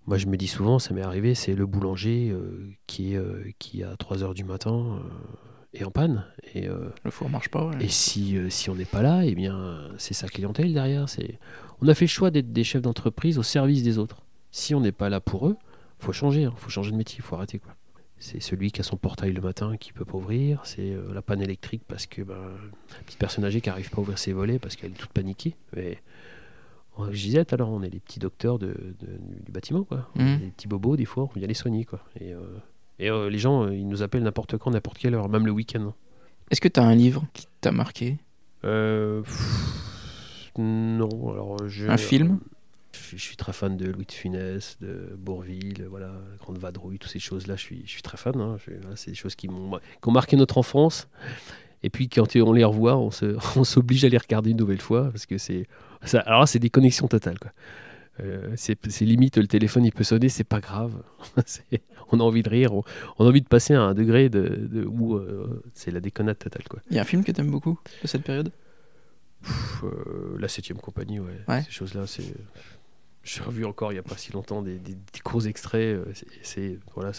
moi 0.05 0.17
je 0.17 0.27
me 0.27 0.37
dis 0.37 0.47
souvent, 0.47 0.79
ça 0.79 0.93
m'est 0.93 1.01
arrivé, 1.01 1.35
c'est 1.35 1.53
le 1.55 1.65
boulanger 1.65 2.33
qui 2.87 3.13
est, 3.15 3.21
qui 3.59 3.83
à 3.83 3.95
3 3.97 4.23
heures 4.23 4.33
du 4.33 4.45
matin 4.45 4.99
est 5.81 5.85
en 5.85 5.91
panne 5.91 6.25
et 6.53 6.67
euh, 6.67 6.89
Le 7.03 7.11
four 7.11 7.29
marche 7.29 7.49
pas. 7.49 7.65
ouais. 7.67 7.75
et 7.79 7.87
si, 7.89 8.37
euh, 8.37 8.49
si 8.49 8.69
on 8.69 8.75
n'est 8.75 8.85
pas 8.85 9.01
là, 9.01 9.21
eh 9.25 9.35
bien, 9.35 9.89
c'est 9.97 10.13
sa 10.13 10.27
clientèle 10.27 10.73
derrière. 10.73 11.07
C'est... 11.09 11.39
On 11.81 11.87
a 11.87 11.93
fait 11.93 12.05
le 12.05 12.09
choix 12.09 12.31
d'être 12.31 12.51
des 12.53 12.63
chefs 12.63 12.81
d'entreprise 12.81 13.37
au 13.37 13.43
service 13.43 13.83
des 13.83 13.97
autres. 13.97 14.21
Si 14.51 14.73
on 14.73 14.79
n'est 14.81 14.91
pas 14.91 15.09
là 15.09 15.19
pour 15.19 15.47
eux, 15.47 15.57
faut 15.99 16.13
changer, 16.13 16.43
il 16.43 16.51
faut 16.55 16.69
changer 16.69 16.91
de 16.91 16.97
métier, 16.97 17.21
faut 17.21 17.35
arrêter. 17.35 17.59
Quoi. 17.59 17.73
C'est 18.19 18.39
celui 18.41 18.71
qui 18.71 18.81
a 18.81 18.83
son 18.83 18.97
portail 18.97 19.31
le 19.31 19.41
matin 19.41 19.77
qui 19.77 19.93
peut 19.93 20.05
pas 20.05 20.17
ouvrir, 20.17 20.61
c'est 20.63 20.91
euh, 20.91 21.13
la 21.13 21.21
panne 21.21 21.41
électrique 21.41 21.83
parce 21.87 22.07
que 22.07 22.21
la 22.23 22.37
petite 23.05 23.19
personne 23.19 23.43
âgée 23.45 23.61
qui 23.61 23.69
n'arrive 23.69 23.91
pas 23.91 23.97
à 23.97 24.01
ouvrir 24.01 24.17
ses 24.17 24.33
volets 24.33 24.57
parce 24.57 24.75
qu'elle 24.75 24.91
est 24.91 24.95
toute 24.95 25.11
paniquée. 25.11 25.55
Mais 25.75 26.01
je 27.11 27.21
disais 27.21 27.45
tout 27.45 27.53
à 27.53 27.57
l'heure, 27.59 27.69
on 27.69 27.83
est 27.83 27.91
les 27.91 27.99
petits 27.99 28.17
docteurs 28.19 28.57
de, 28.57 28.67
de- 28.99 29.19
du 29.45 29.51
bâtiment. 29.51 29.83
Quoi. 29.83 30.09
Mhm. 30.15 30.39
Les 30.41 30.47
petits 30.49 30.67
bobos, 30.67 30.95
des 30.97 31.05
fois, 31.05 31.29
on 31.35 31.37
vient 31.39 31.47
les 31.47 31.53
soigner. 31.53 31.85
Quoi. 31.85 31.99
Et, 32.19 32.33
euh, 32.33 32.39
et 32.99 33.09
euh, 33.09 33.29
les 33.29 33.37
gens, 33.39 33.65
euh, 33.65 33.75
ils 33.75 33.87
nous 33.87 34.01
appellent 34.03 34.23
n'importe 34.23 34.57
quand, 34.57 34.71
n'importe 34.71 34.97
quelle 34.97 35.13
heure, 35.15 35.29
même 35.29 35.45
le 35.45 35.51
week-end. 35.51 35.93
Est-ce 36.49 36.61
que 36.61 36.67
t'as 36.67 36.83
un 36.83 36.95
livre 36.95 37.25
qui 37.33 37.45
t'a 37.61 37.71
marqué? 37.71 38.17
Euh, 38.65 39.21
pff, 39.21 40.51
non, 40.57 41.31
alors 41.31 41.57
je... 41.67 41.87
Un 41.87 41.97
film? 41.97 42.39
Je, 42.93 43.15
je 43.17 43.21
suis 43.21 43.35
très 43.35 43.53
fan 43.53 43.77
de 43.77 43.85
Louis 43.91 44.05
de 44.05 44.11
Funès, 44.11 44.77
de 44.81 45.15
Bourville, 45.17 45.85
voilà, 45.89 46.11
Grande 46.39 46.57
Vadrouille, 46.57 46.97
toutes 46.97 47.11
ces 47.11 47.19
choses-là, 47.19 47.55
je 47.55 47.61
suis, 47.61 47.81
je 47.85 47.91
suis 47.91 48.01
très 48.01 48.17
fan. 48.17 48.39
hein. 48.41 48.57
Voilà, 48.81 48.95
c'est 48.95 49.11
des 49.11 49.15
choses 49.15 49.35
qui 49.35 49.47
m'ont 49.47 49.77
qui 49.77 50.07
ont 50.09 50.11
marqué 50.11 50.35
notre 50.35 50.57
enfance. 50.57 51.07
Et 51.83 51.91
puis 51.91 52.09
quand 52.09 52.35
on 52.37 52.53
les 52.53 52.63
revoit, 52.63 52.97
on 52.97 53.11
se- 53.11 53.37
on 53.59 53.63
s'oblige 53.63 54.03
à 54.03 54.09
les 54.09 54.17
regarder 54.17 54.49
une 54.51 54.57
nouvelle 54.57 54.81
fois 54.81 55.11
parce 55.11 55.27
que 55.27 55.37
c'est 55.37 55.67
ça. 56.03 56.21
Alors 56.21 56.39
là, 56.41 56.45
c'est 56.47 56.57
des 56.59 56.71
connexions 56.71 57.07
totales 57.07 57.37
quoi. 57.37 57.51
Euh, 58.19 58.53
c'est 58.55 58.77
limite 59.01 59.37
le 59.37 59.47
téléphone 59.47 59.85
il 59.85 59.91
peut 59.91 60.03
sonner, 60.03 60.29
c'est 60.29 60.43
pas 60.43 60.59
grave. 60.59 60.93
On 62.11 62.19
a 62.19 62.23
envie 62.23 62.41
de 62.41 62.49
rire, 62.49 62.73
on, 62.73 62.83
on 63.19 63.25
a 63.25 63.27
envie 63.27 63.41
de 63.41 63.47
passer 63.47 63.73
à 63.73 63.81
un 63.81 63.93
degré 63.93 64.29
de, 64.29 64.47
de- 64.71 64.85
où 64.85 65.15
euh, 65.15 65.61
c'est 65.73 65.91
la 65.91 65.99
déconnade 65.99 66.39
totale 66.39 66.63
quoi. 66.69 66.79
Il 66.89 66.95
y 66.95 66.99
a 66.99 67.01
un 67.01 67.05
film 67.05 67.23
que 67.23 67.31
t'aimes 67.33 67.51
beaucoup 67.51 67.77
de 68.01 68.07
cette 68.07 68.23
période? 68.23 68.51
Pff, 69.43 69.83
euh, 69.83 70.37
la 70.39 70.47
septième 70.47 70.77
compagnie, 70.79 71.19
ouais. 71.19 71.39
Ouais. 71.47 71.61
Ces 71.63 71.71
choses-là, 71.71 72.07
c'est. 72.07 72.33
J'ai 73.23 73.43
revu 73.43 73.65
encore 73.65 73.91
il 73.91 73.95
n'y 73.95 73.99
a 73.99 74.03
pas 74.03 74.15
si 74.15 74.31
longtemps 74.31 74.61
des, 74.61 74.77
des- 74.79 74.93
des 74.95 75.19
courts 75.23 75.45
extraits. 75.47 75.99
c'est- 76.43 76.79
voilà, 76.95 77.11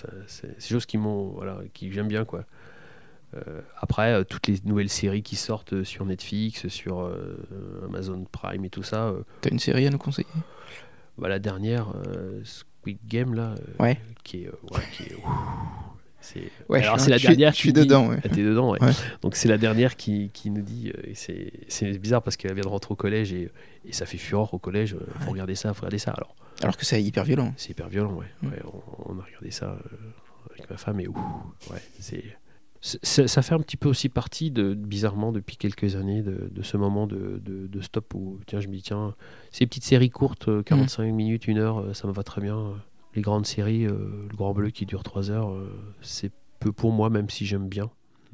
des 0.42 0.60
choses 0.66 0.86
qui 0.86 0.96
m'ont 0.96 1.28
voilà, 1.32 1.60
qui 1.74 1.92
j'aime 1.92 2.08
bien 2.08 2.24
quoi. 2.24 2.44
Euh, 3.36 3.60
après, 3.76 4.14
euh, 4.14 4.24
toutes 4.24 4.46
les 4.46 4.58
nouvelles 4.64 4.88
séries 4.88 5.22
qui 5.22 5.36
sortent 5.36 5.82
sur 5.84 6.06
Netflix, 6.06 6.66
sur 6.68 7.00
euh, 7.00 7.36
Amazon 7.84 8.24
Prime 8.32 8.64
et 8.64 8.70
tout 8.70 8.82
ça, 8.82 9.12
T'as 9.42 9.50
une 9.50 9.58
série 9.58 9.86
à 9.86 9.90
nous 9.90 9.98
conseiller? 9.98 10.26
Bah, 11.18 11.28
la 11.28 11.38
dernière, 11.38 11.92
euh, 12.06 12.40
Squid 12.44 12.98
Game 13.06 13.34
là, 13.34 13.54
euh, 13.58 13.82
Ouais. 13.82 13.98
qui 14.24 14.44
est, 14.44 14.46
euh, 14.48 14.52
ouais, 14.72 14.80
qui 14.92 15.02
est, 15.04 15.16
c'est. 16.20 16.50
Ouais, 16.68 16.82
alors 16.82 17.00
c'est 17.00 17.10
la 17.10 17.16
je 17.16 17.26
suis- 17.26 17.28
dernière. 17.36 17.52
je 17.52 17.56
qui 17.56 17.60
suis 17.62 17.72
dit- 17.72 17.80
dedans, 17.80 18.08
ouais. 18.08 18.18
Ah, 18.24 18.28
t'es 18.28 18.42
dedans, 18.42 18.70
ouais. 18.72 18.78
Donc 19.22 19.34
c'est 19.36 19.48
la 19.48 19.58
dernière 19.58 19.96
qui, 19.96 20.30
qui 20.32 20.50
nous 20.50 20.62
dit, 20.62 20.90
euh, 20.96 21.00
et 21.10 21.14
c'est 21.14 21.52
c'est 21.68 21.96
bizarre 21.98 22.22
parce 22.22 22.36
qu'elle 22.36 22.54
vient 22.54 22.62
de 22.64 22.68
rentrer 22.68 22.92
au 22.92 22.96
collège 22.96 23.32
et, 23.32 23.50
et 23.84 23.92
ça 23.92 24.04
fait 24.06 24.18
fureur 24.18 24.52
au 24.52 24.58
collège. 24.58 24.94
euh, 24.94 25.00
faut 25.20 25.30
regarder 25.30 25.54
ça, 25.54 25.72
faut 25.74 25.82
regarder 25.82 25.98
ça. 25.98 26.10
Alors 26.12 26.34
Alors 26.62 26.76
que 26.76 26.84
c'est 26.84 27.02
hyper 27.02 27.24
violent. 27.24 27.52
c'est 27.56 27.70
hyper 27.70 27.88
violent, 27.88 28.14
ouais. 28.14 28.26
Mm. 28.42 28.48
On, 29.06 29.12
on 29.14 29.18
a 29.20 29.22
regardé 29.24 29.50
ça 29.50 29.66
euh, 29.66 30.50
avec 30.50 30.68
ma 30.70 30.76
femme 30.76 31.00
et 31.00 31.08
ouh, 31.08 31.16
ouais, 31.70 31.82
c'est. 32.00 32.24
Ça, 32.80 33.42
fait 33.42 33.54
un 33.54 33.60
petit 33.60 33.76
peu 33.76 33.88
aussi 33.88 34.08
partie, 34.08 34.50
de, 34.52 34.72
bizarrement, 34.74 35.32
depuis 35.32 35.56
quelques 35.56 35.96
années, 35.96 36.22
de, 36.22 36.48
de 36.52 36.62
ce 36.62 36.76
moment 36.76 37.06
de, 37.08 37.40
de- 37.44 37.66
de 37.66 37.80
stop 37.80 38.14
où, 38.14 38.38
tiens, 38.46 38.60
je 38.60 38.68
me 38.68 38.74
dis, 38.74 38.82
tiens, 38.82 39.14
ces 39.50 39.66
petites 39.66 39.84
séries 39.84 40.10
courtes, 40.10 40.48
euh, 40.48 40.62
45 40.62 41.10
minutes, 41.12 41.48
une 41.48 41.58
heure, 41.58 41.78
euh, 41.80 41.92
ça 41.94 42.06
me 42.06 42.12
va 42.12 42.22
très 42.22 42.40
bien. 42.40 42.74
Les 43.16 43.22
grandes 43.22 43.46
séries, 43.46 43.84
euh, 43.86 44.26
le 44.30 44.36
Grand 44.36 44.52
Bleu 44.54 44.70
qui 44.70 44.86
dure 44.86 45.02
3 45.02 45.30
heures, 45.30 45.50
euh, 45.52 45.72
c'est 46.02 46.30
peu 46.60 46.70
pour 46.72 46.92
moi, 46.92 47.10
même 47.10 47.28
si 47.30 47.46
j'aime 47.46 47.68
bien. 47.68 47.90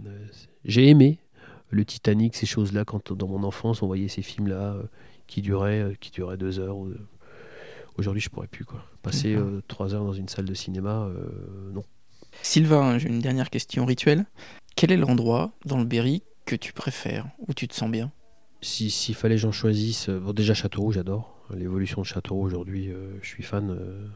Euh, 0.07 0.27
J'ai 0.67 0.89
aimé 0.91 1.21
le 1.71 1.85
Titanic, 1.87 2.37
ces 2.37 2.47
choses-là, 2.47 2.85
quand 2.85 3.13
dans 3.15 3.29
mon 3.29 3.45
enfance, 3.45 3.83
on 3.83 3.87
voyait 3.87 4.09
ces 4.09 4.23
films-là 4.23 4.77
qui 5.27 5.41
duraient, 5.41 5.97
qui 6.01 6.11
duraient 6.11 6.37
2 6.37 6.59
heures. 6.59 6.77
ou- 6.77 6.93
Aujourd'hui, 7.97 8.21
je 8.21 8.29
pourrais 8.29 8.49
plus, 8.49 8.65
quoi. 8.65 8.85
Passer 9.03 9.35
D'accord. 9.37 9.51
3 9.69 9.95
heures 9.95 10.05
dans 10.05 10.13
une 10.13 10.29
salle 10.29 10.45
de 10.47 10.55
cinéma, 10.55 11.09
non. 11.73 11.85
Sylvain, 12.43 12.99
j'ai 12.99 13.09
une 13.09 13.21
dernière 13.21 13.51
question 13.51 13.85
rituelle. 13.85 14.27
Quel 14.77 14.93
est 14.93 14.97
l'endroit 14.97 15.53
dans 15.65 15.79
le 15.79 15.85
Berry 15.85 16.23
que 16.45 16.57
tu 16.57 16.73
préfères, 16.73 17.27
où 17.47 17.55
tu 17.55 17.69
te 17.69 17.75
sens 17.75 17.91
bien? 17.91 18.13
Si- 18.61 18.91
S'il 18.91 19.15
fallait 19.15 19.37
que 19.37 19.41
j'en 19.41 19.53
choisisse, 19.53 20.09
euh, 20.09 20.19
bon, 20.19 20.33
déjà 20.33 20.55
Châteauroux, 20.55 20.93
j'adore. 20.93 21.39
L'évolution 21.55 22.01
de 22.03 22.07
Châteauroux 22.07 22.43
aujourd'hui, 22.43 22.91
euh, 22.91 23.19
je 23.23 23.29
suis 23.29 23.43
fan 23.43 23.71
euh, 23.71 24.05
de 24.05 24.09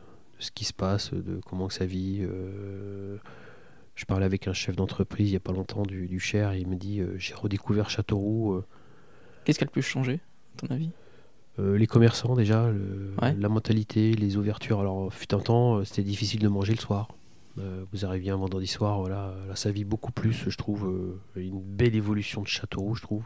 ce 0.43 0.51
qui 0.51 0.65
se 0.65 0.73
passe, 0.73 1.13
de 1.13 1.41
comment 1.47 1.69
que 1.69 1.75
ça 1.75 1.85
vit. 1.87 2.19
euh. 2.23 3.19
je 3.95 4.05
parlais 4.05 4.27
avec 4.27 4.49
un 4.49 4.53
chef 4.53 4.77
d'entreprise 4.77 5.29
il 5.29 5.33
n'y 5.33 5.37
a 5.37 5.41
pas 5.41 5.53
longtemps 5.53 5.83
du, 5.83 6.07
du 6.09 6.21
Cher, 6.21 6.53
et 6.53 6.61
il 6.61 6.67
me 6.69 6.77
dit 6.77 7.01
euh, 7.01 7.15
J'ai 7.19 7.35
redécouvert 7.35 7.91
Châteauroux. 7.91 8.53
euh, 8.55 8.65
Qu'est-ce 9.45 9.59
qui 9.59 9.65
a 9.65 9.67
le 9.67 9.71
plus 9.73 9.83
changé, 9.83 10.21
à 10.57 10.67
ton 10.67 10.75
avis? 10.75 10.91
Euh, 11.59 11.77
les 11.77 11.87
commerçants, 11.87 12.35
déjà, 12.37 12.71
le- 12.71 13.15
Ouais. 13.21 13.35
la 13.39 13.49
mentalité, 13.49 14.13
les 14.15 14.37
ouvertures. 14.37 14.81
Alors, 14.81 15.13
fut 15.13 15.35
un 15.35 15.41
temps, 15.41 15.85
c'était 15.85 16.03
difficile 16.03 16.41
de 16.41 16.49
manger 16.49 16.73
le 16.75 16.81
soir. 16.81 17.09
Euh, 17.61 17.85
vous 17.93 18.05
arriviez 18.05 18.31
un 18.31 18.37
vendredi 18.37 18.67
soir, 18.67 18.99
voilà, 19.01 19.35
là, 19.49 19.57
ça 19.57 19.71
vit 19.71 19.85
beaucoup 19.85 20.13
plus, 20.13 20.45
je 20.49 20.57
trouve. 20.57 20.87
euh, 21.37 21.41
une 21.41 21.61
belle 21.61 21.95
évolution 21.97 22.43
de 22.43 22.47
Châteauroux, 22.47 22.95
je 22.95 23.03
trouve. 23.03 23.25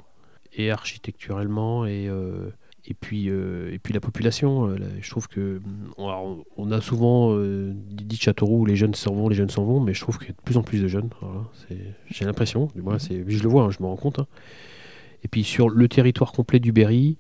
Et 0.55 0.70
architecturellement, 0.70 1.87
et, 1.87 2.09
euh, 2.09 2.51
et, 2.87 2.95
puis, 2.95 3.28
euh, 3.30 3.72
et 3.72 3.78
puis 3.78 3.95
la 3.95 4.01
population. 4.01 4.68
euh, 4.68 4.76
là, 4.78 4.87
je 5.01 5.11
trouve 5.11 5.28
que. 5.28 5.61
On, 5.97 6.09
alors, 6.09 6.45
on 6.57 6.70
a 6.70 6.80
souvent 6.80 7.33
euh, 7.35 7.72
dit 7.74 8.16
Châteauroux, 8.16 8.64
les 8.66 8.76
jeunes 8.76 8.95
s'en 8.95 9.14
vont, 9.14 9.28
les 9.28 9.35
jeunes 9.37 9.51
s'en 9.51 9.64
vont, 9.64 9.80
mais 9.80 9.95
je 9.95 10.01
trouve 10.01 10.18
qu'il 10.18 10.28
y 10.28 10.30
a 10.30 10.35
de 10.35 10.43
plus 10.43 10.57
en 10.57 10.62
plus 10.62 10.80
de 10.83 10.89
jeunes. 10.89 11.09
voilà, 11.20 11.45
J'ai 12.11 12.24
l'impression, 12.24 12.68
du 12.74 12.83
moins, 12.83 12.99
c'est- 12.99 13.24
je 13.26 13.43
le 13.43 13.49
vois, 13.49 13.64
hein, 13.64 13.70
je 13.70 13.83
me 13.83 13.87
rends 13.87 13.97
compte. 13.97 14.18
hein. 14.18 14.26
Et 15.24 15.28
puis 15.28 15.45
sur 15.45 15.68
le 15.70 15.89
territoire 15.89 16.33
complet 16.33 16.59
du 16.59 16.72
Berry, 16.72 17.16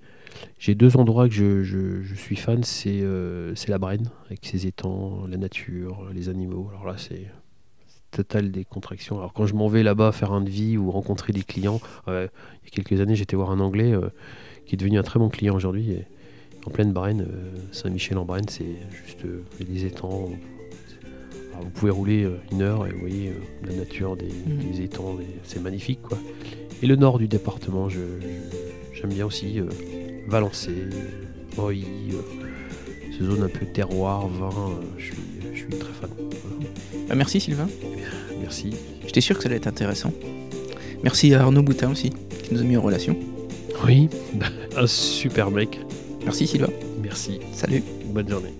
j'ai 0.58 0.74
deux 0.74 0.96
endroits 0.96 1.28
que 1.28 1.34
je, 1.34 1.62
je- 1.62 2.02
je 2.02 2.14
suis 2.14 2.36
fan, 2.36 2.62
c'est 2.64 3.00
euh, 3.02 3.54
c'est 3.54 3.68
la 3.70 3.78
Brenne, 3.78 4.10
avec 4.26 4.44
ses 4.44 4.66
étangs, 4.66 5.26
la 5.28 5.36
nature, 5.36 6.08
les 6.14 6.28
animaux. 6.28 6.68
Alors 6.70 6.86
là, 6.86 6.94
c'est 6.98 7.26
total 8.10 8.50
décontraction. 8.50 9.18
Alors 9.18 9.32
quand 9.32 9.46
je 9.46 9.54
m'en 9.54 9.68
vais 9.68 9.82
là-bas 9.82 10.12
faire 10.12 10.32
un 10.32 10.40
devis 10.42 10.76
ou 10.76 10.90
rencontrer 10.90 11.32
des 11.32 11.42
clients, 11.42 11.80
euh, 12.08 12.28
il 12.62 12.66
y 12.66 12.68
a 12.68 12.82
quelques 12.82 13.00
années, 13.00 13.14
j'étais 13.16 13.36
voir 13.36 13.50
un 13.50 13.60
Anglais 13.60 13.92
euh, 13.92 14.10
qui 14.66 14.74
est 14.74 14.78
devenu 14.78 14.98
un 14.98 15.02
très 15.02 15.18
bon 15.18 15.28
client 15.30 15.54
aujourd'hui. 15.54 15.96
En 16.66 16.70
pleine 16.70 16.92
Brenne, 16.92 17.22
euh, 17.22 17.50
Saint-Michel-en-Brenne, 17.72 18.48
c'est 18.48 18.76
juste 19.04 19.26
des 19.60 19.84
étangs. 19.86 20.30
Alors, 21.52 21.64
vous 21.64 21.70
pouvez 21.70 21.90
rouler 21.90 22.28
une 22.52 22.62
heure 22.62 22.86
et 22.86 22.90
vous 22.92 23.00
voyez 23.00 23.32
la 23.66 23.74
nature, 23.74 24.16
des, 24.16 24.26
Mhm. 24.26 24.70
des 24.70 24.82
étangs, 24.82 25.16
c'est 25.42 25.60
magnifique. 25.60 26.02
quoi. 26.02 26.18
Et 26.82 26.86
le 26.86 26.96
nord 26.96 27.18
du 27.18 27.26
département, 27.28 27.88
j'aime 27.88 29.10
bien 29.10 29.26
aussi 29.26 29.60
Valençay, 30.26 30.88
Reuilly, 31.56 32.12
euh, 32.12 33.12
ces 33.16 33.24
zones 33.24 33.42
un 33.42 33.48
peu 33.48 33.66
terroir, 33.66 34.26
vin, 34.28 34.48
euh, 34.48 34.82
je, 34.98 35.04
suis, 35.06 35.14
je 35.52 35.58
suis 35.58 35.68
très 35.68 35.92
fan. 35.92 36.10
Voilà. 36.18 36.70
Bah, 37.08 37.14
Merci 37.14 37.40
Sylvain, 37.40 37.68
Merci. 38.40 38.70
j'étais 39.06 39.20
sûr 39.20 39.36
que 39.36 39.42
ça 39.42 39.48
allait 39.48 39.56
être 39.56 39.66
intéressant. 39.66 40.12
Merci 41.02 41.34
à 41.34 41.42
Arnaud 41.42 41.62
Boutin 41.62 41.90
aussi, 41.90 42.10
qui 42.10 42.54
nous 42.54 42.60
a 42.60 42.64
mis 42.64 42.76
en 42.76 42.82
relation. 42.82 43.16
Oui, 43.84 44.08
un 44.76 44.86
super 44.86 45.50
mec. 45.50 45.78
Merci 46.24 46.46
Sylvain, 46.46 46.70
Merci. 47.02 47.40
salut. 47.52 47.82
Bonne 48.06 48.28
journée. 48.28 48.52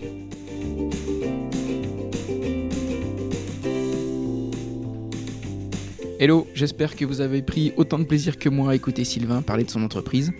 Hello, 6.19 6.47
j'espère 6.53 6.95
que 6.95 7.03
vous 7.05 7.21
avez 7.21 7.41
pris 7.41 7.73
autant 7.75 7.99
de 7.99 8.05
plaisir 8.05 8.37
que 8.37 8.47
moi 8.47 8.71
à 8.71 8.75
écouter 8.75 9.03
Sylvain 9.03 9.41
parler 9.41 9.63
de 9.65 9.69
son 9.69 9.83
entreprise. 9.83 10.31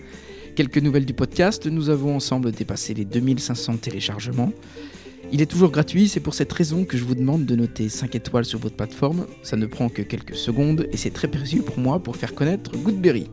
Quelques 0.54 0.78
nouvelles 0.78 1.04
du 1.04 1.14
podcast, 1.14 1.66
nous 1.66 1.88
avons 1.88 2.14
ensemble 2.14 2.52
dépassé 2.52 2.94
les 2.94 3.04
2500 3.04 3.78
téléchargements. 3.78 4.52
Il 5.32 5.42
est 5.42 5.46
toujours 5.46 5.72
gratuit, 5.72 6.06
c'est 6.08 6.20
pour 6.20 6.32
cette 6.32 6.52
raison 6.52 6.84
que 6.84 6.96
je 6.96 7.02
vous 7.02 7.16
demande 7.16 7.44
de 7.44 7.56
noter 7.56 7.88
5 7.88 8.14
étoiles 8.14 8.44
sur 8.44 8.60
votre 8.60 8.76
plateforme. 8.76 9.26
Ça 9.42 9.56
ne 9.56 9.66
prend 9.66 9.88
que 9.88 10.02
quelques 10.02 10.36
secondes 10.36 10.86
et 10.92 10.96
c'est 10.96 11.10
très 11.10 11.26
précieux 11.26 11.62
pour 11.62 11.80
moi 11.80 11.98
pour 11.98 12.14
faire 12.14 12.36
connaître 12.36 12.70
Goodberry. 12.76 13.26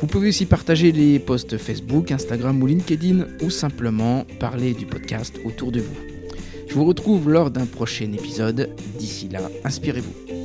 Vous 0.00 0.06
pouvez 0.06 0.28
aussi 0.28 0.46
partager 0.46 0.92
les 0.92 1.18
posts 1.18 1.58
Facebook, 1.58 2.10
Instagram 2.10 2.62
ou 2.62 2.66
LinkedIn 2.66 3.26
ou 3.42 3.50
simplement 3.50 4.24
parler 4.38 4.72
du 4.72 4.86
podcast 4.86 5.38
autour 5.44 5.72
de 5.72 5.80
vous. 5.80 5.96
Je 6.68 6.74
vous 6.74 6.86
retrouve 6.86 7.28
lors 7.28 7.50
d'un 7.50 7.66
prochain 7.66 8.10
épisode. 8.12 8.70
D'ici 8.98 9.28
là, 9.28 9.42
inspirez-vous. 9.64 10.39